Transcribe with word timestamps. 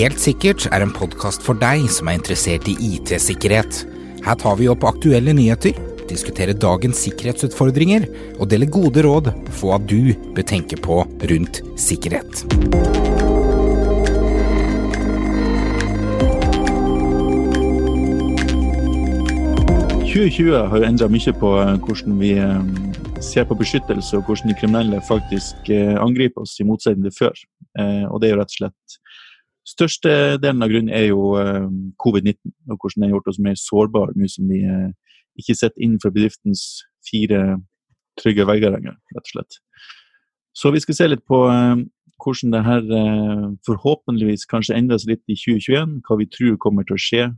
Helt 0.00 0.20
sikkert 0.22 0.64
er 0.72 0.80
en 0.80 0.92
podkast 0.94 1.42
for 1.44 1.58
deg 1.60 1.82
som 1.92 2.08
er 2.08 2.16
interessert 2.16 2.68
i 2.70 2.76
IT-sikkerhet. 2.94 3.82
Her 4.24 4.36
tar 4.40 4.54
vi 4.56 4.68
opp 4.72 4.86
aktuelle 4.88 5.34
nyheter, 5.36 5.76
diskuterer 6.08 6.56
dagens 6.56 7.02
sikkerhetsutfordringer 7.04 8.06
og 8.38 8.48
deler 8.48 8.70
gode 8.72 9.04
råd 9.04 9.28
på 9.50 9.58
hva 9.60 9.76
du 9.82 10.14
bør 10.32 10.46
tenke 10.48 10.78
på 10.80 11.02
rundt 11.04 11.60
sikkerhet. 11.80 12.44
«2020 20.10 20.56
har 20.72 20.80
jo 20.80 20.88
endra 20.88 21.06
mye 21.12 21.32
på 21.38 21.52
eh, 21.60 21.76
hvordan 21.84 22.16
vi 22.18 22.32
eh, 22.42 22.89
ser 23.20 23.44
på 23.44 23.54
beskyttelse, 23.54 24.16
og 24.16 24.24
hvordan 24.26 24.50
de 24.50 24.56
kriminelle 24.58 25.00
faktisk 25.08 25.68
eh, 25.70 25.96
angriper 26.00 26.44
oss, 26.44 26.56
i 26.60 26.66
motsetning 26.66 27.06
til 27.08 27.16
før. 27.18 27.42
Og 28.10 28.16
det 28.20 28.28
er 28.28 28.32
jo 28.34 28.38
rett 28.40 28.50
og 28.50 28.58
slett 28.58 29.00
Største 29.68 30.12
delen 30.42 30.64
av 30.64 30.70
grunnen 30.72 30.90
er 30.90 31.04
jo 31.12 31.36
covid-19, 32.02 32.50
og 32.72 32.78
hvordan 32.80 33.02
det 33.02 33.06
har 33.06 33.12
gjort 33.12 33.28
oss 33.30 33.38
mer 33.38 33.58
sårbare 33.60 34.14
nå 34.18 34.26
som 34.32 34.48
vi 34.50 34.62
ikke 35.38 35.54
sitter 35.54 35.84
innenfor 35.84 36.10
bedriftens 36.10 36.64
fire 37.06 37.60
trygge 38.18 38.46
vegger 38.48 38.74
lenger, 38.74 38.96
rett 39.14 39.28
og 39.28 39.30
slett. 39.30 39.60
Så 40.56 40.72
vi 40.74 40.80
skal 40.82 40.98
se 40.98 41.08
litt 41.12 41.22
på 41.28 41.38
hvordan 41.44 42.56
det 42.56 42.64
her 42.66 42.88
forhåpentligvis 43.68 44.48
kanskje 44.50 44.80
endres 44.80 45.06
litt 45.06 45.22
i 45.28 45.38
2021, 45.38 46.00
hva 46.08 46.18
vi 46.18 46.30
tror 46.34 46.58
kommer 46.64 46.88
til 46.88 46.96
å 46.96 47.04
skje 47.04 47.28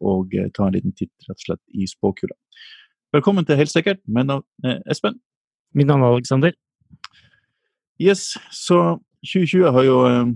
og 0.00 0.34
eh, 0.34 0.50
ta 0.54 0.66
en 0.66 0.76
liten 0.76 0.94
titt 0.96 1.12
rett 1.28 1.36
og 1.36 1.46
slett 1.46 1.62
i 1.76 1.88
spåkula. 1.88 2.36
Velkommen 3.14 3.46
til 3.46 3.58
Helt 3.58 3.74
navn 4.06 4.44
er 4.64 4.80
Espen. 4.90 5.18
Mitt 5.74 5.86
navn 5.86 6.02
er 6.02 6.14
Aleksander. 6.14 6.54
Yes, 8.00 8.34
så 8.50 8.98
2020 9.26 9.72
har 9.76 9.86
jo 9.86 9.96
eh, 10.08 10.30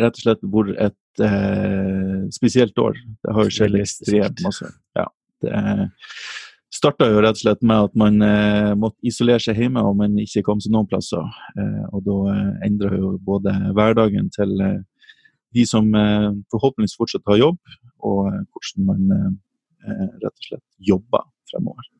rett 0.00 0.16
og 0.16 0.24
slett 0.24 0.46
vært 0.54 0.78
et 0.88 1.24
eh, 1.26 2.22
spesielt 2.34 2.78
år. 2.80 2.96
Det 3.20 3.34
har 3.36 3.46
jo 3.46 3.56
skjedd 3.56 3.76
ekstremt 3.80 4.40
masse. 4.46 4.70
Ja, 4.98 5.06
det 5.44 5.52
starta 6.70 7.08
jo 7.10 7.20
rett 7.22 7.36
og 7.38 7.42
slett 7.42 7.64
med 7.66 7.88
at 7.88 7.96
man 7.98 8.22
eh, 8.24 8.72
måtte 8.78 8.98
isolere 9.06 9.42
seg 9.42 9.58
hjemme 9.58 9.82
og 9.84 9.98
man 9.98 10.16
ikke 10.22 10.44
kom 10.46 10.62
seg 10.62 10.72
noen 10.74 10.88
plasser. 10.90 11.26
Eh, 11.58 11.84
og 11.90 12.04
da 12.06 12.16
eh, 12.34 12.50
endra 12.70 12.92
jo 12.94 13.16
både 13.26 13.54
hverdagen 13.76 14.30
til 14.34 14.54
eh, 14.64 14.80
de 15.56 15.66
som 15.66 15.90
eh, 15.98 16.30
forhåpentligvis 16.54 16.96
fortsatt 16.98 17.26
har 17.30 17.40
jobb, 17.42 17.58
og 18.06 18.30
eh, 18.30 18.42
hvordan 18.54 18.88
man 18.88 19.14
eh, 19.16 20.06
rett 20.22 20.32
og 20.32 20.46
slett 20.46 20.66
jobber 20.90 21.26
fremover. 21.50 21.90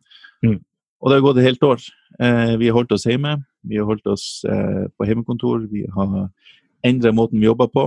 Mm. 0.47 0.61
Og 1.01 1.11
det 1.11 1.19
har 1.19 1.25
gått 1.25 1.41
et 1.41 1.49
helt 1.49 1.63
år. 1.65 1.85
Vi 2.61 2.69
har 2.69 2.77
holdt 2.77 2.93
oss 2.93 3.07
hjemme, 3.09 3.39
vi 3.65 3.79
har 3.81 3.87
holdt 3.89 4.07
oss 4.13 4.25
på 4.45 5.07
hjemmekontor, 5.09 5.63
vi 5.71 5.87
har 5.95 6.27
endret 6.85 7.17
måten 7.17 7.41
vi 7.41 7.49
jobber 7.49 7.71
på. 7.73 7.87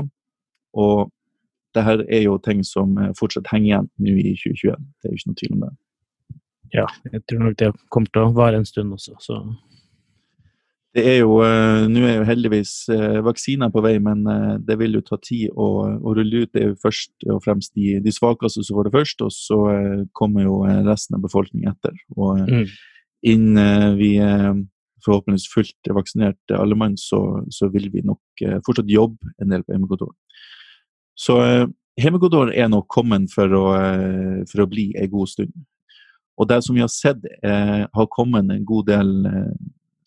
Og 0.73 1.11
det 1.77 1.83
her 1.85 2.01
er 2.07 2.23
jo 2.25 2.39
ting 2.41 2.63
som 2.65 2.95
fortsatt 3.19 3.51
henger 3.53 3.69
igjen 3.69 3.91
nå 4.01 4.15
i 4.17 4.33
2021. 4.39 4.87
Det 4.97 5.09
er 5.09 5.13
jo 5.13 5.19
ikke 5.19 5.29
noe 5.29 5.41
tvil 5.41 5.53
om 5.53 5.67
det. 5.67 5.73
Ja, 6.73 6.87
jeg 7.11 7.21
tror 7.29 7.45
nok 7.45 7.59
det 7.61 7.69
kommer 7.93 8.09
til 8.09 8.25
å 8.25 8.33
vare 8.33 8.57
en 8.57 8.65
stund 8.65 8.95
også. 8.95 9.13
Så 9.21 9.39
det 10.93 11.03
er 11.09 11.19
jo, 11.23 11.39
Nå 11.89 12.01
er 12.05 12.19
jo 12.19 12.25
heldigvis 12.27 12.73
vaksiner 13.25 13.71
på 13.73 13.81
vei, 13.85 13.95
men 14.01 14.21
det 14.65 14.77
vil 14.81 14.99
jo 14.99 15.03
ta 15.05 15.17
tid 15.21 15.49
å, 15.53 15.67
å, 15.97 16.13
rulle 16.13 16.43
ut. 16.45 16.51
Det 16.53 16.61
er 16.61 16.71
jo 16.71 16.81
først 16.81 17.27
og 17.33 17.41
fremst 17.45 17.73
de, 17.77 17.97
de 18.01 18.13
svakeste 18.13 18.61
som 18.61 18.77
får 18.77 18.89
det 18.89 18.95
først, 18.97 19.23
og 19.25 19.33
så 19.33 19.59
kommer 20.17 20.45
jo 20.45 20.59
resten 20.85 21.17
av 21.17 21.23
befolkningen 21.25 21.73
etter. 21.73 21.97
Og 22.17 22.43
mm. 22.45 22.67
Innen 23.23 23.97
vi 23.99 24.15
er 24.21 24.53
forhåpentligvis 25.03 25.49
fullt 25.51 25.91
vaksinert 25.95 26.53
alle 26.55 26.77
mann, 26.79 26.97
så, 26.99 27.43
så, 27.51 27.67
vil 27.71 27.89
vi 27.91 28.03
nok 28.07 28.43
fortsatt 28.65 28.91
jobbe 28.91 29.33
en 29.41 29.51
del 29.51 29.63
på 29.63 29.75
hjemmekontor. 29.75 30.13
Så 31.19 31.37
hjemmekontor 31.99 32.53
er 32.55 32.71
nok 32.71 32.87
kommet 32.91 33.31
for 33.33 33.51
for 34.49 34.63
å 34.63 34.69
bli 34.69 34.93
en 34.95 35.11
god 35.11 35.31
stund. 35.31 35.51
Og 36.39 36.47
det 36.49 36.61
som 36.65 36.75
vi 36.75 36.81
har 36.81 36.91
sett, 36.91 37.19
har 37.43 38.07
kommet 38.15 38.49
en 38.49 38.65
god 38.65 38.87
del 38.87 39.11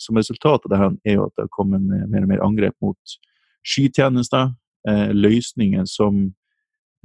som 0.00 0.16
resultat 0.16 0.64
av 0.64 0.72
det 0.72 0.80
her 0.80 0.96
er 1.08 1.18
jo 1.18 1.26
at 1.26 1.34
det 1.36 1.46
har 1.46 1.54
kommet 1.54 1.84
mer 2.10 2.24
og 2.24 2.30
mer 2.30 2.44
angrep 2.44 2.76
mot 2.84 3.16
skytjenester, 3.66 4.52
eh, 4.88 5.10
løsninger 5.14 5.86
som 5.90 6.28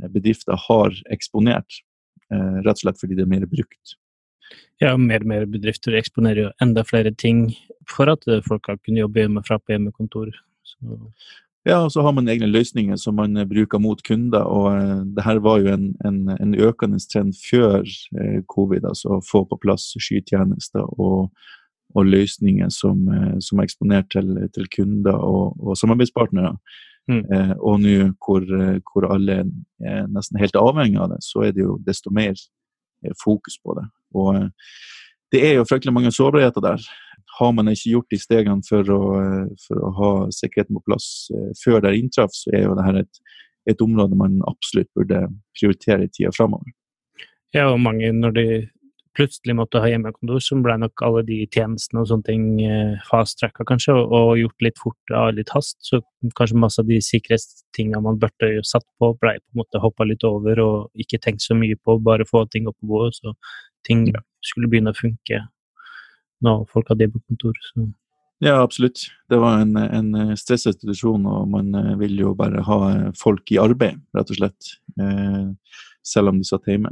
bedrifter 0.01 0.57
har 0.67 0.95
eksponert, 1.13 1.81
eh, 2.31 2.61
rett 2.61 2.77
og 2.77 2.83
slett 2.83 3.01
fordi 3.01 3.17
det 3.17 3.25
er 3.25 3.33
mer 3.33 3.47
brukt. 3.49 3.97
Ja, 4.81 4.95
mer 4.97 5.21
og 5.21 5.29
mer 5.29 5.45
bedrifter 5.49 5.95
eksponerer 5.99 6.47
jo 6.47 6.55
enda 6.63 6.83
flere 6.87 7.11
ting 7.13 7.51
for 7.89 8.09
at 8.09 8.25
folk 8.47 8.65
kan 8.65 8.79
kunne 8.81 9.03
jobbe 9.03 9.21
hjemmefra 9.21 9.59
på 9.59 9.75
hjemmekontor. 9.75 10.33
Så. 10.65 11.01
Ja, 11.67 11.83
og 11.83 11.91
så 11.93 12.01
har 12.01 12.15
man 12.17 12.29
egne 12.31 12.49
løsninger 12.49 12.97
som 12.97 13.19
man 13.21 13.37
bruker 13.49 13.77
mot 13.77 14.01
kunder. 14.03 14.41
og 14.41 14.71
uh, 14.73 15.03
det 15.05 15.23
her 15.23 15.41
var 15.45 15.61
jo 15.61 15.73
en, 15.73 15.91
en, 16.05 16.29
en 16.33 16.55
økende 16.57 16.97
trend 17.11 17.37
før 17.37 17.85
covid, 18.49 18.85
altså 18.85 19.17
å 19.17 19.23
få 19.25 19.43
på 19.45 19.59
plass 19.61 19.91
skytjenester 20.01 20.87
og 20.97 21.29
og 21.95 22.05
løsninger 22.05 22.69
som, 22.69 23.03
eh, 23.09 23.37
som 23.39 23.59
er 23.59 23.67
eksponert 23.67 24.11
til, 24.13 24.33
til 24.55 24.69
kunder 24.75 25.17
og, 25.17 25.57
og 25.59 25.77
samarbeidspartnere. 25.77 26.55
Mm. 27.09 27.23
Eh, 27.33 27.53
og 27.59 27.81
nå 27.81 27.95
hvor, 28.21 28.45
hvor, 28.91 29.07
alle 29.11 29.41
er 29.81 30.05
nesten 30.11 30.39
helt 30.39 30.55
avhengig 30.59 31.01
av 31.01 31.11
det, 31.15 31.21
så 31.25 31.47
er 31.47 31.55
det 31.55 31.65
jo 31.65 31.79
desto 31.85 32.13
mer 32.13 32.35
eh, 32.35 33.15
fokus 33.23 33.57
på 33.63 33.75
det. 33.79 33.87
Og 34.17 34.35
eh, 34.35 34.49
det 35.31 35.45
er 35.47 35.55
jo 35.59 35.67
fryktelig 35.69 35.93
mange 35.95 36.11
sårbarheter 36.15 36.63
der. 36.63 36.89
Har 37.37 37.53
man 37.55 37.71
ikke 37.71 37.93
gjort 37.93 38.11
de 38.11 38.19
stegene 38.19 38.67
for 38.67 38.89
å, 38.91 39.01
for 39.63 39.79
å 39.79 39.91
ha 39.99 40.11
sikkerheten 40.35 40.75
på 40.75 40.83
plass 40.89 41.07
før 41.61 41.79
det 41.85 41.93
inntraff, 41.95 42.33
så 42.35 42.51
er 42.51 42.65
jo 42.65 42.75
dette 42.75 43.05
et, 43.05 43.21
et 43.71 43.83
område 43.85 44.19
man 44.19 44.41
absolutt 44.51 44.91
burde 44.97 45.23
prioritere 45.55 46.09
i 46.09 46.11
tida 46.11 46.33
framover. 46.35 46.73
Ja, 47.55 47.69
og 47.71 47.79
mange 47.83 48.11
når 48.15 48.35
de 48.35 48.45
plutselig 49.17 49.55
måtte 49.59 49.81
ha 49.83 49.89
hjemmekontor, 49.91 50.39
så 50.43 50.57
ble 50.63 50.77
nok 50.79 51.03
alle 51.03 51.23
de 51.27 51.41
tjenestene 51.51 52.03
og 52.03 52.09
sånne 52.09 52.27
ting 52.27 52.45
eh, 52.63 52.93
fast-tracka, 53.09 53.65
kanskje, 53.67 53.95
og, 53.99 54.37
gjort 54.39 54.65
litt 54.65 54.79
fort 54.79 55.15
av 55.15 55.33
litt 55.35 55.51
hast. 55.55 55.77
Så 55.83 55.99
kanskje 56.37 56.61
masse 56.61 56.81
av 56.81 56.87
de 56.89 57.01
sikkerhetstingene 57.03 58.03
man 58.05 58.21
burde 58.21 58.53
satt 58.67 58.87
på, 59.01 59.11
ble 59.19 59.35
på 59.41 59.51
en 59.51 59.63
måte 59.63 59.83
hoppa 59.83 60.07
litt 60.07 60.23
over 60.27 60.63
og 60.63 61.03
ikke 61.03 61.19
tenkt 61.23 61.43
så 61.43 61.57
mye 61.57 61.77
på, 61.83 61.99
bare 62.05 62.27
få 62.29 62.45
ting 62.51 62.69
opp 62.71 62.79
på 62.79 62.91
bordet, 62.93 63.19
så 63.19 63.35
ting 63.87 64.05
skulle 64.45 64.69
begynne 64.71 64.93
å 64.93 64.97
funke 64.97 65.43
når 66.41 66.63
folk 66.71 66.89
hadde 66.89 67.05
hjemmekontor. 67.05 67.57
Så. 67.67 67.85
Ja, 68.41 68.55
absolutt. 68.63 69.03
Det 69.29 69.37
var 69.37 69.61
en, 69.61 69.75
en 69.77 70.33
stressinstitusjon, 70.39 71.27
og 71.29 71.51
man 71.53 71.75
eh, 71.77 71.91
vil 72.01 72.15
jo 72.23 72.31
bare 72.37 72.63
ha 72.65 72.79
folk 73.19 73.53
i 73.53 73.59
arbeid, 73.61 73.99
rett 74.17 74.33
og 74.33 74.39
slett. 74.39 74.71
Eh, 74.97 75.77
selv 76.01 76.31
om 76.31 76.39
de 76.41 76.47
satt 76.47 76.65
hjemme. 76.65 76.89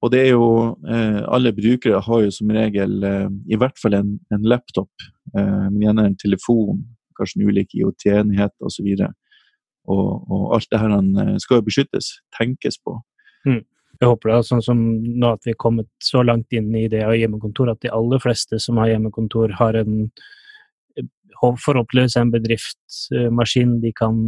Og 0.00 0.12
det 0.12 0.20
er 0.24 0.30
jo 0.32 0.46
eh, 0.88 1.20
Alle 1.28 1.52
brukere 1.52 2.00
har 2.02 2.22
jo 2.24 2.30
som 2.32 2.50
regel 2.54 3.04
eh, 3.04 3.28
i 3.52 3.58
hvert 3.60 3.78
fall 3.80 3.98
en, 3.98 4.14
en 4.32 4.46
laptop, 4.48 4.90
eh, 5.36 5.66
men 5.68 5.82
gjerne 5.84 6.06
en 6.08 6.20
telefon, 6.20 6.80
kanskje 7.18 7.40
en 7.40 7.50
ulik 7.50 7.74
IOT-enhet 7.76 8.54
osv. 8.64 8.88
Og, 9.90 10.06
og, 10.30 10.46
alt 10.56 10.70
det 10.72 10.80
her 10.80 10.96
eh, 10.96 11.34
skal 11.42 11.60
jo 11.60 11.66
beskyttes, 11.68 12.14
tenkes 12.38 12.80
på. 12.80 12.96
Mm. 13.46 13.62
Jeg 14.00 14.08
håper 14.08 14.32
det, 14.32 14.40
sånn 14.48 14.62
som 14.64 14.82
nå 15.04 15.32
at 15.34 15.44
vi 15.44 15.52
er 15.52 15.60
kommet 15.60 15.88
så 16.02 16.22
langt 16.24 16.52
inn 16.56 16.70
i 16.76 16.86
det 16.88 17.02
av 17.04 17.16
hjemmekontor, 17.18 17.72
at 17.72 17.82
de 17.84 17.92
aller 17.92 18.22
fleste 18.22 18.60
som 18.62 18.80
har 18.80 18.94
hjemmekontor, 18.94 19.52
har 19.58 19.76
en 19.76 19.96
eh, 20.96 21.08
forhåpentligvis 21.40 22.16
en 22.16 22.32
bedriftsmaskin 22.32 23.80
de 23.84 23.92
kan 23.96 24.22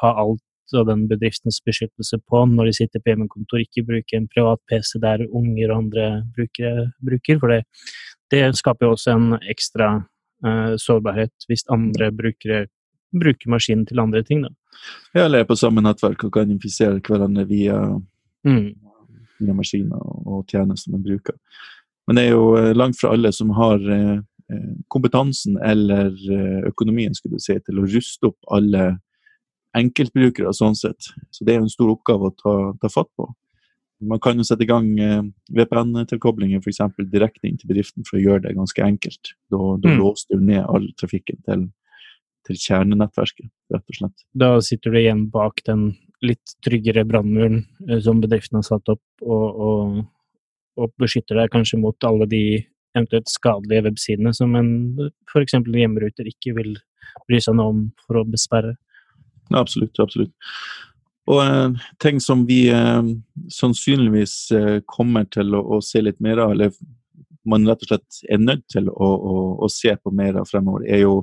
ha 0.00 0.14
alt 0.24 0.44
og 0.78 0.86
den 0.86 1.06
bedriftens 1.10 1.60
beskyttelse 1.66 2.20
på 2.30 2.44
når 2.50 2.70
de 2.70 2.76
sitter 2.78 3.02
på 3.02 3.12
hjemmekontor, 3.12 3.62
ikke 3.62 3.86
bruke 3.88 4.16
en 4.16 4.28
privat 4.30 4.60
PC 4.70 4.98
der 5.02 5.24
unger 5.26 5.70
og 5.70 5.76
andre 5.76 6.08
brukere 6.36 6.90
bruker. 7.04 7.40
For 7.42 7.54
det, 7.54 7.62
det 8.32 8.44
skaper 8.58 8.86
jo 8.86 8.94
også 8.94 9.16
en 9.16 9.32
ekstra 9.40 9.92
uh, 10.46 10.76
sårbarhet 10.80 11.48
hvis 11.50 11.66
andre 11.72 12.10
brukere 12.14 12.66
bruker 13.10 13.50
maskinen 13.50 13.86
til 13.88 14.02
andre 14.02 14.22
ting. 14.26 14.44
Da. 14.46 14.54
Ja, 15.14 15.24
eller 15.24 15.42
er 15.42 15.48
på 15.48 15.58
samme 15.58 15.82
nettverk 15.82 16.22
og 16.28 16.34
kan 16.36 16.52
infisere 16.52 17.00
hverandre 17.02 17.46
via, 17.48 17.80
mm. 18.46 18.68
Via 19.40 19.56
maskiner 19.56 20.00
og 20.00 20.48
tjenester 20.50 20.94
man 20.94 21.04
bruker. 21.04 21.36
Men 22.08 22.18
det 22.18 22.26
er 22.26 22.34
jo 22.34 22.54
eh, 22.58 22.72
langt 22.76 22.98
fra 23.00 23.12
alle 23.14 23.32
som 23.36 23.52
har 23.56 23.84
eh, 23.94 24.18
kompetansen 24.90 25.60
eller 25.62 26.10
økonomien 26.66 27.14
skulle 27.14 27.38
du 27.38 27.42
si, 27.44 27.54
til 27.62 27.78
å 27.78 27.84
ruste 27.86 28.32
opp 28.32 28.48
alle 28.50 28.96
enkeltbrukere 29.78 30.52
sånn 30.56 30.74
sett. 30.74 31.12
Så 31.30 31.44
det 31.44 31.54
er 31.54 31.60
jo 31.60 31.68
en 31.68 31.72
stor 31.72 31.92
oppgave 31.92 32.30
å 32.30 32.34
ta, 32.34 32.54
ta 32.82 32.90
fatt 32.90 33.10
på. 33.18 33.28
Man 34.00 34.20
kan 34.22 34.38
jo 34.40 34.46
sette 34.48 34.64
i 34.64 34.68
gang 34.70 34.88
eh, 35.02 35.20
VPN-tilkoblinger 35.52 36.62
f.eks. 36.62 36.80
direkte 37.12 37.48
inn 37.48 37.58
til 37.60 37.68
bedriften 37.68 38.06
for 38.08 38.16
å 38.16 38.22
gjøre 38.22 38.46
det 38.46 38.56
ganske 38.56 38.84
enkelt. 38.84 39.34
Da, 39.52 39.60
da 39.82 39.92
mm. 39.92 39.98
låser 40.00 40.40
du 40.40 40.46
ned 40.48 40.64
all 40.64 40.88
trafikken 41.00 41.40
til, 41.44 41.66
til, 42.48 42.60
kjernenettverket, 42.64 43.50
rett 43.74 43.92
og 43.92 43.98
slett. 43.98 44.24
Da 44.32 44.54
sitter 44.64 44.94
du 44.94 45.02
igjen 45.02 45.26
bak 45.32 45.60
den 45.68 45.90
litt 46.24 46.56
tryggere 46.64 47.04
brannmuren 47.08 47.62
eh, 47.88 48.00
som 48.04 48.20
bedriften 48.22 48.60
har 48.60 48.66
satt 48.66 48.92
opp, 48.92 49.02
og, 49.22 49.62
og, 49.68 50.02
og, 50.80 50.92
beskytter 51.00 51.40
deg 51.40 51.52
kanskje 51.54 51.80
mot 51.80 52.08
alle 52.08 52.28
de 52.30 52.44
eventuelt 52.96 53.30
skadelige 53.30 53.86
websidene 53.86 54.34
som 54.34 54.54
en 54.58 54.70
f.eks. 55.30 55.56
hjemmeruter 55.62 56.28
ikke 56.28 56.56
vil 56.56 56.76
bry 57.28 57.40
seg 57.42 57.56
noe 57.58 57.74
om 57.74 57.82
for 58.06 58.20
å 58.20 58.28
besperre. 58.28 58.74
Absolutt. 59.54 59.98
absolutt. 60.02 60.32
Og 61.30 61.42
eh, 61.44 61.90
ting 62.02 62.20
som 62.22 62.44
vi 62.48 62.64
eh, 62.74 63.02
sannsynligvis 63.52 64.34
eh, 64.56 64.78
kommer 64.90 65.28
til 65.30 65.54
å, 65.54 65.62
å, 65.76 65.82
se 65.84 66.02
litt 66.02 66.18
mer 66.22 66.42
av, 66.42 66.56
eller 66.56 66.74
man 67.48 67.66
rett 67.68 67.84
og 67.86 67.92
slett 67.92 68.20
er 68.28 68.42
nødt 68.42 68.66
til 68.72 68.90
å, 68.90 69.08
å, 69.08 69.36
å 69.64 69.70
se 69.72 69.94
på 69.96 70.12
mer 70.14 70.40
av 70.40 70.50
fremover, 70.50 70.84
er 70.90 71.04
jo 71.04 71.22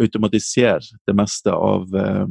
automatisere 0.00 1.00
det 1.06 1.16
meste 1.16 1.52
av 1.52 1.96
eh, 1.98 2.26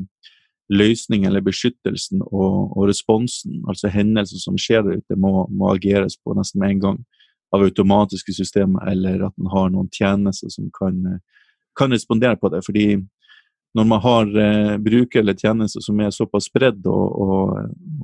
løsning 0.70 1.26
eller 1.26 1.42
beskyttelsen 1.42 2.22
og, 2.22 2.76
og, 2.78 2.84
responsen. 2.90 3.64
Altså 3.70 3.90
hendelser 3.94 4.42
som 4.42 4.58
skjer 4.58 4.84
der 4.86 5.00
ute, 5.02 5.18
må, 5.18 5.48
må, 5.50 5.72
ageres 5.74 6.18
på 6.22 6.36
nesten 6.38 6.62
med 6.62 6.76
en 6.76 6.84
gang 6.84 7.00
av 7.56 7.66
automatiske 7.66 8.36
systemer, 8.38 8.84
eller 8.92 9.26
at 9.26 9.34
man 9.42 9.50
har 9.54 9.72
noen 9.74 9.90
tjenester 9.94 10.52
som 10.54 10.70
kan, 10.76 11.18
kan 11.78 11.94
respondere 11.94 12.38
på 12.38 12.52
det. 12.54 12.62
fordi 12.66 13.00
når 13.78 13.86
man 13.86 14.02
har 14.02 14.30
eh, 14.42 14.78
bruker 14.82 15.22
eller 15.22 15.38
tjenester 15.38 15.82
som 15.86 16.00
er 16.02 16.14
såpass 16.14 16.48
spredd 16.50 16.86
og, 16.90 17.20
og, 17.22 17.52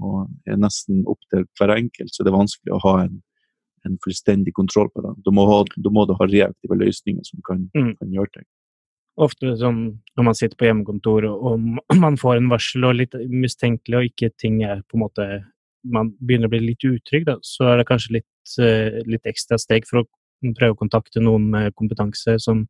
og, 0.01 0.19
er 0.45 0.59
nesten 0.61 1.01
opp 1.09 1.21
til 1.33 1.45
hver 1.57 1.73
enkelt, 1.73 2.13
så 2.13 2.23
det 2.23 2.29
er 2.29 2.37
vanskelig 2.37 2.75
å 2.75 2.81
ha 2.83 2.93
en, 3.05 3.15
en 3.85 3.97
fullstendig 4.03 4.53
kontroll 4.53 4.91
på 4.93 5.01
det. 5.05 5.15
Da 5.25 5.33
må, 5.33 5.47
ha, 5.49 5.63
da 5.77 5.93
må, 5.93 6.05
du 6.05 6.13
ha 6.17 6.29
reaktive 6.29 6.77
løsninger 6.77 7.25
som 7.25 7.41
kan, 7.45 7.65
mm. 7.73 7.95
kan 8.01 8.13
gjøre 8.13 8.33
ting 8.37 8.47
ofte 9.21 9.55
sånn 9.59 9.81
når 10.17 10.27
man 10.27 10.37
sitter 10.37 10.57
på 10.59 10.67
hjemmekontor 10.67 11.27
og, 11.29 11.67
man 12.05 12.19
får 12.19 12.39
en 12.39 12.51
varsel 12.51 12.87
og 12.87 12.97
litt 12.99 13.15
mistenkelig, 13.31 13.97
og 13.97 14.09
ikke 14.11 14.31
ting 14.41 14.61
er 14.67 14.83
på 14.89 14.99
en 14.99 15.05
måte 15.07 15.27
Man 15.85 16.07
begynner 16.17 16.49
å 16.49 16.49
bli 16.49 16.63
litt 16.63 16.81
utrygg, 16.81 17.27
da, 17.27 17.35
så 17.45 17.67
er 17.69 17.77
det 17.77 17.83
kanskje 17.85 18.15
litt, 18.15 18.53
uh, 18.57 18.95
litt 19.05 19.27
ekstra 19.29 19.59
steg 19.61 19.85
for 19.85 19.99
å 19.99 20.07
prøve 20.57 20.73
å 20.73 20.79
kontakte 20.79 21.21
noen 21.21 21.45
med 21.53 21.75
kompetanse 21.77 22.39
som 22.41 22.63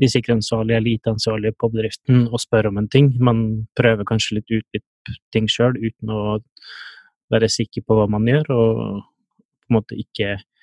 de 0.00 0.08
sikkerhetsansvarlige 0.08 0.78
er 0.80 0.86
lite 0.86 1.12
ansvarlige 1.12 1.52
på 1.60 1.68
bedriften 1.74 2.22
og 2.30 2.40
spørre 2.40 2.72
om 2.72 2.80
en 2.80 2.88
ting. 2.88 3.10
Man 3.20 3.42
prøver 3.76 4.08
kanskje 4.08 4.38
litt 4.38 4.54
ut 4.54 4.64
litt 4.72 5.18
ting 5.36 5.50
sjøl 5.52 5.76
uten 5.76 6.14
å 6.16 6.22
være 7.34 7.52
sikker 7.52 7.84
på 7.84 8.00
hva 8.00 8.08
man 8.08 8.24
gjør, 8.24 8.48
og 8.56 8.80
på 9.04 9.68
en 9.68 9.76
måte 9.76 10.00
ikke 10.00 10.38
Eh, 10.38 10.55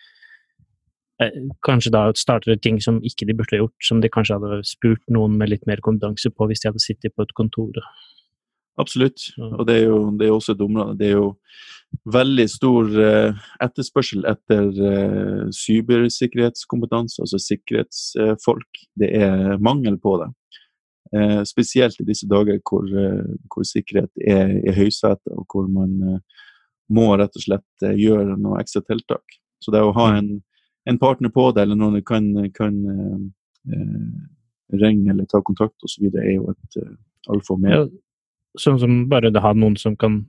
kanskje 1.65 1.91
da 1.93 2.07
starter 2.17 2.57
ting 2.57 2.79
som 2.81 2.99
ikke 3.05 3.27
de 3.29 3.35
burde 3.37 3.59
gjort, 3.59 3.75
som 3.85 4.01
de 4.01 4.09
kanskje 4.11 4.39
hadde 4.39 4.63
spurt 4.67 5.03
noen 5.13 5.37
med 5.37 5.51
litt 5.51 5.65
mer 5.69 5.81
kompetanse 5.85 6.31
på 6.33 6.47
hvis 6.49 6.63
de 6.63 6.71
hadde 6.71 6.83
sittet 6.83 7.15
på 7.15 7.25
et 7.25 7.35
kontor. 7.37 7.77
Absolutt, 8.81 9.27
og 9.37 9.67
det 9.69 9.83
er 9.83 9.89
jo 9.91 9.97
det 10.17 10.27
er 10.27 10.33
også 10.33 10.55
et 10.55 10.61
område. 10.65 10.97
Det 10.97 11.11
er 11.11 11.19
jo 11.19 11.27
veldig 12.09 12.45
stor 12.49 12.87
eh, 13.05 13.43
etterspørsel 13.61 14.25
etter 14.25 14.69
eh, 14.89 15.43
cybersikkerhetskompetanse, 15.53 17.21
altså 17.21 17.37
sikkerhetsfolk. 17.41 18.81
Det 18.97 19.11
er 19.13 19.59
mangel 19.61 19.99
på 20.01 20.17
det. 20.23 20.31
Spesielt 21.45 21.99
i 22.01 22.07
disse 22.07 22.25
dager 22.25 22.57
hvor, 22.65 22.87
hvor 23.53 23.65
sikkerhet 23.69 24.09
er 24.17 24.55
i 24.65 24.73
høysetet, 24.73 25.29
og 25.29 25.45
hvor 25.45 25.67
man 25.69 25.91
må 26.89 27.11
rett 27.21 27.37
og 27.37 27.43
slett 27.43 27.85
gjøre 27.85 28.33
noe 28.41 28.57
ekstra 28.63 28.81
tiltak. 28.87 29.35
Så 29.61 29.69
det 29.75 29.83
å 29.85 29.93
ha 29.93 30.07
mm. 30.09 30.17
en 30.17 30.31
en 30.89 30.99
partner 30.99 31.31
på 31.33 31.49
det, 31.55 31.63
eller 31.63 31.79
noen 31.79 32.03
kan, 32.05 32.29
kan 32.55 32.79
eh, 32.89 34.77
ringe 34.81 35.11
eller 35.13 35.27
ta 35.31 35.41
kontakt 35.45 35.85
osv., 35.85 36.09
er 36.11 36.33
jo 36.35 36.49
et 36.51 36.79
uh, 36.81 36.95
alfa 37.31 37.53
og 37.53 37.59
omega. 37.59 37.83
Ja, 37.83 37.85
sånn 38.59 38.79
som 38.81 38.97
bare 39.09 39.31
det 39.33 39.41
har 39.41 39.55
noen 39.57 39.77
som 39.79 39.95
kan 39.97 40.23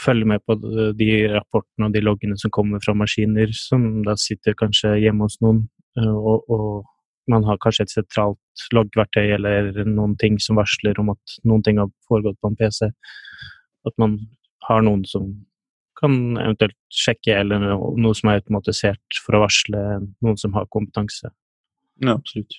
følge 0.00 0.26
med 0.26 0.42
på 0.48 0.56
de 0.98 1.10
rapportene 1.30 1.86
og 1.86 1.94
de 1.94 2.02
loggene 2.02 2.38
som 2.40 2.50
kommer 2.54 2.82
fra 2.82 2.94
maskiner, 2.98 3.52
som 3.54 4.02
da 4.06 4.16
sitter 4.18 4.56
kanskje 4.58 4.96
hjemme 5.04 5.28
hos 5.28 5.38
noen, 5.44 5.64
eh, 6.00 6.16
og, 6.16 6.48
og 6.50 7.30
man 7.30 7.46
har 7.46 7.60
kanskje 7.62 7.86
et 7.86 7.94
sentralt 7.94 8.66
loggverktøy 8.74 9.36
eller 9.36 9.84
noen 9.86 10.16
ting 10.18 10.40
som 10.42 10.58
varsler 10.58 10.98
om 10.98 11.12
at 11.14 11.36
noen 11.46 11.62
ting 11.62 11.78
har 11.78 11.92
foregått 12.08 12.40
på 12.42 12.50
en 12.50 12.58
PC. 12.58 12.88
At 13.86 13.94
man 14.02 14.18
har 14.66 14.82
noen 14.82 15.04
som 15.06 15.30
kan 15.98 16.38
eventuelt 16.40 16.78
sjekke 16.92 17.36
eller 17.42 17.62
noe, 17.62 17.92
noe 18.00 18.16
som 18.16 18.30
er 18.30 18.40
automatisert 18.40 19.20
for 19.24 19.36
å 19.36 19.44
varsle 19.44 19.82
noen 20.24 20.40
som 20.40 20.56
har 20.56 20.70
kompetanse. 20.72 21.30
Ja, 22.02 22.16
absolutt. 22.16 22.58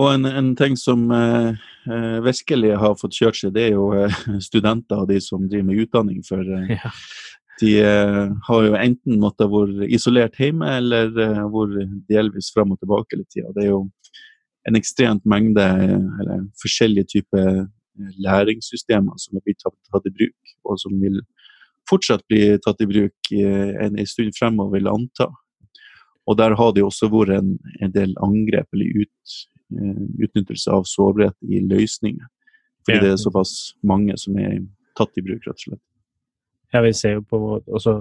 Og 0.00 0.14
en, 0.14 0.24
en 0.24 0.52
ting 0.56 0.76
som 0.80 1.10
eh, 1.12 1.50
eh 1.90 2.20
virkelig 2.24 2.76
har 2.80 2.96
fått 3.00 3.16
kjørt 3.18 3.40
seg, 3.40 3.54
det 3.56 3.68
er 3.68 3.74
jo 3.74 3.90
eh, 3.96 4.20
studenter 4.48 5.02
og 5.02 5.10
de 5.10 5.20
som 5.24 5.48
driver 5.48 5.68
med 5.68 5.82
utdanning. 5.84 6.22
For 6.26 6.40
eh, 6.40 6.76
ja. 6.76 6.92
de 7.60 7.74
eh, 7.84 8.22
har 8.48 8.68
jo 8.68 8.78
enten 8.78 9.20
måttet 9.20 9.50
være 9.52 9.90
isolert 9.92 10.38
hjemme, 10.40 10.70
eller 10.80 11.10
eh, 11.10 11.42
vært 11.52 11.98
delvis 12.08 12.52
fram 12.54 12.72
og 12.76 12.80
tilbake 12.80 13.16
hele 13.16 13.28
tida. 13.28 13.52
Det 13.56 13.66
er 13.66 13.74
jo 13.74 13.82
en 14.68 14.76
ekstremt 14.76 15.24
mengde 15.28 15.66
eller 16.20 16.48
forskjellige 16.60 17.16
typer 17.16 17.62
læringssystemer 18.20 19.16
som 19.20 19.36
er 19.36 19.44
blitt 19.44 19.60
tatt, 19.64 19.76
tatt 19.92 20.08
i 20.08 20.12
bruk, 20.14 20.52
og 20.68 20.76
som 20.80 20.96
vil 21.00 21.20
fortsatt 21.90 22.26
bli 22.30 22.56
tatt 22.64 22.80
i 22.82 22.88
bruk 22.88 23.32
en, 23.34 23.98
en 23.98 24.08
stund 24.08 24.36
fremover, 24.38 24.78
vil 24.78 24.88
jeg 24.88 24.96
anta. 24.96 25.28
Og 26.30 26.36
der 26.38 26.54
har 26.58 26.74
det 26.76 26.84
også 26.86 27.10
vært 27.10 27.34
en, 27.40 27.54
en 27.82 27.94
del 27.94 28.12
angrep 28.22 28.68
eller 28.76 29.04
ut, 29.04 29.36
uh, 29.74 30.04
utnyttelse 30.22 30.70
av 30.70 30.86
sårbarhet 30.88 31.36
i 31.50 31.62
løsninger. 31.66 32.26
Fordi 32.86 32.98
ja. 32.98 33.04
det 33.04 33.14
er 33.14 33.22
såpass 33.22 33.54
mange 33.86 34.16
som 34.20 34.38
er 34.40 34.60
tatt 34.98 35.18
i 35.18 35.24
bruk, 35.24 35.42
rett 35.46 35.56
og 35.56 35.64
slett. 35.66 35.82
Ja, 36.70 36.84
vi 36.84 36.92
ser 36.94 37.18
jo 37.18 37.24
på 37.26 37.40
også, 37.58 37.96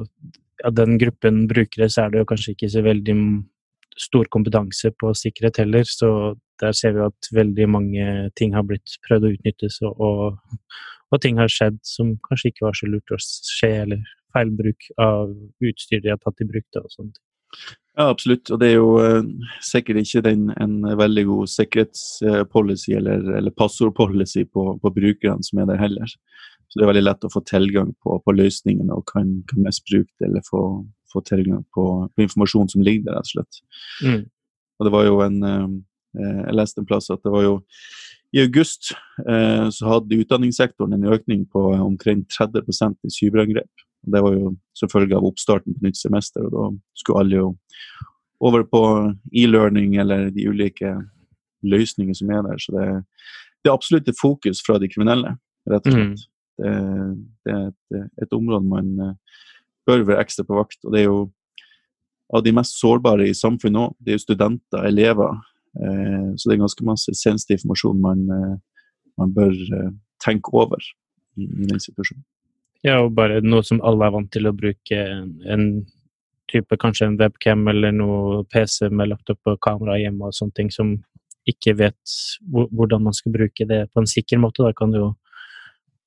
ja, 0.61 0.71
den 0.75 0.99
gruppen 1.01 1.47
brukere, 1.49 1.89
så 1.89 2.05
er 2.05 2.13
det 2.13 2.21
jo 2.21 2.29
kanskje 2.29 2.53
ikke 2.53 2.69
så 2.69 2.83
veldig 2.85 3.15
stor 3.99 4.29
kompetanse 4.31 4.91
på 4.95 5.11
sikkerhet 5.17 5.59
heller, 5.63 5.87
så 5.89 6.11
der 6.61 6.75
ser 6.75 6.95
vi 6.95 7.05
at 7.05 7.29
veldig 7.35 7.67
mange 7.71 8.05
ting 8.39 8.55
har 8.55 8.65
blitt 8.67 8.97
prøvd 9.07 9.27
å 9.27 9.33
utnyttes, 9.35 9.79
og, 9.87 9.99
og, 9.99 10.69
og 11.13 11.21
ting 11.23 11.39
har 11.41 11.51
skjedd 11.51 11.79
som 11.87 12.15
kanskje 12.27 12.53
ikke 12.53 12.67
var 12.67 12.79
så 12.79 12.89
lurt 12.89 13.15
å 13.15 13.19
skje, 13.23 13.73
eller 13.85 14.15
feilbruk 14.35 14.91
av 15.01 15.31
utstyr 15.65 16.03
de 16.03 16.13
har 16.13 16.21
tatt 16.21 16.43
i 16.43 16.47
bruk. 16.49 16.67
Da, 16.75 16.83
og 16.85 16.93
sånt. 16.93 17.19
Ja, 17.97 18.07
absolutt. 18.07 18.49
Og 18.53 18.61
det 18.61 18.69
er 18.69 18.77
jo 18.77 18.91
uh, 19.01 19.25
sikkert 19.65 20.03
ikke 20.03 20.23
den, 20.29 20.49
en 20.61 20.77
veldig 20.99 21.25
god 21.27 21.51
sikkerhetspolicy 21.51 22.93
eller, 22.99 23.25
eller 23.39 23.55
passordpolicy 23.57 24.45
på, 24.53 24.71
på 24.79 24.93
brukerne 24.95 25.43
som 25.45 25.59
er 25.59 25.67
der 25.71 25.81
heller. 25.81 26.13
Så 26.69 26.77
det 26.77 26.85
er 26.85 26.91
veldig 26.91 27.05
lett 27.07 27.25
å 27.25 27.33
få 27.33 27.41
tilgang 27.49 27.91
på, 28.05 28.19
på 28.23 28.35
løsningene 28.37 28.93
og 28.93 29.07
kan, 29.09 29.39
kan 29.49 29.65
misbruke 29.65 30.11
det 30.21 30.29
eller 30.29 30.45
få, 30.45 30.63
få 31.11 31.23
tilgang 31.25 31.63
på, 31.75 31.85
på, 32.13 32.23
informasjon 32.27 32.69
som 32.69 32.85
ligger 32.85 33.09
der, 33.09 33.17
rett 33.17 33.25
og 33.25 33.33
slett. 33.33 33.61
Mm. 34.05 34.21
Og 34.79 34.87
det 34.87 34.93
var 34.93 35.07
jo 35.07 35.21
en 35.25 35.39
uh, 35.43 35.65
Jeg 36.17 36.55
leste 36.57 36.81
en 36.81 36.87
plass 36.89 37.11
at 37.13 37.21
det 37.21 37.31
var 37.33 37.43
jo 37.45 37.55
i 38.31 38.41
august 38.43 38.91
eh, 39.27 39.69
så 39.73 39.87
hadde 39.89 40.19
utdanningssektoren 40.21 40.93
en 40.93 41.07
økning 41.13 41.45
på 41.49 41.61
omkring 41.73 42.25
30% 42.29 42.97
i 43.07 43.13
cyberangrep. 43.13 43.85
Det 44.01 44.21
var 44.23 44.35
jo 44.35 44.53
som 44.77 44.91
følge 44.91 45.17
av 45.17 45.25
oppstarten 45.27 45.75
på 45.75 45.87
nytt 45.87 45.97
semester, 45.97 46.45
og 46.45 46.53
da 46.53 46.67
skulle 47.01 47.23
alle 47.23 47.39
jo 47.39 47.47
over 48.39 48.63
på 48.63 48.83
e-learning 49.35 49.97
eller 49.99 50.29
de 50.31 50.45
ulike 50.47 50.93
løsninger 51.65 52.15
som 52.15 52.29
er 52.31 52.45
der. 52.45 52.61
Så 52.61 52.75
det, 52.77 52.85
det 53.59 53.71
er 53.71 53.75
absolutt 53.75 54.07
et 54.07 54.21
fokus 54.21 54.61
fra 54.63 54.77
de 54.79 54.87
kriminelle, 54.91 55.35
rett 55.69 55.89
og 55.89 55.97
slett. 55.97 56.13
Mm. 56.13 56.37
Det, 56.59 56.71
det, 57.47 57.57
er 57.57 57.67
et, 57.71 58.07
et, 58.23 58.33
område 58.35 58.67
man 58.67 58.95
eh, 59.03 59.43
bør 59.89 60.05
være 60.05 60.23
ekstra 60.23 60.45
på 60.45 60.59
vakt. 60.59 60.79
Og 60.85 60.93
det 60.93 61.01
er 61.01 61.09
jo 61.09 61.19
av 62.29 62.43
de 62.45 62.53
mest 62.53 62.77
sårbare 62.77 63.25
i 63.25 63.35
samfunnet 63.35 63.89
òg. 63.89 63.97
Det 63.97 64.13
er 64.13 64.19
jo 64.19 64.27
studenter, 64.27 64.85
elever, 64.85 65.33
Eh, 65.33 65.58
så 66.35 66.49
det 66.49 66.55
er 66.55 66.63
ganske 66.63 66.87
masse 66.87 67.13
sensitiv 67.15 67.59
informasjon 67.59 68.01
man, 68.03 68.25
eh, 68.35 68.57
man 69.19 69.35
bør 69.35 69.53
eh, 69.53 69.93
tenke 70.23 70.51
over 70.55 70.81
i, 70.81 71.45
i, 71.45 71.69
den 71.69 71.79
situasjonen. 71.79 72.25
Ja, 72.83 73.01
og 73.03 73.15
bare 73.15 73.41
noe 73.43 73.63
som 73.67 73.81
alle 73.83 74.07
er 74.07 74.15
vant 74.15 74.31
til 74.31 74.47
å 74.47 74.55
bruke 74.55 74.99
en 74.99 75.65
type, 76.49 76.77
kanskje 76.81 77.09
en 77.09 77.17
webcam 77.19 77.67
eller 77.69 77.93
noe 77.93 78.43
PC 78.49 78.89
med 78.89 79.11
laptop 79.11 79.51
og 79.51 79.59
kamera 79.63 79.99
hjemme 79.99 80.29
og 80.29 80.35
sånne 80.35 80.55
ting, 80.57 80.71
som 80.73 80.95
ikke 81.49 81.75
vet 81.79 82.15
hvordan 82.49 83.03
man 83.05 83.15
skal 83.15 83.33
bruke 83.35 83.67
det 83.67 83.83
på 83.93 84.01
en 84.01 84.09
sikker 84.09 84.39
måte. 84.41 84.63
Da 84.65 84.73
kan 84.75 84.93
du 84.93 84.99
jo 84.99 85.09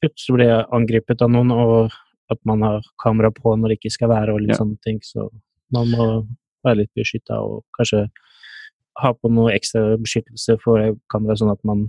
plutselig 0.03 0.39
bli 0.41 0.49
angrepet 0.51 1.23
av 1.23 1.31
noen, 1.33 1.53
og 1.55 1.95
at 2.33 2.41
man 2.49 2.65
har 2.65 2.87
kamera 3.03 3.31
på 3.35 3.55
når 3.57 3.73
det 3.73 3.81
ikke 3.81 3.95
skal 3.97 4.11
være, 4.13 4.35
og 4.35 4.43
litt 4.43 4.55
ja. 4.55 4.61
sånne 4.63 4.81
ting. 4.85 4.99
Så 5.05 5.29
man 5.75 5.91
må 5.93 6.09
være 6.65 6.83
litt 6.83 6.93
beskytta 6.99 7.41
og 7.43 7.63
kanskje 7.77 8.07
ha 9.01 9.13
på 9.17 9.31
noe 9.33 9.53
ekstra 9.55 9.97
beskyttelse 10.01 10.59
for 10.63 10.97
kameraet, 11.13 11.41
sånn 11.41 11.53
at 11.55 11.63
man 11.69 11.87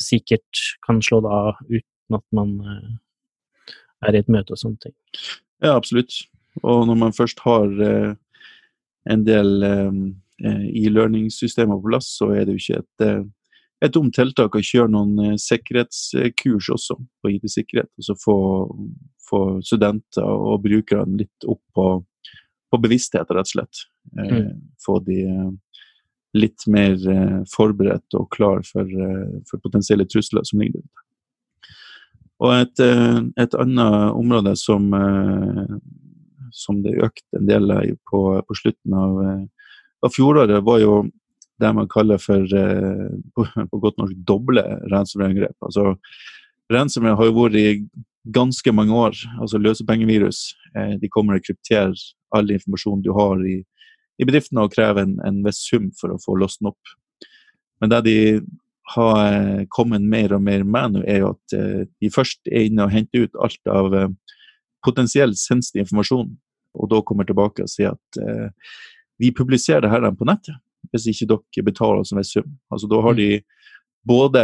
sikkert 0.00 0.62
kan 0.86 1.02
slå 1.04 1.20
det 1.24 1.32
av 1.32 1.58
uten 1.68 2.18
at 2.18 2.24
man 2.36 2.54
uh, 2.64 2.90
er 4.08 4.16
i 4.16 4.22
et 4.22 4.30
møte 4.32 4.54
og 4.54 4.60
sånne 4.60 4.80
ting. 4.82 4.94
Ja, 5.64 5.76
absolutt. 5.76 6.16
Og 6.62 6.84
når 6.88 7.00
man 7.00 7.16
først 7.16 7.40
har 7.44 7.68
uh, 7.68 8.12
en 9.10 9.24
del 9.26 9.64
uh, 9.64 10.02
e-learning-systemer 10.44 11.78
på 11.78 11.90
plass, 11.92 12.10
så 12.18 12.32
er 12.34 12.46
det 12.46 12.56
jo 12.56 12.62
ikke 12.62 12.82
et, 12.82 13.26
et 13.84 13.94
dumt 13.94 14.16
tiltak 14.16 14.56
å 14.56 14.64
kjøre 14.64 14.90
noen 14.90 15.38
sikkerhetskurs 15.40 16.70
også 16.74 16.98
på 17.22 17.34
IT-sikkerhet. 17.36 17.90
Altså 18.00 18.16
få, 18.18 18.38
få, 19.28 19.44
studenter 19.64 20.26
og 20.26 20.64
brukerne 20.64 21.22
litt 21.22 21.46
opp 21.48 21.62
på, 21.76 21.86
på 22.72 22.82
bevissthet, 22.82 23.30
rett 23.30 23.46
og 23.46 23.52
slett. 23.52 23.84
Mm. 24.18 24.50
Få 24.82 24.98
de 25.06 25.20
litt 26.34 26.66
mer 26.66 26.94
eh, 27.10 27.40
forberedt 27.50 28.16
og 28.18 28.28
klar 28.34 28.62
for, 28.66 28.84
eh, 28.84 29.40
for, 29.48 29.62
potensielle 29.62 30.06
trusler 30.10 30.44
som 30.46 30.62
ligger 30.62 30.82
der. 30.82 31.02
Og 32.44 32.54
et, 32.56 32.80
eh, 32.82 33.20
et 33.40 33.58
annet 33.62 34.14
område 34.18 34.56
som, 34.58 34.88
som 36.52 36.80
det 36.82 36.96
økte 37.06 37.38
en 37.38 37.46
del 37.48 37.70
på, 38.10 38.24
på 38.42 38.56
slutten 38.58 38.96
av, 38.98 39.20
av, 40.02 40.10
fjoråret, 40.12 40.58
var 40.66 40.80
jo 40.82 41.04
det 41.62 41.70
man 41.78 41.88
kaller 41.88 42.18
for 42.18 42.42
på, 42.42 43.44
på 43.70 43.80
godt 43.80 44.00
norsk 44.02 44.18
doble 44.26 44.64
ransomware-angrep. 44.90 45.54
Altså, 45.62 45.94
ransomware 46.74 47.20
har 47.20 47.30
jo 47.30 47.36
vært 47.38 47.60
i 47.60 47.68
ganske 48.34 48.74
mange 48.74 48.98
år. 48.98 49.14
altså 49.38 49.60
Løsepengevirus 49.62 50.42
de 50.98 51.10
kommer 51.12 51.38
og 51.38 51.46
krypterer 51.46 51.94
all 52.34 52.50
informasjon 52.50 53.04
du 53.04 53.12
har 53.14 53.38
i, 53.46 53.60
i 54.20 54.26
bedriften 54.26 54.60
og 54.62 54.72
krever 54.74 55.04
en, 55.04 55.16
en 55.26 55.40
viss 55.46 55.62
sum 55.68 55.90
for 55.98 56.14
å 56.14 56.20
få 56.22 56.36
låst 56.38 56.60
den 56.60 56.70
opp. 56.72 56.94
Men 57.82 57.92
det 57.92 58.02
de 58.06 58.18
har 58.94 59.20
eh, 59.24 59.64
kommet 59.72 60.04
mer 60.04 60.36
og 60.36 60.44
mer 60.44 60.64
med 60.64 60.96
nå, 60.96 61.04
er 61.08 61.22
jo 61.24 61.32
at 61.32 61.56
eh, 61.56 61.84
de 62.02 62.12
først 62.12 62.44
er 62.50 62.68
inne 62.68 62.86
og 62.86 62.94
henter 62.94 63.26
ut 63.26 63.42
alt 63.42 63.72
av 63.72 63.90
potensiell 63.90 64.20
potensielt 64.84 65.40
sensitiv 65.40 65.86
informasjon, 65.86 66.34
og 66.76 66.88
da 66.92 66.98
kommer 67.08 67.24
tilbake 67.24 67.64
og 67.64 67.70
sier 67.72 67.94
at 67.94 68.18
vi 69.16 69.30
publiserer 69.32 69.80
det 69.80 69.88
her 69.88 70.04
på 70.12 70.26
nettet 70.28 70.58
hvis 70.92 71.06
ikke 71.08 71.28
dere 71.30 71.64
betaler 71.64 72.02
oss 72.02 72.12
en 72.12 72.20
viss 72.20 72.34
sum. 72.34 72.50
Altså, 72.68 72.90
da 72.90 73.00
har 73.00 73.16
mm. 73.16 73.20
de 73.22 73.28
både 74.04 74.42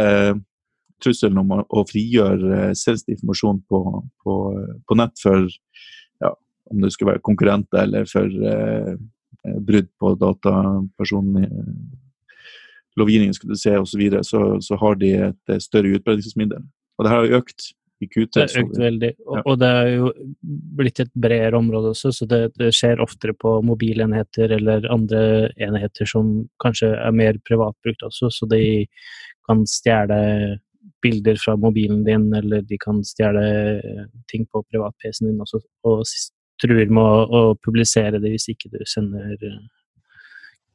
trusselen 1.01 1.41
om 1.41 1.53
å 1.61 1.83
frigjøre 1.89 2.71
sensitiv 2.77 3.17
informasjon 3.17 3.61
på, 3.69 3.81
på, 4.23 4.35
på, 4.87 4.97
nett 4.99 5.21
for 5.21 5.47
ja, 6.21 6.33
om 6.71 6.83
det 6.83 6.91
skulle 6.93 7.15
være 7.15 7.25
konkurrenter 7.25 7.85
eller 7.85 8.09
for 8.09 8.27
eh, 8.51 8.93
brudd 9.43 9.89
på 9.99 10.13
datapersonlovgivningen, 10.21 11.75
lovgivningen 12.99 13.33
du 13.47 13.55
se 13.55 13.77
osv., 13.77 13.91
så, 13.91 13.97
videre, 13.97 14.23
så 14.27 14.39
så 14.61 14.77
har 14.81 14.97
de 14.99 15.11
et 15.31 15.63
større 15.63 15.95
utbredelsesmiddel. 15.97 16.65
Og 16.99 17.05
det 17.05 17.13
har 17.13 17.37
økt 17.39 17.71
i 18.01 18.07
QT. 18.09 18.33
Det 18.35 18.45
har 18.47 18.63
økt 18.63 18.79
veldig, 18.81 19.11
og, 19.27 19.35
ja. 19.37 19.43
og, 19.45 19.59
det 19.61 19.69
er 19.79 19.89
jo 19.93 20.11
blitt 20.77 21.01
et 21.03 21.11
bredere 21.13 21.59
område 21.59 21.93
også, 21.93 22.11
så 22.15 22.27
det, 22.29 22.41
det, 22.59 22.71
skjer 22.75 23.03
oftere 23.03 23.35
på 23.37 23.59
mobilenheter 23.65 24.55
eller 24.57 24.87
andre 24.93 25.21
enheter 25.61 26.09
som 26.09 26.33
kanskje 26.63 26.91
er 26.97 27.15
mer 27.15 27.39
privatbrukt 27.47 28.03
også, 28.07 28.31
så 28.33 28.49
de 28.51 28.63
kan 29.47 29.63
stjele 29.69 30.21
bilder 31.01 31.37
fra 31.41 31.55
mobilen 31.57 32.03
din, 32.05 32.27
eller 32.37 32.61
de 32.65 32.77
kan 32.81 33.01
stjele 33.05 33.43
ting 34.29 34.45
på 34.49 34.61
privat-PC-en 34.69 35.31
din 35.31 35.41
også, 35.41 35.61
og 35.89 36.03
truer 36.61 36.91
med 36.93 37.03
å, 37.03 37.21
å, 37.25 37.41
publisere 37.59 38.21
det 38.21 38.33
hvis 38.33 38.49
ikke 38.53 38.71
du 38.73 38.79
sender 38.89 39.35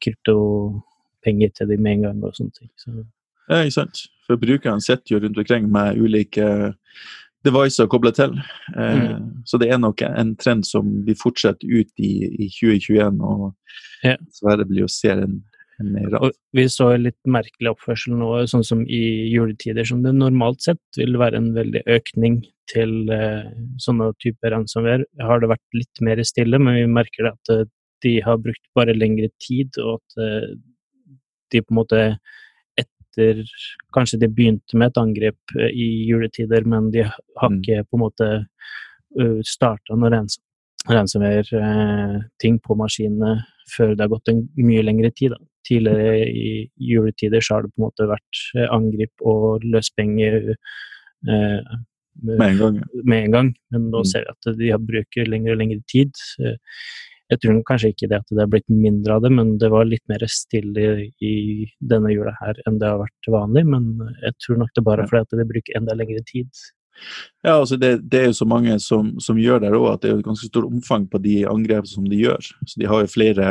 kryptopenger 0.04 1.54
til 1.56 1.70
dem 1.72 1.82
med 1.82 1.98
en 1.98 2.08
gang. 2.08 2.24
og 2.24 2.36
sånne 2.36 2.56
ting. 2.58 2.70
Så. 2.80 2.94
Ja, 3.46 3.62
ikke 3.62 3.78
sant. 3.80 4.06
For 4.26 4.40
brukerne 4.40 4.82
sitter 4.82 5.14
jo 5.14 5.22
rundt 5.22 5.38
omkring 5.38 5.70
med 5.72 6.00
ulike 6.02 6.74
devices 7.46 7.88
kobla 7.90 8.10
til. 8.14 8.34
Eh, 8.76 9.02
mm. 9.02 9.26
Så 9.46 9.58
det 9.62 9.70
er 9.70 9.78
nok 9.78 10.02
en 10.02 10.34
trend 10.36 10.66
som 10.66 10.88
vil 11.06 11.18
fortsette 11.20 11.66
ut 11.66 11.90
i, 11.96 12.12
i 12.46 12.48
2021, 12.50 13.20
og 13.22 13.52
ja. 14.02 14.16
dessverre 14.18 14.66
blir 14.68 14.86
å 14.86 14.90
se 14.90 15.14
en, 15.14 15.40
av. 16.18 16.30
Vi 16.56 16.66
så 16.72 16.88
litt 16.96 17.18
merkelig 17.28 17.72
oppførsel 17.74 18.16
nå, 18.16 18.30
sånn 18.50 18.64
som 18.64 18.84
i 18.88 19.02
juletider, 19.32 19.84
som 19.88 20.02
det 20.04 20.14
normalt 20.16 20.64
sett 20.64 21.00
vil 21.00 21.18
være 21.20 21.40
en 21.40 21.50
veldig 21.56 21.82
økning 21.98 22.40
til 22.70 23.10
eh, 23.12 23.50
sånne 23.82 24.10
typer 24.22 24.54
ransomware. 24.54 25.06
Har 25.22 25.42
det 25.42 25.52
vært 25.52 25.76
litt 25.76 26.02
mer 26.04 26.22
stille, 26.26 26.60
men 26.62 26.78
vi 26.80 26.86
merker 26.90 27.30
at 27.32 27.52
eh, 27.52 27.66
de 28.04 28.16
har 28.24 28.40
brukt 28.42 28.64
bare 28.76 28.96
lengre 28.96 29.28
tid, 29.42 29.76
og 29.82 30.00
at 30.00 30.24
eh, 30.24 30.48
de 31.52 31.62
på 31.62 31.74
en 31.74 31.80
måte 31.80 32.02
etter 32.76 33.44
Kanskje 33.94 34.18
de 34.20 34.28
begynte 34.28 34.76
med 34.76 34.90
et 34.90 34.98
angrep 35.00 35.56
eh, 35.56 35.72
i 35.72 35.88
juletider, 36.10 36.66
men 36.68 36.90
de 36.92 37.06
har 37.06 37.50
mm. 37.52 37.60
ikke 37.62 37.86
på 37.88 37.96
en 37.96 38.02
måte 38.02 38.28
uh, 38.36 39.40
starta 39.46 39.96
noe 39.96 40.10
ransomware-ting 40.92 42.58
på 42.60 42.76
maskinene 42.76 43.38
før 43.72 43.94
det 43.94 44.04
har 44.04 44.12
gått 44.12 44.28
en 44.32 44.42
mye 44.60 44.84
lengre 44.84 45.10
tid. 45.16 45.32
Da. 45.32 45.40
Tidligere 45.66 46.22
i 46.30 46.50
juletider 46.90 47.42
så 47.42 47.56
har 47.56 47.66
det 47.66 47.72
på 47.74 47.80
en 47.80 47.88
måte 47.88 48.08
vært 48.10 48.42
angrip 48.70 49.26
og 49.26 49.66
løspenger 49.66 50.38
eh, 50.52 51.74
med, 52.22 52.46
en 52.46 52.60
gang, 52.60 52.78
med 53.02 53.24
en 53.24 53.36
gang. 53.36 53.50
Men 53.74 53.90
nå 53.90 54.04
mm. 54.04 54.08
ser 54.12 54.26
vi 54.26 54.34
at 54.34 54.60
de 54.60 54.70
har 54.72 54.86
bruker 54.92 55.28
lengre 55.30 55.56
og 55.56 55.60
lengre 55.62 55.82
tid. 55.90 56.14
Jeg 57.26 57.42
tror 57.42 57.58
kanskje 57.66 57.90
ikke 57.90 58.08
det 58.12 58.20
at 58.22 58.32
det 58.38 58.42
er 58.44 58.50
blitt 58.50 58.68
mindre 58.70 59.16
av 59.16 59.24
det, 59.24 59.32
men 59.34 59.56
det 59.58 59.70
var 59.72 59.88
litt 59.88 60.04
mer 60.10 60.22
stille 60.30 61.08
i 61.18 61.34
denne 61.82 62.12
jula 62.14 62.36
her 62.38 62.58
enn 62.68 62.78
det 62.78 62.90
har 62.92 63.02
vært 63.02 63.30
vanlig. 63.34 63.64
Men 63.74 63.92
jeg 64.22 64.36
tror 64.44 64.62
nok 64.62 64.74
det 64.76 64.86
bare 64.86 65.04
er 65.04 65.10
fordi 65.10 65.26
at 65.26 65.38
det 65.40 65.48
bruker 65.50 65.78
enda 65.80 65.96
lengre 65.98 66.22
tid. 66.30 66.50
Ja, 67.44 67.58
altså 67.58 67.76
det, 67.76 67.90
det 68.10 68.20
er 68.20 68.30
jo 68.30 68.38
så 68.38 68.46
mange 68.48 68.78
som, 68.80 69.14
som 69.20 69.38
gjør 69.40 69.60
det 69.64 69.72
òg, 69.74 69.88
at 69.90 70.04
det 70.04 70.10
er 70.10 70.20
et 70.20 70.28
ganske 70.28 70.48
stort 70.48 70.68
omfang 70.70 71.04
på 71.10 71.20
de 71.24 71.40
angrepene 71.50 71.90
som 71.90 72.06
de 72.08 72.22
gjør. 72.22 72.52
Så 72.64 72.80
de 72.80 72.88
har 72.88 73.02
jo 73.02 73.12
flere 73.12 73.48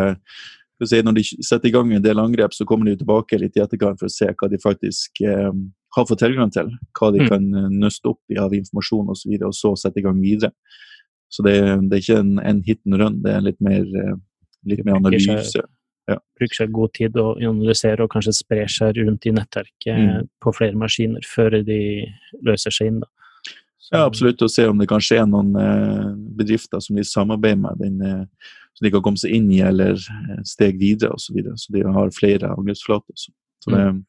si, 0.83 1.01
Når 1.01 1.15
de 1.15 1.23
setter 1.23 1.69
i 1.69 1.73
gang 1.73 1.93
en 1.93 2.03
del 2.03 2.19
angrep, 2.19 2.53
så 2.53 2.67
kommer 2.67 2.89
de 2.89 2.97
tilbake 2.99 3.39
litt 3.39 3.55
i 3.55 3.63
etterkant 3.63 3.99
for 4.01 4.09
å 4.09 4.15
se 4.15 4.27
hva 4.27 4.49
de 4.51 4.59
faktisk 4.61 5.21
eh, 5.23 5.51
har 5.95 6.07
fått 6.09 6.23
tilgang 6.23 6.51
til. 6.51 6.73
Hva 6.97 7.11
de 7.15 7.23
mm. 7.23 7.29
kan 7.31 7.45
eh, 7.53 7.69
nøste 7.83 8.11
opp 8.11 8.33
i 8.33 8.39
av 8.41 8.55
informasjon 8.57 9.07
osv., 9.07 9.15
og, 9.15 9.21
så 9.21 9.31
videre, 9.31 9.51
og 9.53 9.57
så 9.57 9.73
sette 9.79 10.01
i 10.01 10.05
gang 10.05 10.19
videre. 10.23 10.51
Så 11.31 11.45
det, 11.45 11.55
det 11.89 11.97
er 11.97 12.03
ikke 12.03 12.19
en, 12.21 12.35
en, 12.43 12.61
hit 12.65 12.81
and 12.85 12.99
run, 13.01 13.21
det 13.23 13.33
er 13.33 13.47
litt 13.47 13.61
mer, 13.63 13.81
eh, 13.83 14.13
litt 14.69 14.83
mer 14.85 14.99
analyse. 14.99 15.63
Ja. 16.05 16.19
Bruker 16.37 16.59
seg 16.59 16.73
god 16.75 16.91
tid 16.93 17.15
å 17.17 17.31
analysere 17.39 18.05
og 18.05 18.11
kanskje 18.13 18.35
sprer 18.37 18.69
seg 18.69 18.99
rundt 18.99 19.25
i 19.25 19.33
nettverket 19.33 20.01
mm. 20.03 20.27
på 20.43 20.53
flere 20.53 20.77
maskiner 20.77 21.25
før 21.25 21.57
de 21.65 21.79
løser 22.45 22.75
seg 22.75 22.91
inn. 22.91 22.99
Da. 23.01 23.09
Ja, 23.91 24.05
absolutt. 24.05 24.41
Og 24.41 24.51
se 24.51 24.65
om 24.69 24.79
det 24.81 24.89
kanskje 24.89 25.19
er 25.21 25.29
noen 25.29 25.53
eh, 25.59 26.09
bedrifter 26.39 26.81
som 26.83 26.97
de 26.97 27.05
samarbeider 27.05 27.61
med, 27.61 27.81
den, 27.81 28.01
eh, 28.01 28.51
som 28.75 28.87
de 28.87 28.91
kan 28.95 29.05
komme 29.05 29.21
seg 29.21 29.35
inn 29.37 29.47
i 29.53 29.61
eller 29.65 29.99
eh, 29.99 30.41
steg 30.47 30.79
videre 30.81 31.13
osv. 31.13 31.27
Så, 31.27 31.37
videre. 31.37 31.57
så 31.61 31.75
de 31.75 31.85
har 31.97 32.13
flere 32.15 32.51
angrepsflater. 32.55 33.13
Så, 33.19 33.33
så 33.63 33.73
det, 33.75 33.81
mm. 33.85 34.03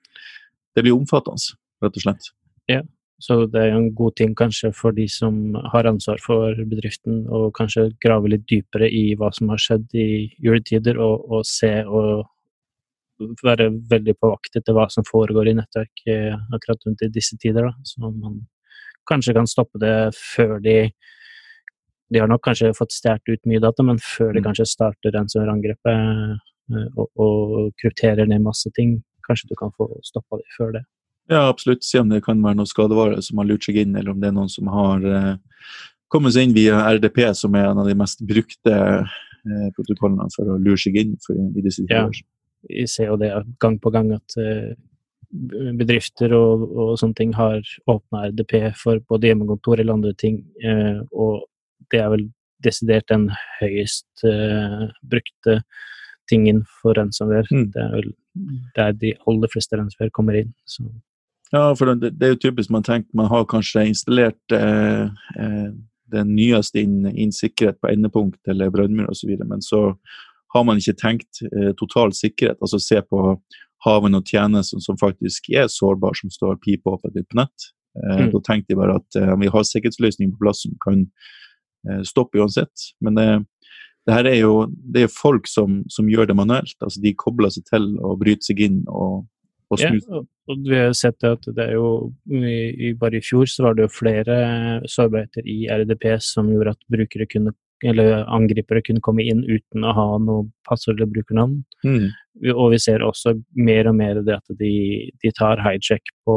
det, 0.76 0.84
blir 0.84 0.96
omfattende, 0.96 1.56
rett 1.84 1.98
og 2.00 2.06
slett. 2.06 2.30
Ja, 2.72 2.80
så 3.22 3.42
det 3.48 3.62
er 3.62 3.76
en 3.76 3.90
god 3.96 4.16
ting 4.20 4.32
kanskje 4.36 4.72
for 4.76 4.96
de 4.96 5.06
som 5.12 5.58
har 5.72 5.88
ansvar 5.88 6.20
for 6.24 6.56
bedriften, 6.68 7.24
å 7.28 7.50
kanskje 7.56 7.90
grave 8.04 8.32
litt 8.32 8.48
dypere 8.48 8.88
i 8.88 9.10
hva 9.16 9.30
som 9.36 9.52
har 9.52 9.60
skjedd 9.60 9.92
i 9.96 10.08
juletider, 10.42 11.00
og, 11.00 11.28
og 11.28 11.46
se 11.48 11.78
og 11.84 12.26
være 13.44 13.70
veldig 13.88 14.12
på 14.20 14.28
vakt 14.28 14.58
etter 14.58 14.76
hva 14.76 14.90
som 14.92 15.04
foregår 15.08 15.48
i 15.48 15.54
nettverk 15.56 16.02
akkurat 16.52 16.82
rundt 16.84 17.04
i 17.06 17.08
disse 17.08 17.38
tider. 17.40 17.70
Da. 17.70 17.86
Så 17.88 18.10
man 18.10 18.42
kanskje 19.08 19.34
kan 19.36 19.48
stoppe 19.50 19.80
det 19.82 19.96
før 20.16 20.58
de 20.62 20.78
De 22.14 22.20
har 22.22 22.28
nok 22.30 22.44
kanskje 22.46 22.68
fått 22.78 22.94
stjålet 22.94 23.32
ut 23.34 23.48
mye 23.50 23.58
data, 23.58 23.82
men 23.82 23.96
før 23.98 24.28
de 24.30 24.38
mm. 24.38 24.44
kanskje 24.44 24.68
starter 24.70 25.10
ransomware-angrepet 25.10 25.88
eh, 25.90 26.84
og, 26.94 27.08
og 27.18 27.72
krypterer 27.82 28.28
ned 28.30 28.44
masse 28.44 28.70
ting, 28.76 29.00
kanskje 29.26 29.48
du 29.50 29.56
kan 29.58 29.72
få 29.74 29.88
stoppa 30.06 30.38
det 30.38 30.46
før 30.54 30.70
det. 30.76 30.84
Ja, 31.26 31.48
absolutt. 31.48 31.82
Se 31.84 31.98
om 31.98 32.08
det 32.08 32.22
kan 32.22 32.42
være 32.44 32.60
noen 32.60 32.70
skadevare 32.70 33.18
som 33.26 33.42
har 33.42 33.48
lurt 33.48 33.66
seg 33.66 33.80
inn, 33.82 33.96
eller 33.98 34.14
om 34.14 34.22
det 34.22 34.30
er 34.30 34.36
noen 34.36 34.52
som 34.52 34.70
har 34.70 35.02
eh, 35.10 35.32
kommet 36.12 36.36
seg 36.36 36.46
inn 36.46 36.54
via 36.56 36.84
RDP, 36.94 37.24
som 37.34 37.56
er 37.58 37.72
en 37.72 37.82
av 37.82 37.90
de 37.90 37.96
mest 37.98 38.22
brukte 38.28 38.76
eh, 38.76 39.68
protokollene 39.74 40.30
for 40.34 40.54
å 40.54 40.60
lure 40.62 40.78
seg 40.78 40.98
inn 41.02 41.16
for, 41.26 41.34
i 41.34 41.64
disse. 41.64 41.86
Ja, 41.90 42.06
vi 42.70 42.86
ser 42.90 43.10
jo 43.10 43.18
det 43.20 43.32
gang 43.62 43.80
på 43.82 43.90
gang 43.94 44.12
at 44.14 44.38
eh, 44.38 44.76
bedrifter 45.30 46.34
og, 46.36 46.64
og, 46.70 46.94
sånne 47.00 47.18
ting 47.18 47.34
har 47.36 47.60
åpna 47.90 48.28
RDP 48.30 48.56
for 48.78 49.02
både 49.10 49.30
hjemmekontor 49.30 49.80
eller 49.80 49.96
andre 49.96 50.14
ting, 50.18 50.40
eh, 50.62 51.02
og 51.12 51.46
det 51.92 52.02
er 52.02 52.12
vel 52.14 52.28
desidert 52.64 53.08
den 53.12 53.28
høyest 53.60 54.24
eh, 54.26 54.86
brukte 55.06 55.60
tingen 56.30 56.64
for 56.80 56.96
ransomware. 56.98 57.46
Mm. 57.52 57.68
Det 57.74 57.82
er 57.82 57.92
vel 57.94 58.14
der 58.76 58.96
de 59.00 59.12
aller 59.30 59.52
fleste 59.52 59.78
ransomware 59.78 60.14
kommer 60.14 60.38
inn. 60.38 60.54
Så. 60.66 60.86
Ja, 61.52 61.70
for 61.78 61.94
det, 61.94 62.16
det, 62.18 62.26
er 62.26 62.34
jo 62.34 62.42
typisk 62.48 62.72
man 62.74 62.86
tenker 62.86 63.10
man 63.14 63.30
har 63.30 63.46
kanskje 63.48 63.86
installert 63.86 64.54
eh, 64.54 65.04
eh, 65.38 65.68
den 66.12 66.32
nyeste 66.34 66.82
innen 66.82 67.14
inn 67.14 67.34
sikkerhet 67.34 67.78
på 67.82 67.90
endepunkt 67.90 68.50
eller 68.50 68.72
brønnmur 68.74 69.10
osv., 69.10 69.32
men 69.44 69.62
så 69.62 69.92
har 70.54 70.64
man 70.66 70.80
ikke 70.80 70.98
tenkt 70.98 71.42
eh, 71.52 71.72
total 71.78 72.14
sikkerhet. 72.16 72.58
Altså 72.60 72.80
se 72.82 73.00
på 73.02 73.36
haven 73.86 74.14
noen 74.16 74.26
tjenester 74.26 74.82
som 74.82 74.98
faktisk 75.00 75.50
er 75.54 75.70
sårbare, 75.72 76.18
som 76.20 76.32
står 76.32 76.58
pipåpent 76.64 77.16
på 77.16 77.40
nett. 77.40 77.68
Eh, 78.02 78.22
mm. 78.26 78.30
Da 78.34 78.42
tenkte 78.44 78.74
jeg 78.74 78.80
bare 78.80 78.98
at 79.00 79.18
eh, 79.20 79.34
vi 79.40 79.50
har 79.52 79.68
sikkerhetsløsninger 79.68 80.34
på 80.34 80.44
plass 80.44 80.64
som 80.66 80.74
kan 80.84 81.04
eh, 81.88 82.02
stoppe 82.06 82.42
uansett. 82.42 82.90
Men 83.00 83.18
det, 83.18 83.28
det 84.06 84.18
her 84.18 84.30
er 84.30 84.40
jo 84.40 84.66
det 84.94 85.06
er 85.06 85.14
folk 85.14 85.48
som, 85.50 85.80
som 85.92 86.10
gjør 86.10 86.30
det 86.30 86.38
manuelt. 86.38 86.76
altså 86.80 87.02
De 87.04 87.14
kobler 87.18 87.54
seg 87.54 87.66
til 87.70 87.94
og 88.00 88.20
bryter 88.24 88.50
seg 88.50 88.66
inn 88.68 88.84
og 88.90 89.24
og 89.66 89.80
Ja, 89.82 89.90
og 90.46 90.60
vi 90.62 90.76
har 90.78 90.92
sett 90.94 91.24
at 91.26 91.42
det 91.42 91.64
er 91.64 91.72
jo 91.74 92.12
i, 92.30 92.92
Bare 92.94 93.18
i 93.18 93.24
fjor 93.24 93.48
så 93.50 93.64
var 93.64 93.74
det 93.74 93.86
jo 93.86 93.94
flere 93.96 94.36
sårbarheter 94.86 95.42
i 95.42 95.64
RDP 95.66 96.06
som 96.22 96.52
gjorde 96.52 96.76
at 96.76 96.84
brukere 96.92 97.26
kunne 97.26 97.50
eller 97.84 98.22
angripere 98.32 98.80
kunne 98.80 99.02
komme 99.04 99.26
inn 99.26 99.42
uten 99.44 99.84
å 99.84 99.90
ha 99.92 100.04
noe 100.22 100.46
passord 100.64 100.96
eller 100.96 101.10
brukernavn. 101.12 101.58
Mm. 101.84 102.06
Og 102.52 102.72
vi 102.74 102.80
ser 102.82 103.04
også 103.04 103.36
mer 103.56 103.88
og 103.90 103.96
mer 103.96 104.20
det 104.24 104.36
at 104.36 104.58
de, 104.58 104.74
de 105.22 105.32
tar 105.36 105.62
hijack 105.64 106.12
på, 106.26 106.36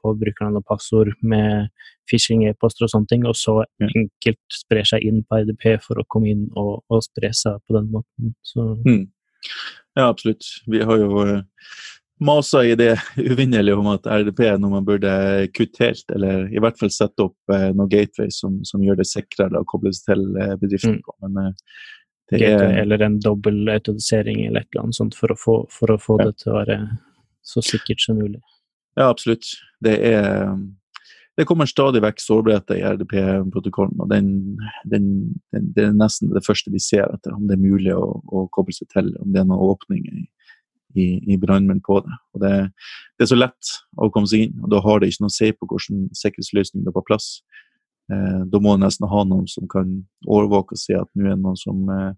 på 0.00 0.14
brukernavn 0.22 0.62
og 0.62 0.68
passord 0.68 1.12
med 1.20 1.68
phishing-e-poster 2.10 2.86
og 2.86 2.92
sånne 2.92 3.10
ting, 3.10 3.26
og 3.26 3.36
så 3.38 3.58
enkelt 3.82 4.40
sprer 4.54 4.86
seg 4.86 5.04
inn 5.06 5.24
på 5.26 5.42
RDP 5.42 5.76
for 5.82 5.98
å 6.00 6.06
komme 6.12 6.30
inn 6.32 6.46
og, 6.54 6.78
og 6.92 7.02
spre 7.04 7.32
seg 7.34 7.58
på 7.66 7.76
den 7.78 7.90
måten. 7.92 8.34
Så 8.46 8.74
Mm. 8.86 9.06
Ja, 9.96 10.08
absolutt. 10.08 10.44
Vi 10.66 10.82
har 10.84 10.98
jo 11.00 11.22
uh, 11.24 11.40
masa 12.20 12.64
i 12.64 12.74
det 12.78 12.96
uvinnelige 13.32 13.76
om 13.76 13.88
at 13.92 14.06
RDP 14.06 14.42
er 14.46 14.58
noe 14.60 14.78
man 14.78 14.86
burde 14.86 15.10
kutte 15.56 15.84
helt, 15.84 16.04
eller 16.14 16.48
i 16.52 16.62
hvert 16.62 16.78
fall 16.80 16.92
sette 16.92 17.26
opp 17.28 17.54
eh, 17.54 17.68
noe 17.76 17.90
gateway 17.92 18.32
som, 18.32 18.58
som 18.68 18.84
gjør 18.84 19.00
det 19.00 19.08
sikrere 19.10 19.60
å 19.60 19.68
koble 19.68 19.92
seg 19.96 20.14
til 20.14 20.26
uh, 20.38 20.56
bedriften 20.60 21.00
Mm. 21.00 21.14
Men 21.24 21.50
uh, 21.50 21.78
det 22.30 22.42
er 22.42 22.80
eller 22.82 23.02
en 23.06 23.20
dobbel 23.22 23.68
autorisering 23.70 24.40
eller 24.46 24.64
et 24.64 24.68
eller 24.72 24.86
annet 24.86 24.98
sånt 24.98 25.14
for 25.14 25.30
å 25.30 25.38
få, 25.38 25.56
for 25.70 25.92
å 25.94 25.98
få 26.00 26.18
Ja. 26.20 26.24
det 26.26 26.38
til 26.42 26.52
å 26.52 26.56
være 26.58 26.78
så 27.46 27.62
sikkert 27.62 28.02
som 28.02 28.18
mulig. 28.18 28.40
Ja, 28.96 29.08
absolutt. 29.10 29.46
Det 29.84 29.94
er 30.02 30.56
det 31.36 31.44
kommer 31.44 31.68
stadig 31.68 32.00
vekk 32.00 32.20
sårbarheter 32.22 32.78
i 32.78 32.84
RDP-protokollen, 32.88 33.98
og 34.00 34.08
den, 34.08 34.28
den, 34.88 35.34
den, 35.52 35.66
det 35.76 35.84
er 35.84 35.92
nesten 35.92 36.30
det 36.32 36.40
første 36.46 36.72
de 36.72 36.80
ser 36.80 37.04
etter, 37.12 37.34
om 37.36 37.44
det 37.44 37.58
er 37.58 37.60
mulig 37.60 37.92
å, 37.92 38.22
å 38.24 38.46
koble 38.48 38.72
seg 38.72 38.88
til, 38.88 39.10
om 39.20 39.34
det 39.34 39.42
er 39.42 39.44
noen 39.50 39.74
åpninger 39.74 40.14
i, 40.16 40.24
i, 40.96 41.06
i 41.34 41.36
brannmenn 41.36 41.82
på 41.84 42.00
det. 42.06 42.16
Og 42.32 42.40
det. 42.40 42.54
Det 43.18 43.26
er 43.26 43.30
så 43.34 43.36
lett 43.36 43.74
å 44.00 44.08
komme 44.12 44.28
seg 44.32 44.46
inn, 44.46 44.56
og 44.64 44.72
da 44.72 44.80
har 44.84 45.00
det 45.00 45.10
ikke 45.12 45.26
noe 45.26 45.34
å 45.34 45.36
si 45.36 45.52
på 45.52 45.68
hvilken 45.68 46.06
sikkerhetsløsning 46.16 46.86
det 46.86 46.92
er 46.94 46.96
på 46.96 47.04
plass. 47.12 47.28
Eh, 48.12 48.42
da 48.46 48.60
må 48.62 48.76
du 48.76 48.84
nesten 48.84 49.08
ha 49.10 49.22
noen 49.26 49.48
som 49.50 49.66
kan 49.70 49.96
overvåke 50.26 50.76
og 50.76 50.80
se 50.80 50.94
at 50.98 51.08
nå 51.14 51.26
er 51.26 51.34
det 51.34 51.42
noen 51.42 51.58
som 51.58 51.88
eh, 51.90 52.12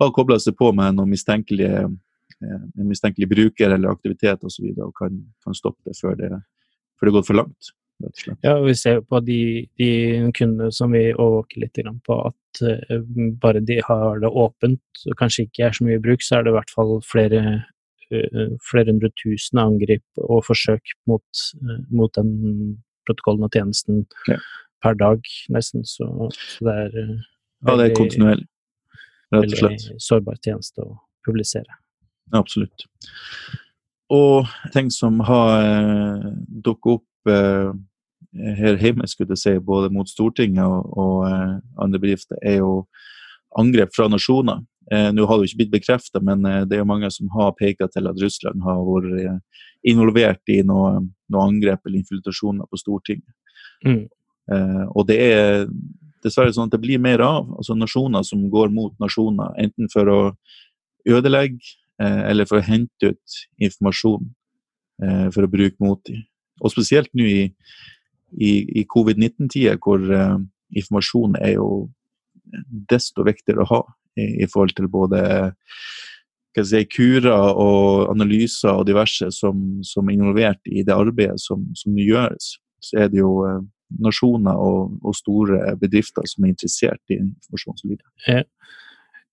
har 0.00 0.14
kobla 0.16 0.38
seg 0.40 0.56
på 0.56 0.70
med 0.76 0.96
noen 0.96 1.12
mistenkelige 1.12 1.82
eh, 1.84 2.62
en 2.80 2.88
mistenkelig 2.88 3.28
bruker 3.28 3.74
eller 3.74 3.92
aktivitet 3.92 4.46
osv. 4.46 4.70
Og, 4.70 4.78
så 4.78 4.88
og 4.88 4.94
kan, 4.96 5.20
kan 5.44 5.58
stoppe 5.58 5.90
det 5.90 5.98
før 6.00 6.16
det, 6.16 6.32
før 6.96 7.10
det 7.10 7.14
går 7.18 7.28
for 7.28 7.40
langt. 7.42 7.74
Ja, 8.40 8.54
og 8.54 8.64
vi 8.70 8.72
ser 8.80 9.02
på 9.04 9.18
de, 9.20 9.66
de 9.76 9.90
kundene 10.32 10.70
som 10.72 10.94
vi 10.96 11.10
overvåker 11.10 11.60
litt 11.60 11.80
på, 12.06 12.16
at 12.30 12.62
bare 13.42 13.60
de 13.60 13.76
har 13.84 14.22
det 14.22 14.30
åpent, 14.40 15.02
og 15.04 15.18
kanskje 15.20 15.44
ikke 15.44 15.66
er 15.66 15.76
så 15.76 15.84
mye 15.84 16.00
bruk, 16.00 16.24
så 16.24 16.38
er 16.38 16.46
det 16.46 16.54
i 16.54 16.56
hvert 16.56 16.72
fall 16.72 16.94
flere, 17.04 17.42
flere 18.08 18.86
hundre 18.88 19.12
tusen 19.20 19.60
angrip 19.60 20.24
og 20.24 20.46
forsøk 20.48 20.94
mot, 21.12 21.44
mot 21.92 22.16
den 22.16 22.32
protokollen 23.04 23.44
og 23.50 23.52
tjenesten 23.52 24.06
Ja. 24.32 24.40
Per 24.82 24.96
dag, 24.98 25.20
nesten. 25.52 25.84
Så, 25.88 26.08
så 26.30 26.66
det 26.68 26.76
er 26.86 26.98
eh, 27.02 27.16
Ja, 27.66 27.76
det 27.76 27.90
er 27.90 27.96
kontinuerlig, 27.98 28.46
rett 29.34 29.44
og 29.52 29.58
slett. 29.58 29.84
veldig 29.84 30.04
sårbar 30.06 30.40
tjeneste 30.44 30.86
å 30.86 30.94
publisere. 31.26 31.76
Absolutt. 32.36 32.86
Og 34.10 34.48
ting 34.74 34.90
som 34.94 35.20
har 35.26 35.60
eh, 35.60 36.26
dukket 36.64 36.96
opp 36.98 37.30
eh, 37.30 37.70
her 38.58 38.78
hjemme, 38.78 39.06
skulle 39.10 39.34
jeg 39.36 39.42
si, 39.42 39.54
både 39.66 39.90
mot 39.92 40.08
Stortinget 40.08 40.64
og, 40.64 40.90
og 40.98 41.28
eh, 41.28 41.54
andre 41.82 42.00
bedrifter, 42.02 42.38
er 42.42 42.60
jo 42.62 42.84
angrep 43.58 43.94
fra 43.94 44.08
nasjoner. 44.10 44.62
Eh, 44.90 45.10
Nå 45.14 45.26
har 45.26 45.38
det 45.38 45.46
jo 45.46 45.50
ikke 45.50 45.60
blitt 45.62 45.74
bekreftet, 45.76 46.22
men 46.26 46.46
eh, 46.46 46.62
det 46.66 46.78
er 46.78 46.82
jo 46.84 46.90
mange 46.90 47.10
som 47.14 47.30
har 47.36 47.52
pekt 47.58 47.84
til 47.94 48.10
at 48.10 48.22
Russland 48.22 48.62
har 48.66 48.82
vært 48.86 49.42
involvert 49.90 50.52
i 50.52 50.60
noe, 50.66 51.04
noe 51.32 51.44
angrep 51.46 51.86
eller 51.86 52.02
infiltrasjoner 52.02 52.66
på 52.70 52.80
Stortinget. 52.80 53.34
Mm. 53.86 54.08
Eh, 54.50 54.84
og 54.94 55.06
det 55.08 55.18
er 55.24 55.66
dessverre 56.24 56.52
sånn 56.54 56.68
at 56.68 56.74
det 56.74 56.82
blir 56.82 57.02
mer 57.02 57.22
av. 57.24 57.48
altså 57.56 57.76
Nasjoner 57.78 58.24
som 58.26 58.42
går 58.52 58.72
mot 58.74 58.94
nasjoner, 59.02 59.54
enten 59.62 59.90
for 59.92 60.10
å 60.10 60.20
ødelegge 61.08 61.60
eh, 62.02 62.22
eller 62.30 62.48
for 62.48 62.60
å 62.60 62.66
hente 62.66 63.14
ut 63.14 63.40
informasjon 63.62 64.26
eh, 65.04 65.28
for 65.34 65.46
å 65.46 65.52
bruke 65.52 65.78
mot 65.80 66.02
dem. 66.08 66.24
Og 66.60 66.74
spesielt 66.74 67.08
nå 67.16 67.24
i, 67.24 67.46
i, 68.36 68.52
i 68.82 68.84
covid-19-tida, 68.88 69.78
hvor 69.80 70.04
eh, 70.04 70.36
informasjon 70.76 71.38
er 71.40 71.56
jo 71.56 71.70
desto 72.90 73.24
viktigere 73.24 73.64
å 73.64 73.70
ha 73.70 73.82
i, 74.18 74.42
i 74.44 74.48
forhold 74.50 74.76
til 74.76 74.90
både 74.90 75.22
si, 76.66 76.82
kurer 76.90 77.54
og 77.54 78.10
analyser 78.10 78.74
og 78.74 78.88
diverse 78.88 79.30
som, 79.34 79.80
som 79.86 80.08
er 80.08 80.18
involvert 80.18 80.60
i 80.68 80.84
det 80.86 80.96
arbeidet 80.96 81.40
som, 81.42 81.64
som 81.78 81.96
gjøres. 81.98 82.56
Så 82.82 83.04
er 83.04 83.12
det 83.12 83.22
jo 83.22 83.34
eh, 83.46 83.60
nasjoner 83.98 84.56
og, 84.56 84.96
og 85.02 85.16
store 85.18 85.74
bedrifter 85.80 86.26
som 86.30 86.44
er 86.44 86.54
interessert 86.54 87.02
i 87.10 87.18
informasjon 87.20 87.80
som 87.80 87.90
ligger 87.90 88.44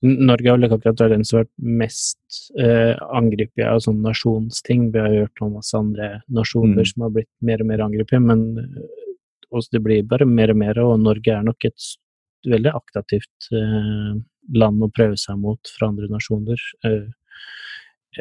Norge 0.05 0.45
har 0.45 0.57
vel 0.59 0.67
ikke 0.67 0.77
akkurat 0.77 0.99
vært 1.01 1.13
den 1.15 1.23
som 1.25 1.39
har 1.39 1.45
vært 1.47 1.69
mest 1.81 2.41
eh, 2.61 2.93
angrepet 3.17 3.63
av 3.65 3.79
sånne 3.81 4.11
nasjonsting. 4.11 4.91
Vi 4.93 5.01
har 5.01 5.15
hørt 5.23 5.41
om 5.41 5.55
masse 5.57 5.73
andre 5.73 6.21
nasjoner 6.29 6.83
Mm. 6.83 6.85
som 6.85 7.01
har 7.01 7.09
blitt 7.15 7.29
mer 7.41 7.61
og 7.63 7.67
mer 7.71 7.81
angrepet, 7.81 8.21
men 8.21 8.59
eh, 8.61 9.07
også 9.49 9.73
det 9.73 9.81
blir 9.83 10.03
bare 10.05 10.27
mer 10.29 10.53
og 10.53 10.57
mer, 10.57 10.77
og 10.77 10.99
Norge 11.01 11.33
er 11.33 11.41
nok 11.41 11.65
et 11.65 11.89
veldig 12.45 12.73
aktivt 12.77 13.49
eh, 13.51 14.21
land 14.53 14.83
å 14.83 14.91
prøve 14.93 15.17
seg 15.17 15.39
mot 15.41 15.59
fra 15.65 15.89
andre 15.89 16.07
nasjoner. 16.13 16.61
Eh, 16.85 17.07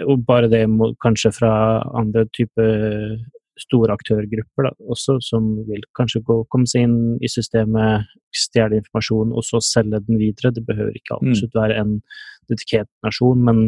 og 0.06 0.24
bare 0.24 0.48
det 0.48 0.64
kanskje 1.02 1.32
fra 1.32 1.82
andre 1.92 2.24
typer 2.32 3.20
store 3.60 3.94
aktørgrupper 3.96 4.68
da, 4.68 4.72
også, 4.92 5.18
som 5.24 5.48
vil 5.68 5.84
kanskje 5.96 6.22
gå, 6.26 6.40
komme 6.52 6.68
seg 6.68 6.86
inn 6.86 6.98
i 7.24 7.30
systemet, 7.30 8.08
stjele 8.36 8.80
informasjon 8.82 9.32
og 9.32 9.46
så 9.46 9.62
selge 9.64 10.02
den 10.06 10.20
videre. 10.20 10.52
Det 10.54 10.64
behøver 10.66 10.96
ikke 10.96 11.16
absolutt 11.16 11.56
være 11.56 11.78
en 11.80 11.94
dedikert 12.50 12.90
nasjon, 13.06 13.40
men 13.48 13.62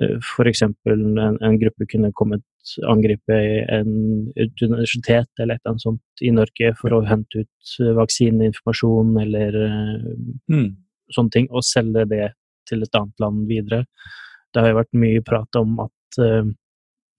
uh, 0.00 0.16
f.eks. 0.20 0.62
En, 0.62 1.18
en 1.18 1.58
gruppe 1.60 1.88
kunne 1.90 2.12
kommet 2.16 2.46
angripe 2.88 3.36
en, 3.72 3.92
et 4.36 4.62
universitet 4.62 5.28
eller 5.40 5.56
et 5.56 5.62
eller 5.64 5.72
annet 5.72 5.86
sånt 5.86 6.24
i 6.24 6.30
Norge 6.34 6.72
for 6.78 6.94
å 6.94 7.02
hente 7.08 7.42
ut 7.42 7.74
eh, 7.80 7.92
vaksineinformasjon 7.96 9.14
eller 9.24 9.60
uh, 9.64 10.08
mm. 10.52 10.68
sånne 11.16 11.34
ting, 11.36 11.50
og 11.50 11.66
selge 11.66 12.06
det 12.10 12.26
til 12.70 12.84
et 12.84 12.98
annet 12.98 13.22
land 13.24 13.46
videre. 13.50 13.84
Det 14.52 14.62
har 14.62 14.72
jo 14.72 14.80
vært 14.82 14.98
mye 15.02 15.22
prat 15.26 15.58
om 15.58 15.78
at 15.86 16.20
uh, 16.22 16.44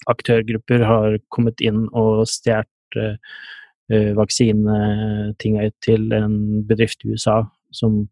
aktørgrupper 0.10 0.86
har 0.88 1.18
kommet 1.34 1.62
inn 1.62 1.86
og 1.92 2.24
stjålet 2.30 2.98
uh, 2.98 4.14
vaksinetinga 4.18 5.68
til 5.84 6.14
en 6.16 6.36
bedrift 6.68 7.04
i 7.06 7.12
USA, 7.14 7.42
som, 7.76 8.06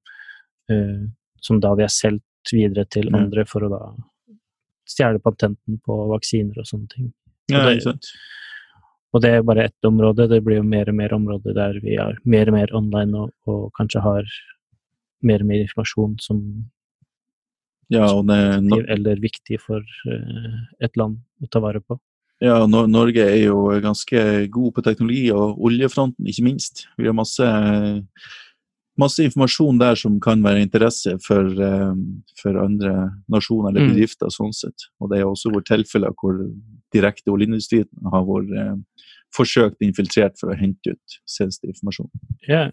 uh, 0.71 1.05
som 1.41 1.61
da 1.63 1.73
vi 1.77 1.85
har 1.87 1.93
solgt 1.93 2.53
videre 2.53 2.85
til 2.91 3.09
andre 3.15 3.45
for 3.47 3.65
å 3.65 3.71
da 3.71 3.83
stjele 4.89 5.21
patenten 5.21 5.79
på 5.85 5.95
vaksiner 6.09 6.59
og 6.59 6.67
sånne 6.67 6.91
ting. 6.93 7.09
Ja, 7.51 7.65
det-? 7.69 7.97
Og 9.13 9.23
det 9.23 9.31
er 9.33 9.45
bare 9.45 9.65
ett 9.65 9.85
område. 9.85 10.27
Det 10.29 10.41
blir 10.45 10.59
jo 10.59 10.65
mer 10.65 10.89
og 10.89 10.97
mer 10.97 11.13
områder 11.15 11.55
der 11.57 11.79
vi 11.81 11.95
er 11.97 12.17
mer 12.29 12.49
og 12.51 12.57
mer 12.57 12.73
online 12.77 13.17
og, 13.17 13.31
og 13.49 13.71
kanskje 13.77 14.03
har 14.05 14.27
mer 15.25 15.41
og 15.41 15.49
mer 15.49 15.63
informasjon 15.63 16.17
som 16.21 16.43
Ja, 17.89 18.05
det, 18.21 18.39
Nor- 18.67 18.85
eller 18.89 19.15
viktig 19.17 19.59
for 19.63 19.81
eh, 19.81 20.59
et 20.85 20.95
land 20.97 21.17
å 21.41 21.49
ta 21.49 21.59
vare 21.59 21.79
på. 21.81 21.97
ja, 22.41 22.65
Nor 22.67 22.87
Norge 22.87 23.17
er 23.25 23.47
jo 23.47 23.63
ganske 23.81 24.47
god 24.53 24.73
på 24.75 24.83
teknologi, 24.85 25.31
og 25.33 25.57
oljefronten 25.59 26.27
ikke 26.29 26.43
minst. 26.45 26.85
Vi 26.97 27.05
har 27.09 27.13
masse, 27.17 27.43
masse 28.99 29.23
informasjon 29.23 29.79
der 29.79 29.95
som 29.95 30.19
kan 30.19 30.41
være 30.43 30.61
interesse 30.65 31.17
for, 31.25 31.45
eh, 31.61 31.93
for 32.41 32.57
andre 32.61 32.93
nasjoner 33.31 33.69
eller 33.69 33.81
Mm. 33.87 33.93
bedrifter. 33.95 34.27
sånn 34.29 34.53
sett. 34.53 34.87
Og 35.01 35.09
det 35.09 35.19
er 35.19 35.25
også 35.25 35.51
vårt 35.53 35.65
tilfeller 35.65 36.13
hvor 36.21 36.37
direkte 36.93 37.31
oljeindustrien 37.31 37.87
har 38.11 38.23
vært 38.25 38.51
eh, 38.57 38.75
forsøkt 39.35 39.83
infiltrert 39.85 40.39
for 40.39 40.51
å 40.51 40.57
hente 40.57 40.95
ut 40.95 41.17
sensitiv 41.29 41.73
informasjon. 41.73 42.09
Ja, 42.49 42.63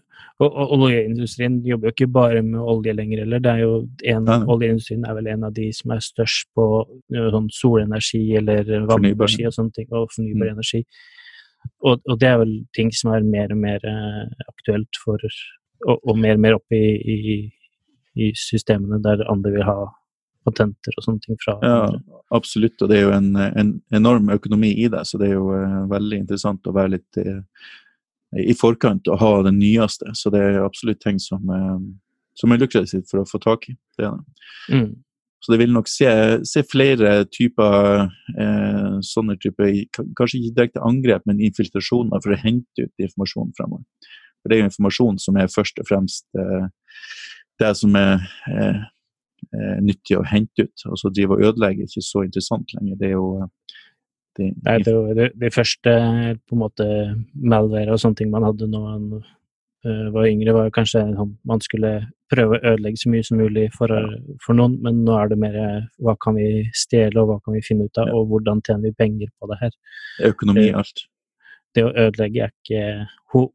og, 0.41 0.47
og 0.47 0.73
oljeindustrien 0.77 1.59
jobber 1.67 1.91
jo 1.91 1.93
ikke 1.95 2.09
bare 2.15 2.41
med 2.45 2.59
olje 2.61 2.95
lenger 2.97 3.21
heller. 3.23 3.43
Det 3.43 3.51
er 3.51 3.61
jo 3.61 3.75
en, 4.13 4.25
nei. 4.25 4.39
Oljeindustrien 4.55 5.05
er 5.05 5.17
vel 5.19 5.29
en 5.33 5.45
av 5.49 5.53
de 5.57 5.67
som 5.77 5.93
er 5.93 6.01
størst 6.01 6.49
på 6.57 6.65
eh, 7.13 7.29
sånn 7.35 7.51
solenergi 7.53 8.23
eller 8.39 8.71
vannenergi 8.89 9.45
og 9.49 9.53
sånne 9.57 9.75
ting, 9.77 9.89
og 9.91 10.09
fornybar 10.15 10.47
Mm. 10.47 10.57
energi. 10.57 10.83
Og, 11.83 12.01
og 12.07 12.19
det 12.21 12.27
er 12.29 12.37
vel 12.41 12.53
ting 12.77 12.91
som 12.95 13.11
er 13.13 13.25
mer 13.27 13.51
og 13.53 13.61
mer 13.61 13.85
eh, 13.85 14.25
aktuelt 14.47 14.99
for 15.03 15.21
og, 15.85 15.99
og 16.01 16.17
mer 16.17 16.37
og 16.37 16.41
mer 16.41 16.57
oppe 16.57 16.77
i, 16.77 17.13
i, 17.13 17.37
i 18.17 18.31
systemene 18.33 19.01
der 19.03 19.25
andre 19.29 19.51
vil 19.53 19.65
ha 19.67 19.77
patenter 20.47 20.95
og 20.97 21.05
sånne 21.05 21.23
ting 21.25 21.39
fra 21.43 21.57
Ja, 21.61 21.79
andre. 21.87 22.21
absolutt. 22.35 22.81
Og 22.81 22.91
det 22.91 22.99
er 22.99 23.07
jo 23.07 23.15
en, 23.15 23.33
en 23.35 23.73
enorm 23.95 24.31
økonomi 24.33 24.71
i 24.85 24.87
det, 24.93 25.03
så 25.09 25.19
det 25.21 25.31
er 25.31 25.35
jo 25.37 25.49
eh, 25.57 25.81
veldig 25.91 26.21
interessant 26.23 26.67
å 26.67 26.75
være 26.75 26.95
litt 26.97 27.19
eh, 27.21 27.41
i 28.43 28.55
forkant 28.57 29.07
og 29.11 29.19
ha 29.21 29.31
det 29.47 29.55
nyeste. 29.57 30.13
Så 30.17 30.31
det 30.33 30.43
er 30.43 30.61
absolutt 30.63 31.01
ting 31.03 31.19
som, 31.23 31.43
eh, 31.53 31.75
som 32.39 32.53
er 32.53 32.63
lukrativt 32.63 33.09
for 33.11 33.23
å 33.23 33.27
få 33.29 33.41
tak 33.43 33.69
i. 33.71 33.77
Det 33.99 34.07
det. 34.07 34.47
Mm. 34.73 34.95
Så 35.45 35.53
det 35.53 35.59
vil 35.61 35.69
nok 35.75 35.85
se, 35.91 36.09
se 36.49 36.63
flere 36.65 37.11
typer 37.29 38.07
eh, 38.41 38.95
sånne 39.05 39.35
typer, 39.43 39.69
kanskje 40.17 40.39
ikke 40.39 40.55
direkte 40.55 40.81
angrep, 40.83 41.27
men 41.29 41.43
infiltrasjoner 41.45 42.23
for 42.23 42.33
å 42.33 42.39
hente 42.41 42.87
ut 42.87 43.05
informasjon 43.05 43.53
fremover. 43.59 43.85
For 44.41 44.49
det 44.49 44.57
er 44.57 44.63
jo 44.63 44.69
informasjon 44.71 45.19
som 45.21 45.37
er 45.37 45.51
først 45.53 45.77
og 45.81 45.87
fremst 45.89 46.25
det 47.61 47.69
som 47.77 47.95
er 47.97 48.21
eh, 49.53 49.61
eh, 49.61 49.77
nyttig 49.83 50.17
å 50.19 50.25
hente 50.27 50.67
ut. 50.67 50.85
Og 50.91 50.99
så 50.99 51.11
drive 51.13 51.37
og 51.37 51.45
ødelegge 51.51 51.85
er 51.85 51.89
ikke 51.89 52.05
så 52.05 52.25
interessant 52.25 52.73
lenger. 52.75 52.99
Det 52.99 53.09
er 53.09 53.15
jo, 53.15 53.47
det, 54.37 54.51
Nei, 54.65 54.77
det 54.85 54.93
var 54.93 55.17
det, 55.17 55.31
de 55.41 55.53
første 55.53 55.95
på 56.45 56.57
en 56.57 56.61
måte 56.61 56.87
malware 57.33 57.95
og 57.95 58.03
sånne 58.03 58.21
ting 58.21 58.29
man 58.33 58.45
hadde 58.45 58.69
når 58.69 58.85
man 58.85 59.07
uh, 59.87 60.07
var 60.13 60.29
yngre, 60.29 60.53
var 60.53 60.69
kanskje 60.75 61.01
sånn 61.17 61.33
man 61.47 61.63
skulle 61.65 61.95
prøve 62.29 62.59
å 62.59 62.73
ødelegge 62.73 63.01
så 63.01 63.09
mye 63.09 63.25
som 63.25 63.39
mulig 63.41 63.65
for, 63.73 63.89
for 64.43 64.57
noen, 64.59 64.75
men 64.83 64.99
nå 65.07 65.15
er 65.17 65.31
det 65.31 65.39
mer 65.41 65.57
hva 66.03 66.13
kan 66.21 66.35
vi 66.37 66.67
stjele, 66.75 67.23
og 67.23 67.31
hva 67.31 67.37
kan 67.41 67.55
vi 67.55 67.63
finne 67.65 67.87
ut 67.87 68.01
av, 68.03 68.11
og 68.13 68.27
hvordan 68.33 68.61
tjener 68.67 68.91
vi 68.91 68.97
penger 68.99 69.31
på 69.39 69.49
det 69.49 69.57
her. 69.63 69.77
økonomi 70.27 70.67
alt. 70.75 71.07
Det 71.73 71.85
å 71.87 71.93
ødelegge 71.93 72.45
er 72.45 72.53
ikke 72.53 72.83
ho 73.33 73.47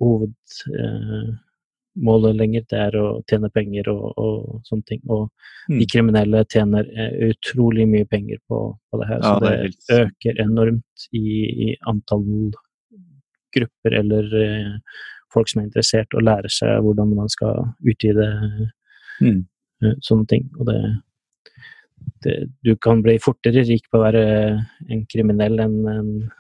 hovedmålet 1.96 2.37
lenger, 2.37 2.62
det 2.70 2.78
er 2.78 2.96
å 2.96 3.22
tjene 3.28 3.50
penger 3.52 3.88
og, 3.92 4.12
og 4.18 4.62
sånne 4.64 4.85
ting. 4.88 5.00
Og 5.09 5.31
Mm. 5.70 5.78
de 5.78 5.87
kriminelle 5.87 6.44
tjener 6.50 6.88
eh, 6.98 7.31
utrolig 7.31 7.85
mye 7.87 8.05
penger 8.11 8.38
på, 8.48 8.76
på 8.90 8.98
det 8.98 9.07
her, 9.09 9.20
Ja, 9.22 9.35
så 9.37 9.40
det 9.44 9.50
det, 9.52 9.94
er 9.94 10.07
øker 10.09 10.40
enormt 10.42 11.05
i, 11.12 11.68
i 11.68 11.76
antall 11.87 12.24
grupper 13.55 13.94
eller 13.94 14.24
eh, 14.42 14.72
folk 15.33 15.48
som 15.48 15.61
er 15.62 15.68
interessert 15.68 16.12
og 16.18 16.24
lærer 16.26 16.50
seg 16.50 16.83
hvordan 16.83 17.14
man 17.14 17.28
skal 17.28 17.68
utvide 17.87 18.26
Mm. 19.20 19.46
eh, 19.85 19.94
sånne 20.02 20.26
ting. 20.26 20.50
Og 20.59 20.66
det, 20.66 20.81
det 22.24 22.50
Du 22.64 22.74
kan 22.74 23.02
bli 23.02 23.18
fortere 23.22 23.62
rik 23.62 23.87
på 23.92 23.98
å 24.00 24.02
være 24.02 24.24
en 24.90 25.07
kriminell 25.07 25.61
enn 25.61 25.87
en 25.87 26.31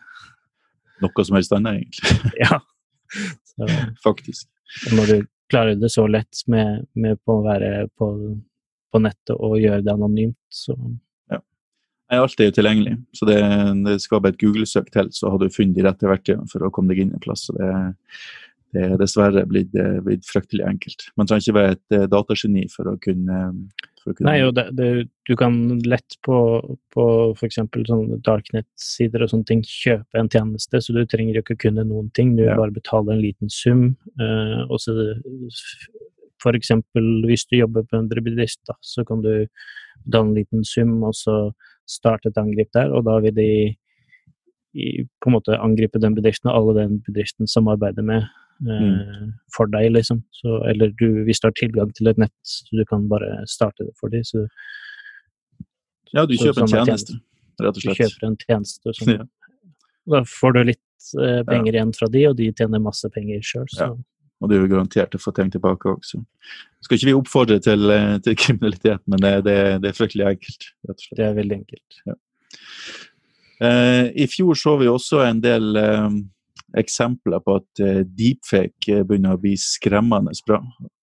Noe 1.02 1.24
som 1.24 1.34
helst 1.36 1.52
annet, 1.52 1.82
egentlig. 1.82 2.32
Ja. 2.42 2.58
Så, 3.52 3.66
Faktisk. 4.02 4.48
når 4.96 5.06
du 5.06 5.26
klarer 5.52 5.78
det 5.78 5.92
så 5.92 6.06
lett 6.08 6.42
med, 6.50 6.86
med 6.96 7.20
på 7.26 7.38
å 7.38 7.44
være 7.44 7.86
på, 7.98 8.08
på 8.92 9.02
nettet 9.04 9.34
og 9.36 9.58
gjøre 9.60 9.84
det 9.84 9.92
anonymt, 9.92 10.38
så 10.52 10.76
ja. 11.32 11.40
Alt 12.18 12.40
er 12.40 12.50
jo 12.50 12.56
tilgjengelig, 12.58 12.96
så 13.16 13.28
det, 13.28 13.40
det 13.86 13.98
skal 14.04 14.24
et 14.28 14.40
Google-søk 14.40 14.88
til, 14.94 15.12
så 15.12 15.32
har 15.32 15.42
du 15.42 15.52
funnet 15.52 15.76
de 15.76 15.84
rette 15.86 16.08
verktøyene 16.08 16.48
for 16.52 16.64
å 16.64 16.72
komme 16.74 16.92
deg 16.94 17.04
inn 17.04 17.12
en 17.16 17.24
plass. 17.24 17.46
Så 17.48 17.56
det, 17.58 17.70
det 18.72 18.86
er 18.86 19.00
dessverre 19.00 19.44
blitt, 19.48 19.74
eh, 19.76 20.00
blitt 20.04 20.24
fryktelig 20.28 20.64
enkelt. 20.64 21.08
Man 21.20 21.28
trenger 21.28 21.44
ikke 21.44 21.58
være 21.58 21.76
et 21.76 21.96
eh, 21.96 22.08
datageni 22.10 22.64
for 22.72 22.88
å 22.88 22.98
kunne, 23.04 23.40
kunne 24.10 24.26
Nei, 24.26 24.50
det, 24.56 24.64
det, 24.76 24.86
du 25.28 25.32
kan 25.38 25.56
lett 25.86 26.16
på, 26.26 26.36
på 26.94 27.04
f.eks. 27.36 27.60
sånne 27.62 28.18
darknet-sider 28.26 29.22
og 29.22 29.30
sånne 29.30 29.48
ting 29.48 29.62
kjøpe 29.66 30.18
en 30.18 30.30
tjeneste, 30.32 30.80
så 30.82 30.96
du 30.96 31.04
trenger 31.06 31.38
jo 31.38 31.44
ikke 31.44 31.60
kunne 31.68 31.84
noen 31.86 32.10
ting. 32.18 32.34
Du 32.36 32.42
Ja. 32.42 32.56
bare 32.58 32.74
betaler 32.74 33.14
en 33.14 33.22
liten 33.22 33.52
sum. 33.52 33.84
Eh, 34.18 34.62
og 34.66 34.82
så 34.82 34.96
f.eks. 36.42 36.72
hvis 37.28 37.46
du 37.46 37.56
jobber 37.60 37.86
på 37.86 38.00
en 38.00 38.10
bedrift, 38.10 38.60
da, 38.66 38.74
så 38.82 39.06
kan 39.06 39.22
du 39.22 39.46
betale 40.04 40.28
en 40.28 40.34
liten 40.34 40.64
sum, 40.66 40.98
og 41.06 41.14
så 41.14 41.52
starte 41.86 42.30
et 42.30 42.38
angrep 42.40 42.72
der, 42.74 42.90
og 42.90 43.04
da 43.06 43.18
vil 43.22 43.34
de 43.36 43.48
i, 44.74 45.04
på 45.20 45.28
en 45.28 45.36
måte 45.36 45.58
angripe 45.60 46.00
den 46.00 46.14
bedriften 46.16 46.50
og 46.50 46.56
alle 46.56 46.86
den 46.86 47.00
bedriften 47.04 47.46
samarbeider 47.50 48.02
med. 48.02 48.24
Eh, 48.70 49.26
For 49.54 49.70
deg, 49.72 49.90
liksom. 49.96 50.22
Så, 50.38 50.60
eller 50.70 50.94
du, 51.00 51.22
hvis 51.26 51.42
du 51.42 51.48
har 51.48 51.56
tilgang 51.58 51.92
til 51.96 52.10
et 52.12 52.20
nett, 52.20 52.34
så 52.46 52.78
du 52.78 52.84
kan 52.88 53.08
bare 53.10 53.42
starte 53.50 53.86
det 53.88 53.94
for 54.00 54.12
dem. 54.12 54.24
Så 54.24 54.46
Ja, 56.12 56.26
du 56.28 56.36
kjøper 56.36 56.66
en 56.66 56.72
tjeneste, 56.72 57.18
rett 57.62 57.76
og 57.76 57.82
du 57.82 57.94
kjøper 57.96 58.30
en 58.30 58.40
tjeneste. 58.46 58.96
Sånn. 58.98 59.16
Ja. 59.22 59.28
Da 60.10 60.24
får 60.26 60.56
du 60.56 60.64
litt 60.66 61.12
eh, 61.14 61.44
penger 61.46 61.76
igjen 61.76 61.92
fra 61.94 62.08
de, 62.10 62.24
og 62.26 62.32
de 62.34 62.48
tjener 62.58 62.80
masse 62.82 63.06
penger 63.14 63.44
sjøl. 63.46 63.68
Ja. 63.78 63.92
Og 64.42 64.50
du 64.50 64.56
er 64.56 64.64
jo 64.64 64.70
garantert 64.72 65.14
å 65.14 65.20
få 65.22 65.30
ting 65.36 65.52
tilbake 65.54 65.92
også. 65.92 66.18
Skal 66.82 66.98
ikke 66.98 67.08
vi 67.12 67.14
oppfordre 67.14 67.60
til, 67.62 67.86
eh, 67.94 68.16
til 68.24 68.34
kriminalitet, 68.34 69.02
men 69.06 69.22
det, 69.22 69.32
det, 69.46 69.56
det 69.84 69.92
er 69.92 69.98
fryktelig 69.98 70.26
enkelt, 70.32 70.68
rett 70.88 70.96
og 70.96 71.04
slett. 71.04 71.18
Det 71.20 71.26
er 71.28 71.36
veldig 71.38 71.58
enkelt. 71.60 72.00
Eh, 73.62 74.06
I 74.24 74.26
fjor 74.30 74.58
så 74.58 74.74
vi 74.80 74.90
også 74.90 75.22
en 75.28 75.42
del 75.44 75.78
eh, 75.78 76.08
eksempler 76.78 77.42
på 77.44 77.56
at 77.60 77.82
eh, 77.84 78.02
deepfake 78.06 78.98
eh, 78.98 79.06
begynner 79.06 79.36
å 79.36 79.40
bli 79.40 79.54
skremmende 79.60 80.34
bra. 80.46 80.60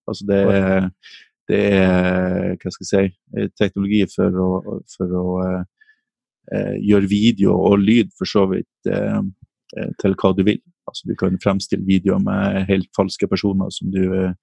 Altså 0.09 0.25
det 0.29 0.39
er, 0.55 0.87
det 1.49 1.59
er 1.75 2.55
hva 2.55 2.73
skal 2.73 2.85
jeg 2.85 2.89
si, 2.89 3.03
eh, 3.37 3.51
teknologi 3.59 4.01
for 4.13 4.39
å, 4.41 4.49
for 4.95 5.15
å 5.19 5.27
eh, 5.49 6.75
gjøre 6.89 7.11
video 7.11 7.57
og 7.69 7.79
lyd 7.83 8.11
for 8.17 8.29
så 8.29 8.47
vidt 8.49 8.91
eh, 8.91 9.21
til 10.01 10.17
hva 10.17 10.33
du 10.33 10.43
vil. 10.47 10.61
Altså 10.89 11.05
Du 11.05 11.15
kan 11.17 11.37
fremstille 11.41 11.85
videoer 11.85 12.21
med 12.25 12.65
helt 12.69 12.89
falske 12.97 13.29
personer 13.29 13.69
som, 13.73 13.93
du, 13.93 14.33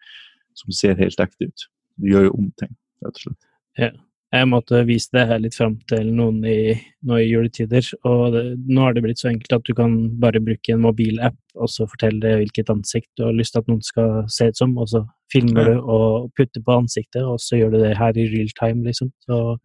som 0.54 0.74
ser 0.74 0.98
helt 1.00 1.20
ekte 1.22 1.50
ut. 1.50 1.68
Du 1.98 2.12
gjør 2.12 2.28
jo 2.28 2.36
om 2.38 2.50
ting, 2.60 2.76
rett 3.02 3.18
og 3.18 3.24
slett. 3.26 4.04
Jeg 4.36 4.48
måtte 4.50 4.80
vise 4.88 5.08
det 5.14 5.22
her 5.30 5.40
litt 5.42 5.54
fram 5.56 5.76
til 5.90 6.08
noen 6.16 6.42
i, 6.48 6.74
nå 7.06 7.18
i 7.22 7.26
juletider, 7.28 7.86
og 8.08 8.32
det, 8.34 8.42
nå 8.68 8.82
har 8.84 8.94
det 8.96 9.02
blitt 9.04 9.20
så 9.22 9.30
enkelt 9.30 9.52
at 9.58 9.66
du 9.68 9.72
kan 9.78 9.94
bare 10.22 10.42
bruke 10.44 10.72
en 10.74 10.82
mobilapp 10.84 11.36
og 11.56 11.70
så 11.72 11.86
fortelle 11.88 12.34
hvilket 12.42 12.72
ansikt 12.72 13.08
du 13.16 13.24
har 13.26 13.36
lyst 13.36 13.54
til 13.54 13.62
at 13.64 13.70
noen 13.70 13.84
skal 13.86 14.26
se 14.32 14.48
ut 14.50 14.58
som, 14.60 14.74
og 14.78 14.90
så 14.92 15.04
filmer 15.32 15.70
Ja. 15.70 15.74
du 15.74 15.80
og 15.96 16.30
putter 16.36 16.62
på 16.66 16.76
ansiktet, 16.82 17.22
og 17.24 17.38
så 17.40 17.56
gjør 17.60 17.72
du 17.72 17.78
det 17.84 17.96
her 17.96 18.18
i 18.18 18.26
real 18.34 18.52
time, 18.60 18.84
liksom. 18.84 19.12
Så 19.24 19.58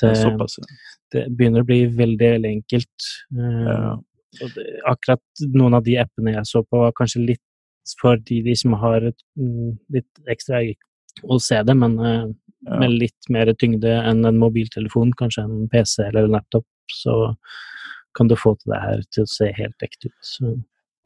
Det 0.00 0.14
det, 0.16 0.66
det 1.12 1.36
begynner 1.36 1.60
å 1.60 1.68
bli 1.68 1.82
veldig, 1.86 2.30
veldig 2.38 2.52
enkelt. 2.56 3.08
Eh, 3.36 3.66
Ja. 3.68 3.96
det, 4.54 4.64
akkurat 4.86 5.20
noen 5.52 5.74
av 5.74 5.84
de 5.84 5.96
appene 5.98 6.32
jeg 6.36 6.46
så 6.46 6.62
på, 6.64 6.78
var 6.78 6.92
kanskje 6.92 7.26
litt 7.26 7.42
for 8.00 8.16
de, 8.16 8.42
de 8.42 8.54
som 8.56 8.72
har 8.72 9.02
et, 9.02 9.16
mm, 9.36 9.78
litt 9.92 10.06
ekstra 10.28 10.62
å 11.24 11.38
se 11.42 11.62
det, 11.62 11.74
men 11.76 11.98
uh, 11.98 12.28
Ja. 12.60 12.76
med 12.76 12.92
litt 12.92 13.28
mer 13.32 13.48
tyngde 13.56 13.88
enn 13.88 14.24
en 14.28 14.36
mobiltelefon, 14.36 15.14
kanskje 15.16 15.46
en 15.46 15.68
PC 15.72 16.02
eller 16.04 16.26
en 16.26 16.34
laptop, 16.34 16.66
så 16.92 17.34
kan 18.18 18.28
du 18.28 18.34
få 18.36 18.52
til 18.58 18.74
det 18.74 18.80
her 18.82 19.00
til 19.14 19.24
å 19.24 19.30
se 19.32 19.48
helt 19.56 19.80
ekte 19.86 20.10
ut. 20.10 20.18
Så, 20.20 20.50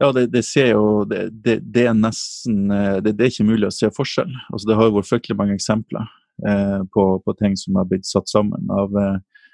Ja, 0.03 0.09
det, 0.11 0.25
det 0.33 0.41
ser 0.43 0.73
jo 0.73 1.05
det, 1.07 1.29
det, 1.45 1.61
det 1.71 1.85
er 1.87 1.93
nesten 1.95 2.71
eh, 2.71 2.97
det, 2.99 3.13
det 3.15 3.23
er 3.23 3.31
ikke 3.31 3.47
mulig 3.47 3.69
å 3.69 3.71
se 3.71 3.87
forskjell. 3.87 4.33
Altså, 4.51 4.67
det 4.67 4.75
har 4.75 4.89
jo 4.89 4.97
vært 4.97 5.07
fryktelig 5.07 5.37
mange 5.39 5.55
eksempler 5.55 6.03
eh, 6.43 6.81
på, 6.91 7.05
på 7.23 7.35
ting 7.39 7.55
som 7.55 7.79
har 7.79 7.87
blitt 7.87 8.05
satt 8.09 8.27
sammen 8.27 8.67
av, 8.75 8.91
eh, 8.99 9.45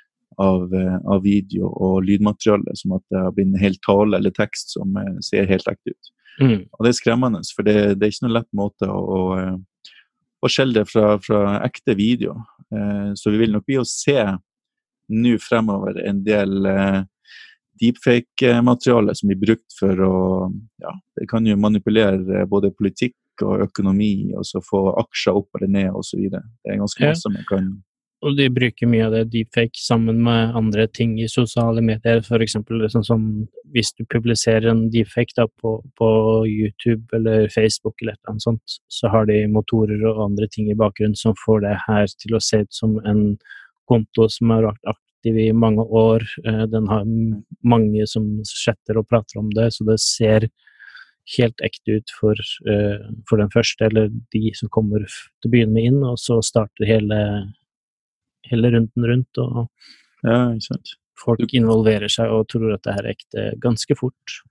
av, 0.42 0.74
av 1.06 1.22
video 1.22 1.70
og 1.70 2.02
lydmateriale, 2.10 2.74
som 2.82 2.98
at 2.98 3.06
det 3.14 3.22
har 3.22 3.36
blitt 3.38 3.54
en 3.54 3.62
hel 3.62 3.78
tale 3.86 4.18
eller 4.18 4.34
tekst 4.34 4.74
som 4.74 4.98
ser 5.22 5.46
helt 5.46 5.70
ekte 5.70 5.94
ut. 5.94 6.12
mm, 6.42 6.60
Og 6.74 6.82
det 6.82 6.90
er 6.96 6.98
skremmende, 7.04 7.46
for 7.54 7.62
det, 7.68 8.00
det 8.00 8.08
er 8.08 8.16
ikke 8.16 8.26
noen 8.26 8.40
lett 8.40 8.50
måte 8.58 8.90
å, 8.90 9.02
å, 9.06 9.60
eh, 10.50 10.74
det 10.74 10.86
fra, 10.90 11.20
fra 11.22 11.60
ekte 11.66 11.96
video. 11.96 12.36
Eh, 12.74 13.14
så 13.16 13.32
vi 13.32 13.38
vil 13.38 13.54
nok 13.56 13.66
bli 13.66 13.80
å 13.82 13.88
se 13.88 14.20
nå 15.12 15.38
fremover 15.44 16.00
en 16.08 16.24
del 16.24 16.66
eh, 16.66 17.02
deepfake-materiale 17.82 19.16
som 19.18 19.32
blir 19.32 19.42
brukt 19.42 19.78
for 19.80 20.04
å 20.06 20.16
ja, 20.82 20.94
Det 21.18 21.28
kan 21.30 21.46
jo 21.46 21.58
manipulere 21.58 22.46
både 22.48 22.72
politikk 22.78 23.16
og 23.42 23.66
økonomi, 23.66 24.34
og 24.38 24.46
så 24.46 24.62
få 24.62 24.92
aksjer 25.02 25.40
opp 25.40 25.58
eller 25.58 25.72
ned 25.72 25.96
osv. 25.98 26.28
Det 26.30 26.70
er 26.70 26.82
ganske 26.82 27.08
masse 27.08 27.32
man 27.32 27.48
kan 27.50 27.72
og 28.22 28.36
de 28.38 28.48
bruker 28.54 28.90
mye 28.90 29.06
av 29.08 29.16
det 29.16 29.24
deepfake 29.34 29.82
sammen 29.82 30.20
med 30.22 30.56
andre 30.58 30.86
ting 30.94 31.16
i 31.22 31.30
sosiale 31.32 31.82
medier, 31.82 32.22
f.eks. 32.22 32.58
Sånn 32.94 33.06
som 33.08 33.24
hvis 33.74 33.94
du 33.98 34.04
publiserer 34.06 34.70
en 34.70 34.84
deepfake 34.94 35.34
da, 35.38 35.48
på, 35.62 35.80
på 35.98 36.10
YouTube 36.46 37.18
eller 37.18 37.48
Facebook 37.54 37.96
eller 38.02 38.14
et 38.14 38.20
eller 38.22 38.36
annet 38.36 38.46
sånt, 38.46 38.76
så 38.94 39.10
har 39.14 39.26
de 39.30 39.40
motorer 39.50 40.04
og 40.06 40.26
andre 40.28 40.50
ting 40.54 40.70
i 40.70 40.78
bakgrunnen 40.78 41.18
som 41.18 41.38
får 41.46 41.64
det 41.66 41.78
her 41.88 42.12
til 42.22 42.38
å 42.38 42.44
se 42.46 42.62
ut 42.62 42.78
som 42.78 43.00
en 43.10 43.24
konto 43.90 44.28
som 44.30 44.54
har 44.54 44.68
vært 44.70 44.92
aktiv 44.94 45.40
i 45.42 45.52
mange 45.58 45.86
år. 45.86 46.26
Eh, 46.46 46.66
Den 46.70 46.90
har 46.92 47.08
mange 47.66 48.06
som 48.08 48.28
chatter 48.46 49.02
og 49.02 49.10
prater 49.10 49.42
om 49.42 49.50
det, 49.56 49.72
så 49.74 49.88
det 49.88 49.98
ser 50.04 50.46
helt 51.38 51.62
ekte 51.64 51.98
ut 51.98 52.14
for, 52.20 52.36
eh, 52.70 53.02
for 53.30 53.42
den 53.42 53.50
første, 53.50 53.86
eller 53.86 54.10
de 54.34 54.52
som 54.54 54.70
kommer 54.70 55.06
til 55.08 55.50
å 55.50 55.52
begynne 55.54 55.74
med 55.74 55.90
inn, 55.90 56.04
og 56.04 56.18
så 56.18 56.42
starter 56.44 56.86
hele 56.86 57.18
hele 58.52 58.76
runden 58.76 59.10
rundt, 59.14 59.42
og 59.42 59.68
Ja, 60.22 60.54
folk 61.18 61.54
involverer 61.58 62.12
seg 62.12 62.30
og 62.30 62.48
tror 62.52 62.76
at 62.76 62.84
det 62.86 62.94
her 62.94 63.08
er 63.08 63.16
ekte 63.16 63.46
ganske 63.62 63.96
fort. 63.98 64.42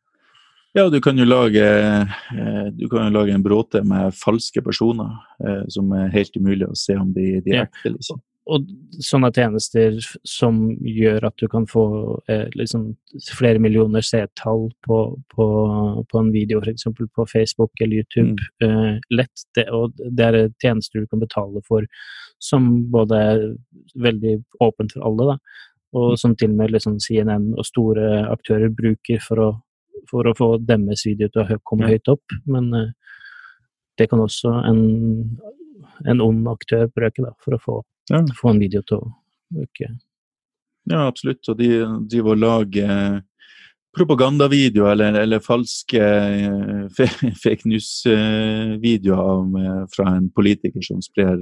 Ja, 0.75 0.89
du 0.91 1.01
kan 1.03 1.19
jo 1.19 1.27
lage, 1.27 1.63
eh, 1.67 2.67
du 2.75 2.89
kan 2.89 3.09
jo 3.09 3.15
lage 3.15 3.35
en 3.35 3.43
bråte 3.43 3.83
med 3.83 4.15
falske 4.15 4.63
personer 4.63 5.17
eh, 5.43 5.65
som 5.69 5.91
er 5.99 6.13
helt 6.15 6.37
umulig 6.39 6.69
å 6.69 6.77
se 6.79 6.95
om 6.99 7.11
de, 7.15 7.41
de 7.43 7.57
er 7.57 7.65
ekte 7.67 7.91
ikke. 7.91 8.21
Og 8.49 8.65
sånne 9.05 9.29
tjenester 9.37 9.99
som 10.27 10.63
gjør 10.81 11.27
at 11.29 11.37
du 11.39 11.47
kan 11.53 11.67
få 11.69 11.85
eh, 12.33 12.49
liksom 12.57 12.89
flere 13.37 13.61
millioner 13.63 14.03
seertall 14.03 14.71
på, 14.87 15.01
på, 15.35 15.47
på 16.09 16.23
en 16.23 16.31
video, 16.33 16.63
f.eks. 16.65 16.89
på 16.97 17.27
Facebook 17.31 17.71
eller 17.85 18.01
YouTube, 18.01 18.41
eh, 18.65 18.97
lett. 19.13 19.45
Det, 19.55 19.69
og 19.71 19.93
det 20.01 20.27
er 20.27 20.41
tjenester 20.63 21.03
du 21.03 21.11
kan 21.11 21.23
betale 21.23 21.63
for 21.69 21.87
som 22.41 22.71
både 22.91 23.21
er 23.21 23.43
veldig 24.01 24.39
åpent 24.65 24.97
for 24.97 25.05
alle, 25.05 25.35
da, 25.35 25.61
og 26.01 26.15
som 26.19 26.35
til 26.39 26.55
og 26.55 26.63
med 26.63 26.73
liksom 26.73 26.97
CNN 27.03 27.51
og 27.59 27.67
store 27.69 28.25
aktører 28.31 28.73
bruker 28.73 29.21
for 29.23 29.43
å, 29.45 29.51
for 30.11 30.27
å 30.27 30.35
få 30.39 30.55
deres 30.65 31.05
video 31.07 31.29
til 31.29 31.45
å 31.45 31.61
komme 31.67 31.91
høyt 31.91 32.09
opp. 32.13 32.37
Men 32.49 32.73
eh, 32.75 32.91
det 34.01 34.09
kan 34.11 34.23
også 34.23 34.55
en, 34.65 34.83
en 36.09 36.23
ond 36.25 36.49
aktør 36.49 36.89
bruke 36.95 37.27
da, 37.27 37.35
for 37.45 37.57
å 37.57 37.63
få 37.63 37.81
Ja. 38.11 38.19
få 38.37 38.49
en 38.51 38.63
video 38.63 38.83
til 38.87 38.97
å 38.99 39.01
øke. 39.65 39.87
Ja, 40.91 41.01
absolutt. 41.07 41.49
Og 41.49 41.55
de 41.61 41.69
driver 42.11 42.31
og 42.35 42.43
lager 42.43 43.21
propagandavideoer 43.97 44.93
eller, 44.95 45.11
eller 45.23 45.41
falske 45.43 46.01
fake 47.43 47.65
news-videoer 47.71 49.39
fra 49.95 50.05
en 50.17 50.27
politiker 50.35 50.83
som 50.87 50.99
sprer 51.03 51.39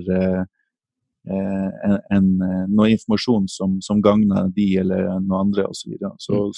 en, 1.29 1.99
en, 2.15 2.29
noe 2.73 2.91
informasjon 2.95 3.47
som, 3.53 3.71
som 3.85 4.03
gagner 4.05 4.43
de 4.57 4.69
eller 4.81 5.01
noen 5.21 5.41
andre 5.43 5.63
osv. 5.69 5.91
Så, 6.01 6.09
så, 6.25 6.35
mm 6.41 6.53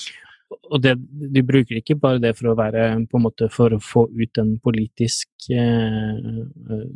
og 0.70 0.82
det, 0.82 0.96
de 1.34 1.42
bruker 1.46 1.78
ikke 1.78 1.98
bare 2.00 2.20
det 2.22 2.34
for 2.38 2.50
å 2.50 2.56
være 2.58 2.88
på 3.10 3.18
en 3.18 3.24
måte 3.24 3.48
for 3.52 3.74
å 3.74 3.80
få 3.82 4.06
ut 4.10 4.42
en 4.42 4.56
politisk 4.62 5.50
eh, 5.54 6.42
eh 6.70 6.90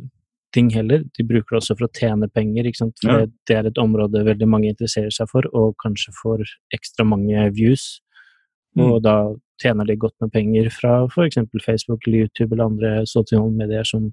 ting 0.55 0.71
heller, 0.73 1.03
de 1.17 1.25
bruker 1.27 1.55
det 1.55 1.59
også 1.61 1.75
for 1.75 1.87
å 1.87 1.93
tjene 1.95 2.29
penger. 2.31 2.67
ikke 2.67 2.81
sant? 2.85 2.97
For 3.03 3.25
ja. 3.25 3.29
det 3.49 3.57
er 3.57 3.69
et 3.69 3.81
område 3.81 4.23
veldig 4.27 4.47
mange 4.49 4.71
interesserer 4.71 5.13
seg 5.13 5.29
for, 5.31 5.47
og 5.57 5.75
kanskje 5.83 6.15
får 6.21 6.45
ekstra 6.75 7.05
mange 7.07 7.49
views. 7.55 7.85
Mm. 8.75 8.87
Og 8.87 9.01
da 9.05 9.17
tjener 9.61 9.87
de 9.87 9.97
godt 9.99 10.15
med 10.23 10.33
penger 10.33 10.69
fra 10.73 10.97
f.eks. 11.07 11.39
Facebook 11.63 12.07
eller 12.07 12.25
YouTube 12.25 12.55
eller 12.55 12.65
andre 12.65 12.93
sosiale 13.07 13.51
medier 13.55 13.87
som, 13.87 14.09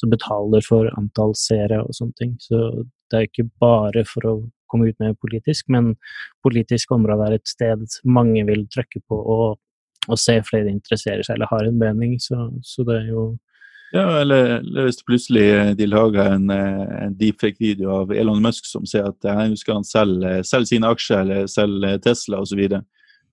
som 0.00 0.12
betaler 0.12 0.64
for 0.64 0.88
antall 1.00 1.34
seere 1.36 1.82
og 1.84 1.96
sånne 1.96 2.16
ting. 2.20 2.36
Så 2.40 2.62
det 3.10 3.18
er 3.18 3.28
ikke 3.28 3.48
bare 3.60 4.04
for 4.08 4.28
å 4.28 4.36
komme 4.68 4.90
ut 4.90 4.98
med 5.00 5.16
politisk, 5.20 5.68
men 5.72 5.94
politisk 6.44 6.92
område 6.92 7.28
er 7.28 7.38
et 7.38 7.48
sted 7.48 7.84
mange 8.04 8.44
vil 8.48 8.66
trykke 8.72 9.00
på 9.08 9.16
og, 9.16 9.60
og 10.08 10.20
se 10.20 10.36
flere 10.44 10.72
interesserer 10.72 11.24
seg 11.24 11.38
eller 11.38 11.52
har 11.52 11.68
en 11.68 11.80
mening, 11.80 12.18
så, 12.20 12.50
så 12.64 12.84
det 12.88 12.98
er 13.02 13.12
jo 13.14 13.28
ja, 13.94 14.04
eller, 14.20 14.58
eller, 14.58 14.88
hvis 14.88 15.02
plutselig 15.06 15.46
de 15.78 15.88
lager 15.88 16.34
en, 16.34 16.50
en 16.50 17.16
deepfake-video 17.18 17.90
av 18.02 18.12
Elon 18.12 18.42
Musk 18.44 18.68
som 18.68 18.86
sier 18.88 19.08
at 19.08 19.24
jeg 19.24 19.58
skal 19.62 19.80
han 19.80 19.88
selge, 19.88 20.34
selge 20.48 20.72
sine 20.74 20.92
aksjer 20.92 21.24
eller 21.24 21.48
selge 21.50 21.94
Tesla 22.04 22.42
osv. 22.44 22.62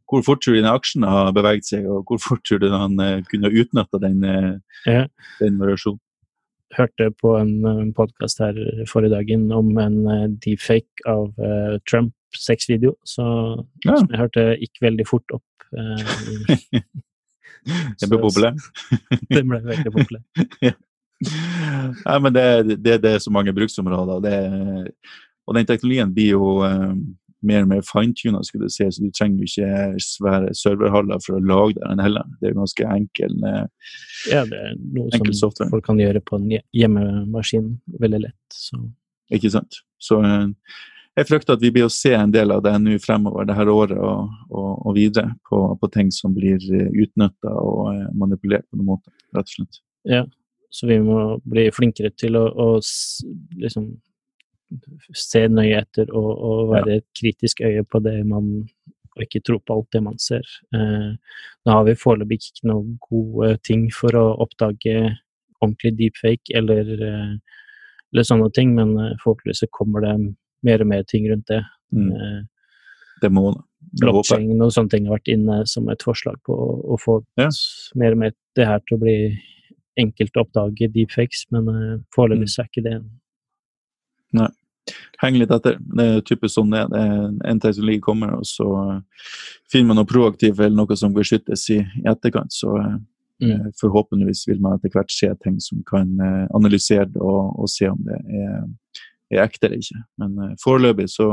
Hvor 0.06 0.24
fort 0.26 0.44
tror 0.46 0.56
du 0.56 0.62
den 0.62 0.70
aksjene 0.70 1.10
har 1.10 1.34
beveget 1.34 1.68
seg, 1.68 1.88
og 1.90 2.06
hvor 2.08 2.22
fort 2.22 2.44
tror 2.46 2.62
du 2.62 2.70
han 2.70 3.00
kunne 3.32 3.50
utnytta 3.50 4.02
den, 4.04 4.22
ja. 4.86 5.08
den 5.42 5.62
variasjonen? 5.62 6.02
hørte 6.78 7.10
på 7.22 7.36
en, 7.40 7.94
podkast 7.96 8.42
her 8.44 8.58
forrige 8.90 9.16
dagen 9.16 9.52
om 9.56 9.76
en 9.82 10.38
deepfake 10.44 11.06
av 11.10 11.32
uh, 11.40 11.78
Trump 11.90 12.14
sexvideo, 12.36 12.96
så 13.08 13.26
ja. 13.86 13.96
som 13.96 14.10
jeg 14.12 14.20
hørte 14.20 14.46
gikk 14.60 14.82
veldig 14.84 15.08
fort 15.08 15.38
opp. 15.38 15.68
Uh, 15.76 16.82
det 18.02 18.10
ble 18.12 18.22
populær? 18.22 18.58
det 19.34 19.44
ble 19.44 19.62
veldig 19.72 19.94
populær. 19.94 20.24
ja. 20.70 20.76
Nei, 21.26 22.18
men 22.22 22.34
det, 22.36 22.48
det, 22.76 22.98
det, 23.04 23.12
er 23.16 23.22
så 23.24 23.32
mange 23.32 23.54
bruksområder. 23.56 24.20
Det, 24.26 24.96
og 25.48 25.56
den 25.56 25.70
teknologien 25.70 26.12
blir 26.14 26.36
jo 26.36 26.50
mer 27.46 27.64
og 27.66 27.70
mer 27.70 27.84
fintuna, 27.86 28.42
skulle 28.46 28.68
du 28.70 28.74
si, 28.74 28.88
så 28.92 29.04
du 29.04 29.12
trenger 29.14 29.44
jo 29.44 29.50
ikke 29.50 30.02
svære 30.04 30.54
serverhaller 30.58 31.22
for 31.24 31.38
å 31.38 31.44
lage 31.46 31.80
den 31.82 32.02
heller. 32.04 32.26
Det 32.40 32.50
er 32.50 32.56
jo 32.56 32.62
ganske 32.64 32.90
enkel 32.96 33.48
eh, 33.52 33.64
Ja, 34.32 34.44
det 34.50 34.62
er 34.62 34.76
noe 34.98 35.12
som 35.14 35.32
software. 35.34 35.72
folk 35.74 35.86
kan 35.88 36.02
gjøre 36.02 36.24
på 36.26 36.40
en 36.40 36.50
hjemmemaskin 36.76 37.76
veldig 38.02 38.24
lett. 38.28 38.44
Så. 38.54 38.82
Ikke 39.36 39.54
sant. 39.54 39.82
Så 40.02 40.22
eh, 40.26 40.48
jeg 41.16 41.28
frykter 41.30 41.56
at 41.56 41.64
vi 41.64 41.72
blir 41.76 41.88
å 41.88 41.94
se 41.94 42.14
en 42.16 42.34
del 42.34 42.52
av 42.52 42.64
det 42.66 42.74
nå 42.82 42.98
fremover 43.04 43.48
det 43.48 43.58
her 43.58 43.72
året 43.72 43.98
og, 43.98 44.32
og, 44.50 44.72
og 44.86 44.96
videre 44.98 45.34
på, 45.50 45.62
på, 45.80 45.92
ting 45.94 46.12
som 46.14 46.36
blir 46.36 46.60
eh, 46.72 46.90
utnytta 47.04 47.54
og 47.62 48.18
manipulert 48.18 48.68
på 48.70 48.80
noen 48.80 48.96
måte, 48.96 49.14
rett 49.36 49.48
og 49.48 49.56
slett. 49.60 49.80
Ja, 50.12 50.26
så 50.76 50.90
vi 50.90 51.00
må 51.04 51.38
bli 51.48 51.70
flinkere 51.74 52.12
til 52.20 52.38
å, 52.40 52.46
å 52.50 52.68
liksom 53.62 53.94
se 55.16 55.46
nøye 55.48 55.78
etter 55.84 56.10
og, 56.12 56.32
og 56.34 56.74
være 56.74 57.00
et 57.00 57.08
kritisk 57.18 57.62
øye 57.64 57.86
på 57.88 58.02
det 58.04 58.18
man 58.28 58.66
og 59.16 59.24
ikke 59.24 59.44
tro 59.48 59.60
på 59.64 59.78
alt 59.78 59.94
det 59.96 60.02
man 60.04 60.18
ser. 60.20 60.44
Eh, 60.76 61.12
nå 61.64 61.76
har 61.78 61.86
vi 61.88 61.96
foreløpig 61.96 62.40
ikke 62.42 62.70
noen 62.70 62.98
gode 63.04 63.54
ting 63.64 63.88
for 63.96 64.16
å 64.20 64.26
oppdage 64.44 64.96
ordentlig 65.62 65.94
deepfake 66.02 66.56
eller, 66.60 66.90
eh, 67.00 67.62
eller 68.12 68.28
sånne 68.28 68.50
ting, 68.56 68.74
men 68.76 68.92
eh, 69.00 69.16
forhåpentligvis 69.24 69.72
kommer 69.76 70.04
det 70.04 70.16
mer 70.66 70.84
og 70.84 70.90
mer 70.92 71.06
ting 71.10 71.30
rundt 71.32 71.48
det. 71.52 71.62
Mm. 71.96 72.12
Eh, 72.12 72.44
det 73.22 73.32
må 73.34 73.52
det. 73.54 73.64
Blockchain 74.02 74.60
og 74.60 74.74
sånne 74.74 74.92
ting 74.92 75.06
har 75.08 75.20
vært 75.20 75.30
inne 75.32 75.62
som 75.70 75.88
et 75.94 76.02
forslag 76.04 76.36
på 76.44 76.52
å, 76.52 76.72
å 76.92 76.98
få 77.00 77.20
ja. 77.40 77.48
mer 77.96 78.16
og 78.16 78.24
mer 78.26 78.34
det 78.58 78.68
her 78.68 78.82
til 78.84 78.98
å 78.98 79.04
bli 79.06 79.16
enkelt 80.02 80.36
å 80.36 80.44
oppdage 80.44 80.90
deepfakes, 80.92 81.46
men 81.56 81.70
uh, 81.72 81.98
foreløpig 82.16 82.50
mm. 82.50 82.56
er 82.60 82.70
ikke 82.72 82.86
det 82.90 82.96
Nei. 84.36 84.50
Heng 85.22 85.38
litt 85.40 85.52
etter. 85.54 85.78
Det 85.80 86.06
er 86.06 86.24
typisk 86.28 86.58
sånn 86.58 86.74
det 86.74 86.82
er. 86.84 86.90
Det 86.92 87.02
er 87.06 87.52
en 87.54 87.62
teknologi 87.64 88.02
kommer, 88.04 88.34
og 88.36 88.44
så 88.50 88.66
eh, 88.82 89.30
finner 89.72 89.94
man 89.94 90.02
noe 90.02 90.10
proaktivt 90.10 90.60
eller 90.60 90.76
noe 90.76 90.98
som 91.00 91.14
beskyttes 91.16 91.64
i, 91.72 91.78
i 91.80 92.04
etterkant. 92.12 92.52
Så 92.52 92.74
uh, 92.76 92.98
mm. 93.40 93.70
Forhåpentligvis 93.80 94.44
vil 94.50 94.60
man 94.66 94.76
etter 94.76 94.92
hvert 94.92 95.14
se 95.14 95.30
ting 95.46 95.56
som 95.64 95.80
kan 95.88 96.12
analysere 96.58 97.08
det 97.14 97.24
og, 97.24 97.56
og 97.56 97.72
se 97.72 97.88
om 97.94 98.02
det 98.04 98.20
er, 98.20 98.68
er, 99.34 99.44
ekte 99.46 99.70
eller 99.70 99.82
ikke. 99.84 100.06
Men 100.22 100.40
uh, 100.42 100.54
foreløpig 100.64 101.10
så 101.14 101.30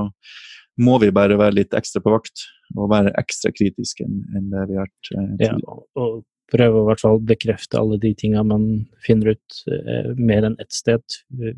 må 0.80 0.96
vi 1.02 1.12
bare 1.12 1.36
være 1.36 1.58
litt 1.58 1.74
ekstra 1.76 2.00
på 2.04 2.14
vakt 2.14 2.46
og 2.72 2.88
være 2.92 3.12
ekstra 3.20 3.52
kritiske 3.52 4.06
enn, 4.06 4.48
det 4.52 4.68
vi 4.70 4.78
har 4.78 4.86
vært 4.86 5.10
uh, 5.12 5.26
tidligere. 5.36 5.58
Ja, 5.60 5.80
og 6.00 6.22
prøve 6.52 6.80
å 6.82 6.86
hvert 6.88 7.02
fall 7.02 7.20
bekrefte 7.24 7.80
alle 7.80 7.98
de 8.00 8.12
tinga 8.18 8.42
man 8.44 8.66
finner 9.06 9.34
ut 9.36 9.60
eh, 9.72 10.10
mer 10.18 10.44
enn 10.48 10.58
ett 10.60 10.74
sted. 10.74 11.00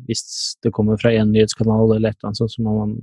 Hvis 0.07 0.55
det 0.63 0.71
kommer 0.75 0.99
fra 1.01 1.11
én 1.11 1.33
nyhetskanal 1.33 1.97
eller 1.97 2.13
et 2.13 2.19
eller 2.19 2.31
annet 2.31 2.39
sånt, 2.39 2.53
så 2.55 2.63
må 2.63 2.77
man 2.77 2.93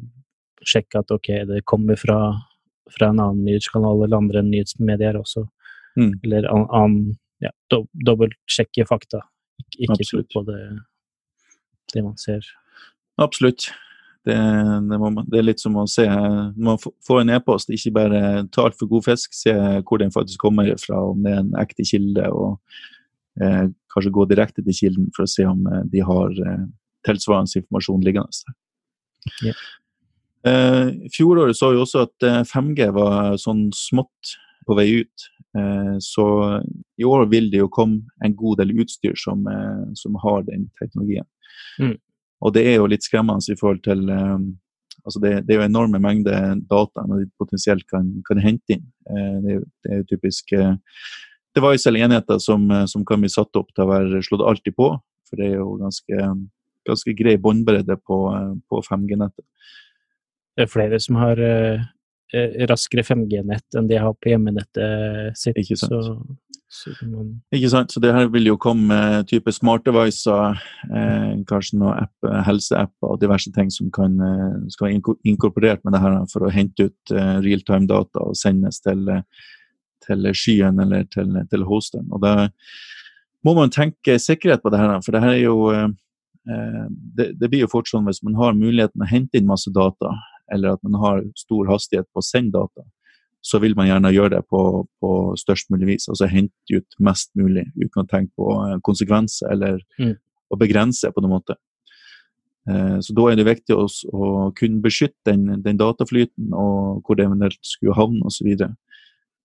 sjekke 0.68 1.02
at 1.02 1.12
ok, 1.12 1.28
det 1.50 1.64
kommer 1.68 1.98
fra, 2.00 2.18
fra 2.94 3.10
en 3.10 3.20
annen 3.20 3.42
nyhetskanal 3.48 4.06
eller 4.06 4.22
andre 4.22 4.44
nyhetsmedier 4.46 5.18
også. 5.20 5.44
Mm. 6.00 6.14
Eller 6.22 6.48
annen 6.52 7.18
ja, 7.44 7.52
do, 7.72 7.84
dobbeltsjekke 8.06 8.86
fakta. 8.88 9.24
Ikke, 9.76 9.98
ikke 9.98 10.08
tro 10.08 10.24
på 10.32 10.44
det, 10.48 10.60
det 11.92 12.04
man 12.06 12.16
ser. 12.20 12.46
Absolutt. 13.22 13.70
Det, 14.26 14.36
det, 14.86 14.98
må, 15.02 15.10
det, 15.26 15.38
er 15.40 15.46
litt 15.48 15.62
som 15.62 15.74
å 15.80 15.86
se 15.90 16.04
man 16.06 16.78
får 16.78 17.22
en 17.22 17.32
e-post, 17.34 17.72
ikke 17.74 17.94
bare 17.96 18.20
ta 18.54 18.68
altfor 18.68 18.90
god 18.92 19.08
fisk, 19.08 19.34
se 19.34 19.54
hvor 19.82 19.98
den 20.02 20.14
faktisk 20.14 20.44
kommer 20.44 20.70
fra, 20.78 21.00
om 21.10 21.24
det 21.24 21.32
er 21.32 21.40
en 21.40 21.56
ekte 21.58 21.86
kilde, 21.88 22.28
og 22.30 23.42
eh, 23.42 23.66
kanskje 23.94 24.14
gå 24.14 24.28
direkte 24.30 24.62
til 24.62 24.78
kilden 24.78 25.10
for 25.16 25.26
å 25.26 25.32
se 25.32 25.46
om 25.48 25.66
eh, 25.66 25.82
de 25.90 26.04
har 26.06 26.38
eh, 26.38 26.64
tilsvarende 27.08 27.62
informasjon 27.64 28.06
liggende. 28.06 28.54
Yeah. 29.42 29.58
Eh, 30.46 30.88
fjoråret 31.14 31.56
så 31.56 31.70
vi 31.70 31.78
også 31.78 32.06
at 32.08 32.24
5G 32.50 32.88
eh, 32.88 32.94
var 32.94 33.36
sånn 33.38 33.68
smått 33.76 34.34
på 34.66 34.76
vei 34.78 34.88
ut. 35.02 35.26
Eh, 35.58 35.94
så 36.02 36.26
i 36.98 37.06
år 37.06 37.28
vil 37.30 37.50
det 37.52 37.60
jo 37.62 37.70
komme 37.72 38.02
en 38.24 38.34
god 38.38 38.62
del 38.62 38.74
utstyr 38.82 39.14
som, 39.18 39.46
som 39.98 40.18
har 40.22 40.42
den 40.48 40.68
teknologien. 40.80 41.28
Mm. 41.78 41.96
Og 42.42 42.54
det 42.56 42.64
er 42.66 42.80
jo 42.80 42.88
litt 42.90 43.06
skremmende 43.06 43.54
i 43.54 43.58
forhold 43.58 43.82
til 43.86 44.08
um, 44.10 44.48
altså 45.04 45.22
det, 45.22 45.32
det, 45.46 45.54
er 45.54 45.60
jo 45.60 45.68
enorme 45.68 46.00
mengder 46.02 46.56
data 46.70 47.04
de 47.10 47.26
potensielt 47.40 47.86
kan, 47.90 48.08
kan 48.28 48.40
hente 48.42 48.76
inn. 48.76 48.88
Uh, 49.08 49.36
det, 49.44 49.60
det, 49.84 49.90
er 49.90 50.02
jo 50.02 50.08
typisk 50.10 50.54
uh, 50.58 50.74
device 51.56 51.88
eller 51.88 52.06
enheter 52.06 52.42
som, 52.42 52.66
uh, 52.70 52.84
som, 52.90 53.06
kan 53.08 53.22
bli 53.22 53.30
satt 53.32 53.54
opp 53.58 53.70
til 53.74 53.86
å 53.86 53.92
være 53.92 54.24
slått 54.26 54.44
alltid 54.48 54.76
på. 54.78 54.90
For 55.30 55.40
det 55.40 55.48
er 55.48 55.58
jo 55.60 55.78
ganske, 55.80 56.28
ganske 56.88 57.16
grei 57.16 57.38
båndbredde 57.40 57.96
på, 58.04 58.18
på 58.68 58.82
5G-nettet. 58.88 59.46
Det 60.52 60.66
er 60.66 60.72
flere 60.72 60.98
som 61.00 61.16
har 61.16 61.38
raskere 62.70 63.04
5G-nett 63.04 63.76
enn 63.76 63.90
de 63.90 63.98
har 64.00 64.14
på 64.16 64.32
hjemmenettet 64.32 65.36
sitt. 65.38 65.58
Ikke 65.60 65.76
sant. 65.76 65.92
Så 66.72 66.90
man... 67.06 67.42
Ikke 67.52 67.68
sant. 67.68 67.92
Så 67.92 68.00
det 68.00 68.14
her 68.16 68.30
vil 68.32 68.48
jo 68.48 68.56
komme 68.60 68.88
med 68.88 69.26
type 69.28 69.52
smart 69.52 69.84
devices, 69.84 70.24
eh, 70.88 71.34
kanskje 71.48 71.80
noen 71.82 72.06
app, 72.06 72.28
helseapper 72.46 73.12
og 73.12 73.20
diverse 73.20 73.52
ting 73.52 73.68
som 73.70 73.90
kan, 73.92 74.14
eh, 74.24 74.54
skal 74.72 74.88
være 74.88 75.16
inkorporert 75.28 75.84
med 75.84 75.92
det 75.92 76.00
her 76.00 76.16
for 76.32 76.46
å 76.46 76.52
hente 76.52 76.88
ut 76.88 77.12
eh, 77.12 77.34
realtime 77.44 77.90
data 77.90 78.24
og 78.24 78.38
sendes 78.40 78.80
til, 78.80 79.04
til 80.06 80.32
skyen 80.32 80.80
eller 80.80 81.04
til, 81.12 81.36
til 81.52 81.68
hosteren. 81.68 82.08
Og 82.08 82.24
da 82.24 82.48
må 83.44 83.56
man 83.58 83.74
tenke 83.74 84.16
sikkerhet 84.22 84.64
på 84.64 84.72
det 84.72 84.80
her, 84.80 84.96
for 85.04 85.12
det 85.12 85.22
her 85.26 85.36
er 85.36 85.44
jo 85.44 85.58
eh, 85.76 85.88
det, 86.88 87.34
det, 87.36 87.50
blir 87.50 87.66
jo 87.66 87.72
fort 87.74 87.90
sånn 87.90 88.08
hvis 88.08 88.24
man 88.24 88.38
har 88.40 88.56
muligheten 88.56 89.04
å 89.04 89.12
hente 89.12 89.36
inn 89.36 89.50
masse 89.50 89.70
data, 89.76 90.16
eller 90.52 90.76
at 90.76 90.82
man 90.82 90.98
har 91.00 91.22
stor 91.38 91.68
hastighet 91.70 92.08
på 92.12 92.22
å 92.22 92.26
sende 92.26 92.58
data, 92.58 92.84
så 93.42 93.58
vil 93.58 93.74
man 93.76 93.88
gjerne 93.88 94.12
gjøre 94.14 94.36
det 94.36 94.42
på, 94.50 94.60
på 95.02 95.10
størst 95.40 95.72
mulig 95.74 95.88
vis. 95.88 96.06
Altså 96.08 96.30
hente 96.30 96.78
ut 96.78 96.98
mest 97.02 97.32
mulig 97.38 97.66
uten 97.74 98.04
å 98.04 98.06
tenke 98.06 98.30
på 98.38 98.54
eh, 98.54 98.78
konsekvenser 98.86 99.50
eller 99.50 99.80
mm. 99.98 100.14
å 100.54 100.58
begrense 100.60 101.10
på 101.10 101.24
noen 101.24 101.34
måte. 101.34 101.56
Eh, 102.70 103.00
så 103.02 103.16
da 103.18 103.26
er 103.28 103.40
det 103.40 103.48
viktig 103.50 103.74
å, 103.74 103.88
å 104.14 104.28
kunne 104.58 104.82
beskytte 104.84 105.32
den, 105.32 105.64
den, 105.64 105.80
dataflyten 105.80 106.54
og 106.54 107.02
hvor 107.02 107.18
det 107.18 107.26
eventuelt 107.26 107.58
skulle 107.66 107.98
havne 107.98 108.22
osv. 108.30 108.46
Og, 108.46 108.62
så 108.62 108.70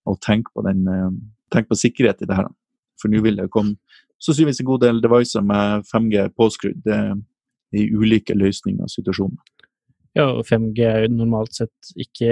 og 0.07 0.21
tenke 0.23 0.53
på, 0.53 0.63
den, 0.69 0.85
eh, 0.93 1.09
tenk 1.55 1.71
på 1.71 1.81
sikkerhet 1.81 2.21
i 2.21 2.29
det 2.29 2.37
her. 2.37 2.53
For 3.01 3.09
nå 3.09 3.25
vil 3.25 3.41
det 3.41 3.49
komme 3.53 3.79
sannsynligvis 4.21 4.61
en 4.61 4.69
god 4.69 4.85
del 4.85 5.01
devices 5.01 5.41
med 5.45 5.89
5G 5.89 6.29
påskrudd 6.37 6.87
i 7.77 7.83
ulike 7.93 8.33
løsninger 8.33 8.87
og 8.87 8.89
situasjoner. 8.89 9.41
Ja, 10.17 10.27
og 10.33 10.45
5G 10.49 10.81
er 10.87 11.03
jo 11.05 11.13
normalt 11.13 11.53
sett 11.57 11.91
ikke 11.99 12.31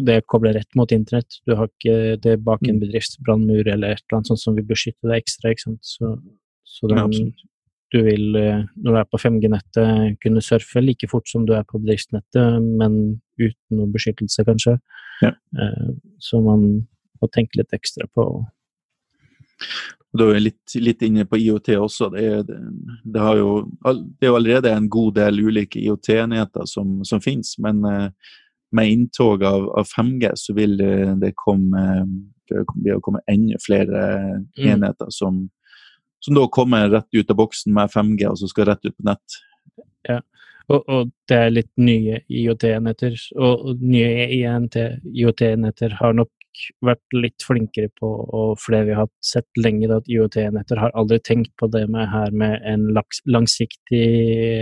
Det 0.00 0.22
kobler 0.26 0.54
rett 0.56 0.74
mot 0.78 0.88
internett. 0.96 1.38
Du 1.46 1.52
har 1.58 1.68
ikke 1.68 2.16
det 2.24 2.38
bak 2.42 2.62
en 2.64 2.78
Mm. 2.78 2.80
bedriftsbrannmur 2.86 3.66
eller 3.68 3.92
et 3.92 4.00
eller 4.00 4.16
annet 4.16 4.30
sånt 4.30 4.40
som 4.40 4.54
vil 4.56 4.64
beskytte 4.64 5.04
deg 5.10 5.20
ekstra, 5.22 5.50
ikke 5.52 5.66
sant. 5.66 5.82
Så, 5.84 6.14
så 6.64 6.88
den, 6.88 7.12
ja, 7.12 7.32
du 7.92 7.98
vil, 8.02 8.36
eh, 8.36 8.62
når 8.80 8.92
du 8.94 8.98
er 8.98 9.04
på 9.12 9.20
5G-nettet, 9.20 10.16
kunne 10.24 10.40
surfe 10.44 10.80
like 10.80 11.06
fort 11.08 11.28
som 11.28 11.44
du 11.44 11.52
er 11.52 11.64
på 11.68 11.78
bedriftsnettet, 11.84 12.62
men 12.80 13.20
uten 13.38 13.76
noe 13.76 13.92
beskyttelse, 13.92 14.44
kanskje. 14.48 14.78
Ja. 15.22 15.34
Eh, 15.58 15.92
Så 16.18 16.40
man 16.42 16.88
må 17.20 17.28
tenke 17.30 17.56
litt 17.60 17.70
ekstra 17.76 18.08
på 18.16 18.24
Du 20.18 20.24
er 20.30 20.40
litt, 20.40 20.74
litt 20.80 21.02
inne 21.04 21.26
på 21.28 21.36
IOT 21.36 21.68
også. 21.76 22.08
Det 22.14 22.24
er, 22.24 22.42
det, 22.48 22.56
det 23.04 23.20
har 23.20 23.36
jo, 23.36 23.50
det 23.84 24.24
er 24.24 24.30
jo 24.32 24.38
allerede 24.38 24.72
en 24.72 24.88
god 24.88 25.18
del 25.18 25.42
ulike 25.44 25.80
IOT-enheter 25.82 26.64
som, 26.70 27.02
som 27.04 27.20
finnes, 27.20 27.54
men 27.62 27.84
eh, 27.84 28.32
med 28.72 28.94
inntog 28.94 29.44
av, 29.44 29.68
av 29.80 29.90
5G 29.92 30.32
så 30.36 30.56
vil 30.56 30.80
eh, 30.84 31.12
det 31.20 31.34
komme, 31.36 31.84
det 32.48 32.64
blir 32.74 32.96
å 32.96 33.04
komme 33.04 33.24
enda 33.28 33.60
flere 33.64 34.06
Mm. 34.58 34.64
enheter 34.72 35.12
som, 35.14 35.44
som 36.24 36.34
da 36.34 36.46
kommer 36.50 36.88
rett 36.90 37.14
ut 37.14 37.30
av 37.30 37.36
boksen 37.38 37.72
med 37.74 37.92
5G, 37.92 38.26
og 38.30 38.40
så 38.40 38.48
skal 38.50 38.72
rett 38.72 38.88
ut 38.88 38.96
på 38.96 39.06
nett. 39.06 39.38
Og, 40.68 40.82
og 40.84 41.12
det 41.30 41.36
er 41.36 41.52
litt 41.52 41.70
nye 41.80 42.18
IOT-enheter, 42.28 43.14
og 43.40 43.80
nye 43.80 44.26
IOT-enheter 44.28 45.94
har 46.00 46.16
nok 46.18 46.32
vært 46.84 47.14
litt 47.14 47.44
flinkere 47.46 47.90
på, 48.00 48.08
og 48.08 48.58
flere 48.62 48.88
vi 48.88 48.96
har 48.98 49.08
sett 49.24 49.60
lenge, 49.60 49.88
at 49.94 50.08
IOT-enheter 50.10 50.80
har 50.80 50.94
aldri 50.98 51.18
tenkt 51.24 51.52
på 51.60 51.68
det 51.72 51.84
med 51.90 52.08
her 52.12 52.34
med 52.34 52.58
en 52.68 52.88
langsiktig 52.94 54.04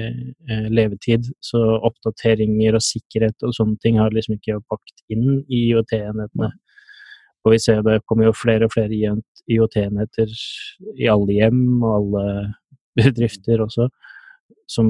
eh, 0.06 0.68
levetid. 0.72 1.30
Så 1.44 1.62
oppdateringer 1.88 2.78
og 2.78 2.84
sikkerhet 2.84 3.46
og 3.46 3.54
sånne 3.56 3.80
ting 3.82 4.00
har 4.02 4.14
liksom 4.14 4.36
ikke 4.38 4.60
bakt 4.70 5.04
inn 5.12 5.42
i 5.46 5.66
IOT-enhetene. 5.70 6.52
Og 7.46 7.54
vi 7.54 7.62
ser 7.62 7.84
det 7.86 8.02
kommer 8.10 8.28
jo 8.28 8.34
flere 8.34 8.66
og 8.66 8.74
flere 8.74 8.96
IOT-enheter 9.46 10.32
i 10.98 11.08
alle 11.10 11.38
hjem 11.38 11.62
og 11.78 11.92
alle 12.00 12.26
bedrifter 12.98 13.62
også 13.62 13.90
som 14.70 14.88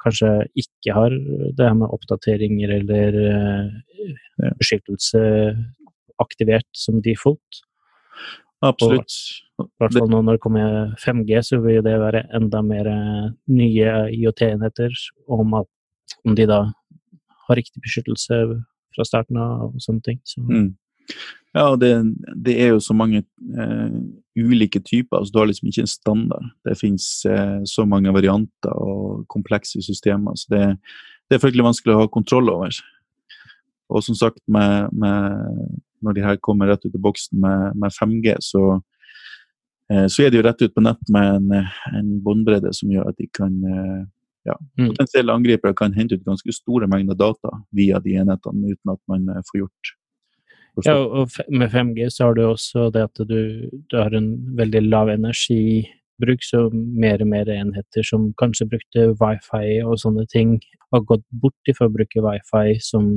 kanskje 0.00 0.30
ikke 0.56 0.94
har 0.96 1.12
det 1.12 1.64
her 1.66 1.76
med 1.76 1.92
oppdateringer 1.92 2.72
eller 2.78 3.18
eh, 3.28 4.52
beskyttelse 4.60 5.20
aktivert 6.22 6.68
som 6.76 7.02
default. 7.04 7.62
Absolutt. 8.64 9.14
I 9.58 9.66
hvert 9.82 9.94
fall 9.94 10.10
nå 10.10 10.20
når 10.22 10.38
det 10.38 10.42
kommer 10.42 10.74
5G, 11.02 11.40
så 11.46 11.60
vil 11.62 11.82
det 11.86 11.94
være 11.98 12.24
enda 12.34 12.62
mer 12.66 12.90
eh, 12.90 13.30
nye 13.50 13.94
IOT-enheter 14.14 14.94
om 15.34 15.60
om 16.24 16.34
de 16.34 16.46
da 16.48 16.60
har 17.48 17.56
riktig 17.58 17.82
beskyttelse 17.84 18.38
fra 18.94 19.06
starten 19.06 19.38
av 19.40 19.68
og 19.68 19.82
sånne 19.82 20.04
ting. 20.04 20.20
Så, 20.24 20.42
Mm. 20.42 20.74
Ja, 21.54 21.70
og 21.72 21.80
det, 21.80 21.90
det 22.36 22.54
er 22.60 22.74
jo 22.74 22.80
så 22.84 22.92
mange 22.92 23.22
eh, 23.56 23.94
ulike 24.36 24.80
typer, 24.84 25.16
altså 25.16 25.32
du 25.32 25.38
har 25.38 25.48
liksom 25.48 25.70
ikke 25.70 25.80
en 25.86 25.90
standard. 25.90 26.50
Det 26.64 26.76
finnes 26.78 27.24
eh, 27.24 27.60
så 27.64 27.86
mange 27.88 28.12
varianter 28.12 28.74
og 28.76 29.24
komplekse 29.32 29.80
systemer, 29.82 30.36
så 30.36 30.52
det, 30.52 30.64
det 31.28 31.38
er 31.38 31.42
fryktelig 31.42 31.64
vanskelig 31.64 31.94
å 31.94 32.02
ha 32.02 32.10
kontroll 32.12 32.52
over. 32.52 32.76
Og 33.88 34.04
som 34.04 34.14
sagt, 34.14 34.42
med, 34.46 34.92
med, 34.92 35.80
når 36.04 36.16
de 36.16 36.26
her 36.26 36.38
kommer 36.44 36.70
rett 36.70 36.84
ut 36.86 36.94
av 36.94 37.02
boksen 37.04 37.40
med, 37.42 37.78
med 37.78 37.94
5G, 37.94 38.36
så, 38.44 38.62
eh, 39.92 40.06
så 40.06 40.24
er 40.24 40.30
de 40.32 40.40
jo 40.40 40.46
rett 40.46 40.62
ut 40.62 40.74
på 40.74 40.84
nett 40.84 41.12
med 41.14 41.34
en, 41.38 41.66
en 41.98 42.14
båndbredde 42.24 42.72
som 42.76 42.92
gjør 42.92 43.10
at 43.10 43.18
de 43.20 43.28
kan 43.38 43.58
eh, 43.64 44.06
ja, 44.48 44.56
Mm. 44.78 44.88
Potensielle 44.92 45.32
angripere 45.32 45.74
kan 45.74 45.92
hente 45.92 46.14
ut 46.14 46.24
ganske 46.24 46.52
store 46.54 46.86
mengder 46.86 47.16
data 47.18 47.50
via 47.74 47.98
de 48.00 48.14
enhetene 48.20 48.72
uten 48.72 48.92
at 48.94 49.00
man 49.10 49.28
eh, 49.28 49.42
får 49.50 49.64
gjort 49.64 49.94
Ja, 50.86 50.94
og 50.94 51.34
med 51.50 51.72
5G 51.72 52.06
så 52.14 52.28
har 52.28 52.36
du 52.38 52.44
også 52.46 52.88
det 52.94 53.02
at 53.08 53.22
du, 53.26 53.66
du 53.90 53.96
har 53.98 54.14
en 54.14 54.28
veldig 54.56 54.84
lav 54.86 55.10
energibruk, 55.10 56.44
så 56.46 56.68
mer 56.72 57.24
og 57.24 57.32
mer 57.32 57.50
enheter 57.50 58.06
som 58.06 58.28
kanskje 58.38 58.68
brukte 58.70 59.08
wifi 59.18 59.80
og 59.82 59.98
sånne 59.98 60.22
ting, 60.30 60.60
har 60.94 61.02
gått 61.08 61.26
bort 61.42 61.72
ifra 61.72 61.88
å 61.88 61.94
bruke 61.96 62.22
wifi 62.22 62.78
som 62.84 63.10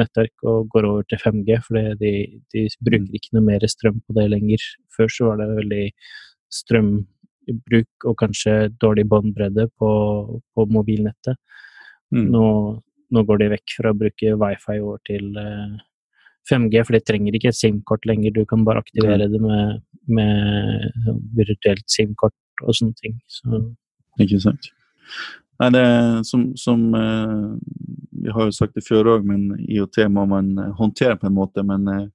nettverk 0.00 0.46
og 0.46 0.68
går 0.72 0.88
over 0.88 1.06
til 1.08 1.20
5G, 1.22 1.58
for 1.64 1.96
de, 2.00 2.12
de 2.54 2.64
bruker 2.84 3.18
ikke 3.18 3.36
noe 3.36 3.46
mer 3.46 3.66
strøm 3.70 4.00
på 4.04 4.16
det 4.18 4.28
lenger. 4.32 4.64
Før 4.96 5.12
så 5.12 5.30
var 5.30 5.42
det 5.42 5.48
veldig 5.60 5.84
strømbruk 6.56 8.08
og 8.10 8.18
kanskje 8.20 8.56
dårlig 8.82 9.06
båndbredde 9.10 9.68
på, 9.78 9.90
på 10.54 10.66
mobilnettet. 10.72 11.38
Mm. 12.14 12.28
Nå, 12.34 12.46
nå 13.12 13.26
går 13.26 13.42
de 13.42 13.52
vekk 13.56 13.76
fra 13.80 13.92
å 13.92 13.98
bruke 13.98 14.38
wifi 14.42 14.78
over 14.78 15.02
til 15.08 15.30
eh, 15.42 15.76
5G, 16.46 16.82
for 16.86 16.96
de 16.96 17.02
trenger 17.02 17.36
ikke 17.36 17.50
et 17.50 17.58
SIM-kort 17.58 18.06
lenger. 18.06 18.34
Du 18.36 18.44
kan 18.48 18.64
bare 18.66 18.82
aktivere 18.84 19.26
det 19.30 19.40
med, 19.42 19.82
med 20.06 21.00
sånn 21.06 21.22
virtuelt 21.38 21.86
SIM-kort 21.90 22.64
og 22.64 22.76
sånne 22.78 22.96
ting. 23.02 23.18
Så, 23.30 23.64
Ikke 24.22 24.40
sant. 24.42 24.70
Nei, 25.60 25.70
det 25.72 25.80
er 25.80 26.22
som, 26.28 26.50
som 26.58 26.82
eh, 26.94 27.44
Vi 28.22 28.32
har 28.34 28.48
jo 28.48 28.54
sagt 28.54 28.74
det 28.76 28.84
før 28.84 29.14
òg, 29.14 29.26
men 29.28 29.54
IOT 29.64 30.02
må 30.12 30.26
man 30.28 30.50
eh, 30.58 30.72
håndtere 30.78 31.16
på 31.20 31.28
en 31.30 31.36
måte. 31.36 31.64
Men 31.64 31.88
eh, 31.88 32.06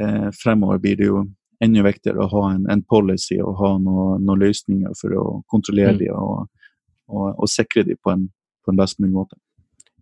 eh, 0.00 0.28
fremover 0.36 0.80
blir 0.82 0.98
det 1.00 1.08
jo 1.08 1.24
enda 1.60 1.84
viktigere 1.84 2.24
å 2.24 2.30
ha 2.32 2.42
en, 2.54 2.66
en 2.72 2.82
policy 2.88 3.36
og 3.44 3.58
ha 3.60 3.74
noen 3.78 4.24
noe 4.24 4.40
løsninger 4.40 4.94
for 4.96 5.16
å 5.16 5.24
kontrollere 5.52 5.92
Mm. 5.92 5.98
de 6.00 6.10
og, 6.16 6.46
og, 7.08 7.26
og 7.36 7.48
sikre 7.52 7.84
de 7.84 7.96
på 7.96 8.12
en, 8.14 8.28
på 8.64 8.72
en 8.72 8.78
best 8.80 9.00
mulig 9.00 9.12
måte. 9.12 9.36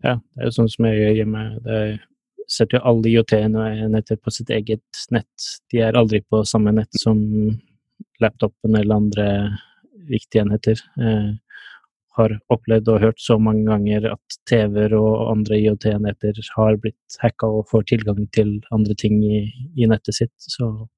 ja, 0.04 0.14
det 0.14 0.42
er 0.42 0.50
jo 0.50 0.54
sånn 0.54 0.70
som 0.70 0.86
jeg 0.86 1.00
gjør 1.00 1.16
hjemme. 1.18 1.42
Det 1.64 1.80
setter 2.48 2.78
jo 2.78 2.84
alle 2.86 3.10
IOT-enheter 3.10 4.20
på 4.22 4.30
sitt 4.32 4.50
eget 4.54 5.02
nett. 5.10 5.48
De 5.72 5.82
er 5.82 5.98
aldri 5.98 6.20
på 6.22 6.44
samme 6.46 6.72
nett 6.72 6.94
som 6.96 7.18
laptopen 8.22 8.76
eller 8.78 8.94
andre 8.94 9.26
viktige 10.08 10.44
enheter. 10.46 10.78
Eh, 11.00 11.34
har 12.16 12.34
opplevd 12.50 12.88
og 12.88 13.02
hørt 13.02 13.20
så 13.22 13.38
mange 13.38 13.66
ganger 13.68 14.08
at 14.12 14.38
TV-er 14.50 14.94
og 14.98 15.28
andre 15.32 15.58
IOT-enheter 15.60 16.40
har 16.56 16.78
blitt 16.82 17.18
hacka 17.22 17.46
og 17.46 17.68
får 17.70 17.86
tilgang 17.92 18.24
til 18.34 18.56
andre 18.74 18.96
ting 18.98 19.20
i, 19.24 19.44
i 19.76 19.86
nettet 19.90 20.18
sitt. 20.22 20.34
Så 20.38 20.88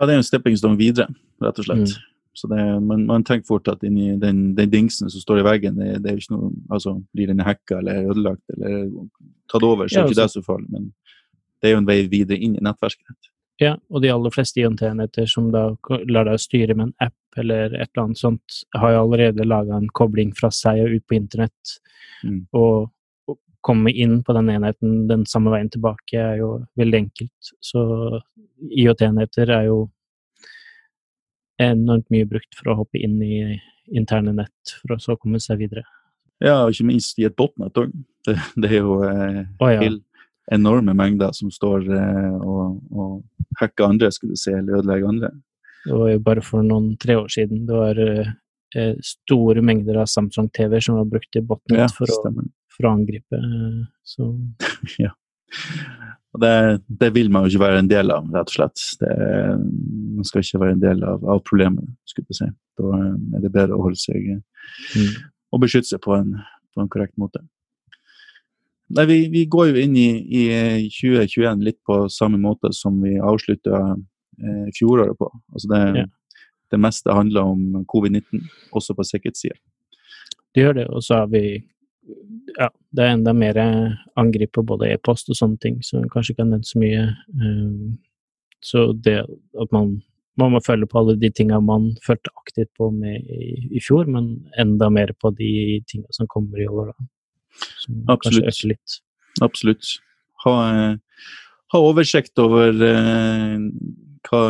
Ja, 0.00 0.06
det 0.06 0.14
er 0.14 0.20
en 0.20 0.24
stepping 0.26 0.56
stone 0.56 0.78
videre, 0.80 1.10
rett 1.42 1.58
og 1.60 1.66
slett. 1.66 1.90
Mm. 1.90 2.06
Så 2.40 2.48
det, 2.48 2.62
man, 2.86 3.02
man 3.08 3.24
tenker 3.26 3.48
fort 3.48 3.68
at 3.68 3.82
inni 3.84 4.14
den, 4.20 4.54
den 4.54 4.70
dingsen 4.70 5.10
som 5.10 5.20
står 5.20 5.42
i 5.42 5.46
veggen, 5.48 5.80
det, 5.80 5.98
det 6.04 6.12
er 6.12 6.20
ikke 6.20 6.36
noe 6.36 6.52
altså, 6.70 6.94
Blir 7.16 7.32
den 7.32 7.42
hacka 7.44 7.80
eller 7.80 8.06
ødelagt 8.12 8.54
eller 8.54 8.86
tatt 9.50 9.66
over, 9.66 9.88
så 9.88 9.98
Ja, 9.98 10.04
er 10.04 10.12
ikke 10.12 10.22
altså- 10.22 10.22
det 10.22 10.44
så 10.44 10.46
farlig. 10.46 10.70
Men 10.70 10.92
det 11.60 11.68
er 11.68 11.74
jo 11.74 11.82
en 11.82 11.90
vei 11.90 11.98
videre 12.08 12.38
inn 12.38 12.54
i 12.56 12.62
nettverket. 12.64 13.30
Ja, 13.60 13.74
og 13.92 14.00
de 14.00 14.08
aller 14.08 14.32
fleste 14.32 14.62
IOT-enheter 14.62 15.26
som 15.28 15.50
da 15.52 15.66
lar 16.08 16.24
deg 16.30 16.40
styre 16.40 16.72
med 16.78 16.88
en 16.88 17.08
app 17.10 17.40
eller 17.40 17.74
et 17.76 17.90
eller 17.90 18.06
annet 18.06 18.20
sånt, 18.22 18.62
har 18.72 18.94
jo 18.94 19.02
allerede 19.02 19.44
laga 19.44 19.76
en 19.76 19.90
kobling 19.92 20.32
fra 20.38 20.48
seg 20.54 20.80
og 20.80 20.96
ut 20.96 21.04
på 21.06 21.18
internett. 21.18 21.74
Mm. 22.24 22.38
Og 22.56 22.88
å 23.28 23.36
komme 23.60 23.92
inn 23.92 24.22
på 24.24 24.34
den 24.36 24.48
enheten 24.54 25.04
den 25.10 25.26
samme 25.28 25.52
veien 25.52 25.68
tilbake 25.72 26.16
er 26.16 26.40
jo 26.40 26.50
veldig 26.80 27.02
enkelt. 27.04 27.52
Så 27.60 27.84
IOT-enheter 28.64 29.52
er 29.58 29.68
jo 29.68 29.80
enormt 31.60 32.08
mye 32.08 32.28
brukt 32.28 32.56
for 32.56 32.72
å 32.72 32.80
hoppe 32.80 33.00
inn 33.04 33.20
i 33.20 33.60
interne 33.92 34.32
nett 34.40 34.76
for 34.80 34.96
å 34.96 35.02
så 35.02 35.20
komme 35.20 35.40
seg 35.42 35.60
videre. 35.60 35.84
Ja, 36.40 36.62
og 36.64 36.72
ikke 36.72 36.88
minst 36.88 37.18
i 37.20 37.28
et 37.28 37.36
botnett 37.36 37.76
òg. 37.76 37.92
Det, 38.24 38.38
det 38.56 38.72
er 38.72 38.80
jo 38.80 39.02
eh, 39.04 39.42
oh, 39.60 39.68
ja. 39.68 39.80
helt 39.84 40.04
enorme 40.52 40.94
mengder 40.96 41.34
som 41.36 41.50
står 41.54 41.86
eh, 41.94 42.34
og, 42.40 42.80
og 42.90 43.56
hacker 43.60 43.88
andre, 43.88 44.10
skulle 44.14 44.36
du 44.36 44.42
si, 44.42 44.52
eller 44.54 44.80
ødelegger 44.80 45.12
andre. 45.12 45.32
Det 45.84 45.96
var 45.96 46.10
jo 46.12 46.22
bare 46.24 46.44
for 46.44 46.66
noen 46.66 46.92
tre 47.00 47.16
år 47.20 47.30
siden. 47.32 47.64
Det 47.68 47.76
var 47.76 48.00
eh, 48.04 48.32
eh, 48.76 48.94
store 49.04 49.64
mengder 49.64 50.02
av 50.02 50.10
Samsung 50.10 50.50
TV 50.56 50.80
som 50.84 50.98
var 51.00 51.08
brukt 51.08 51.38
i 51.38 51.44
botnet 51.44 51.84
Ja, 51.84 51.88
for, 51.94 52.10
å, 52.10 52.34
for 52.74 52.88
å 52.88 52.94
angripe. 52.98 53.40
Så. 54.06 54.32
ja. 55.04 55.14
Og 56.30 56.42
det, 56.44 56.52
det 57.00 57.10
vil 57.14 57.30
man 57.32 57.44
jo 57.44 57.50
ikke 57.50 57.64
være 57.64 57.82
en 57.82 57.90
del 57.90 58.12
av, 58.14 58.28
rett 58.30 58.52
og 58.52 58.54
slett. 58.54 58.82
Det, 59.00 59.14
man 60.16 60.28
skal 60.28 60.44
ikke 60.44 60.62
være 60.62 60.76
en 60.76 60.84
del 60.84 61.02
av, 61.06 61.24
av 61.34 61.40
problemet, 61.46 61.88
skulle 62.08 62.30
jeg 62.30 62.42
si. 62.42 62.50
Da 62.78 62.90
eh, 62.98 63.16
er 63.38 63.46
det 63.46 63.54
bedre 63.54 63.78
å 63.78 63.86
holde 63.86 63.98
seg 63.98 64.28
mm. 64.36 65.08
og 65.50 65.64
beskytte 65.64 65.90
seg 65.94 66.02
på 66.04 66.14
en, 66.18 66.36
på 66.74 66.84
en 66.84 66.92
korrekt 66.92 67.16
måte. 67.20 67.42
Nei, 68.90 69.06
vi, 69.06 69.18
vi 69.30 69.44
går 69.46 69.70
jo 69.70 69.82
inn 69.84 69.96
i, 69.98 70.08
i 70.40 70.44
2021 70.90 71.62
litt 71.62 71.78
på 71.86 72.02
samme 72.10 72.40
måte 72.42 72.72
som 72.74 72.96
vi 73.02 73.16
avslutta 73.22 73.82
eh, 73.94 74.70
fjoråret 74.74 75.18
på. 75.18 75.30
Altså 75.54 75.70
det, 75.70 75.82
Ja. 76.00 76.06
det 76.74 76.80
meste 76.82 77.14
handler 77.14 77.52
om 77.52 77.84
covid-19, 77.90 78.42
også 78.74 78.94
på 78.98 79.06
sikkerhetssida. 79.06 79.58
Det 80.54 80.64
gjør 80.64 80.74
det, 80.80 80.88
og 80.90 81.04
så 81.06 81.22
har 81.22 81.30
vi 81.30 81.44
ja, 82.58 82.68
det 82.90 83.04
er 83.04 83.14
enda 83.14 83.32
mer 83.36 83.58
angrep 84.18 84.52
på 84.56 84.64
både 84.66 84.88
e-post 84.90 85.30
og 85.30 85.38
sånne 85.38 85.60
ting, 85.62 85.76
så 85.86 86.02
kanskje 86.10 86.34
ikke 86.34 86.44
har 86.44 86.50
nevnt 86.50 86.66
så 86.66 86.80
mye. 86.82 87.04
Um, 87.38 87.98
så 88.64 88.90
det 88.92 89.20
at 89.22 89.72
man, 89.74 90.00
man 90.40 90.54
må 90.54 90.60
følge 90.64 90.88
på 90.90 90.98
alle 91.00 91.16
de 91.20 91.30
tinga 91.30 91.60
man 91.64 91.92
følte 92.06 92.32
aktivt 92.42 92.72
på 92.78 92.90
med 92.90 93.22
i, 93.30 93.68
i 93.70 93.82
fjor, 93.84 94.10
men 94.10 94.32
enda 94.58 94.90
mer 94.90 95.14
på 95.20 95.32
de 95.38 95.80
tinga 95.90 96.10
som 96.16 96.28
kommer 96.30 96.60
i 96.60 96.68
år. 96.68 96.90
Da. 96.90 97.08
Absolutt. 98.08 99.00
Absolutt. 99.40 99.96
Ha, 100.44 100.54
eh, 100.74 100.94
ha 101.72 101.80
oversikt 101.86 102.38
over 102.38 102.76
eh, 102.82 103.58
hva 104.28 104.40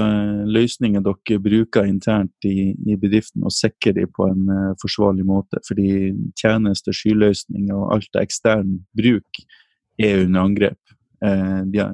løsninger 0.51 1.03
dere 1.05 1.39
bruker 1.43 1.87
internt 1.87 2.47
i, 2.49 2.73
i 2.75 2.97
bedriften, 2.99 3.45
og 3.47 3.55
sikre 3.55 3.95
dem 4.01 4.11
på 4.17 4.29
en 4.31 4.47
eh, 4.51 4.77
forsvarlig 4.83 5.27
måte. 5.27 5.63
Fordi 5.67 6.13
tjenester, 6.39 6.95
skyløsninger 6.97 7.75
og 7.77 7.97
alt 7.97 8.17
av 8.17 8.25
ekstern 8.27 8.79
bruk 8.99 9.43
er 10.01 10.25
under 10.25 10.47
angrep. 10.47 10.81
Eh, 11.25 11.61
de, 11.71 11.85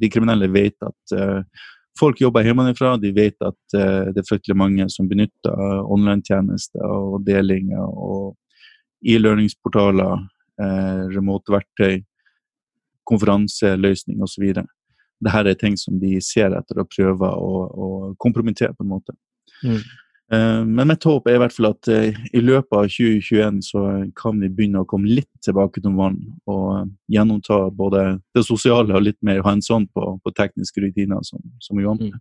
de 0.00 0.10
kriminelle 0.12 0.50
vet 0.52 0.76
at 0.84 1.16
eh, 1.16 1.40
folk 1.98 2.20
jobber 2.20 2.44
hjemmefra, 2.44 2.96
de 3.00 3.12
vet 3.16 3.36
at 3.40 3.76
eh, 3.78 4.10
det 4.12 4.22
er 4.22 4.28
fryktelig 4.28 4.56
mange 4.58 4.88
som 4.92 5.08
benytter 5.08 5.84
online-tjenester 5.94 6.84
og 6.84 7.22
delinger 7.26 7.86
og 7.86 8.34
e-learningsportaler, 9.04 10.22
eh, 10.60 11.02
remote-verktøy, 11.14 12.02
konferanseløsning 13.08 14.22
osv. 14.24 14.46
Dette 14.54 15.42
er 15.42 15.60
ting 15.60 15.76
som 15.80 15.98
de 16.00 16.16
ser 16.24 16.56
etter 16.56 16.80
og 16.80 16.90
prøver 16.92 17.36
å, 17.36 17.66
å 17.68 17.90
kompromittere 18.20 18.74
på 18.76 18.84
en 18.86 18.92
måte. 18.94 19.16
Mm. 19.64 19.82
Eh, 20.32 20.64
Men 20.64 20.88
mitt 20.88 21.04
håp 21.04 21.28
er 21.28 21.36
i 21.36 21.42
hvert 21.42 21.54
fall 21.54 21.70
at 21.70 21.88
eh, 21.92 22.16
i 22.32 22.42
løpet 22.42 22.76
av 22.78 22.88
2021 22.88 23.60
så 23.66 23.84
kan 24.16 24.40
vi 24.40 24.50
begynne 24.50 24.82
å 24.82 24.88
komme 24.88 25.10
litt 25.10 25.30
tilbake 25.44 25.82
til 25.84 25.96
vann 25.98 26.20
og 26.50 26.90
gjennomta 27.12 27.66
både 27.70 28.06
det 28.36 28.44
sosiale 28.48 28.96
og 28.96 29.04
litt 29.04 29.20
mer 29.26 29.44
hands 29.44 29.70
on 29.74 29.86
på, 29.86 30.16
på 30.24 30.36
tekniske 30.36 30.84
rutiner 30.84 31.24
som, 31.28 31.42
som 31.60 31.80
er 31.80 31.90
med. 32.00 32.20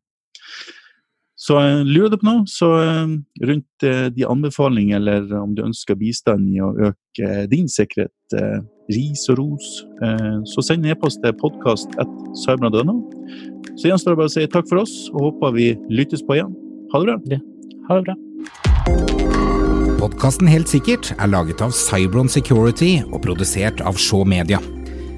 Så 1.44 1.58
eh, 1.60 1.82
lurer 1.84 2.14
du 2.14 2.20
på 2.22 2.28
noe, 2.30 2.44
så 2.48 2.70
eh, 2.80 3.16
rundt 3.50 3.86
eh, 3.88 4.06
de 4.16 4.28
anbefalinger 4.30 5.02
eller 5.02 5.28
om 5.42 5.56
du 5.58 5.64
ønsker 5.66 5.98
bistand 6.00 6.54
i 6.56 6.62
å 6.64 6.72
øke 6.90 7.48
din 7.52 7.68
sikkerhet, 7.70 8.12
ris 8.90 9.28
og 9.30 9.38
ros, 9.38 9.68
så 10.50 10.64
send 10.66 10.82
en 10.82 10.96
e-post 10.96 11.20
til 11.22 11.36
podkast.cyberna.no. 11.38 12.96
Så 13.78 13.92
gjenstår 13.92 14.16
det 14.16 14.20
bare 14.24 14.32
å 14.32 14.34
si 14.34 14.48
takk 14.50 14.66
for 14.72 14.82
oss, 14.82 14.96
og 15.14 15.28
håper 15.28 15.54
vi 15.54 15.68
lyttes 15.94 16.26
på 16.26 16.40
igjen. 16.40 16.56
Ha 16.90 17.04
det 17.04 17.12
bra. 17.12 17.20
Ja. 17.36 17.40
Ha 17.92 18.00
det 18.00 18.08
bra. 18.10 18.18
Podkasten 20.02 20.50
Helt 20.50 20.74
sikkert 20.74 21.14
er 21.20 21.30
laget 21.30 21.62
av 21.62 21.76
Cybron 21.78 22.32
Security 22.34 22.96
og 23.12 23.22
produsert 23.28 23.86
av 23.86 24.02
Shaw 24.02 24.26
Media. 24.26 24.58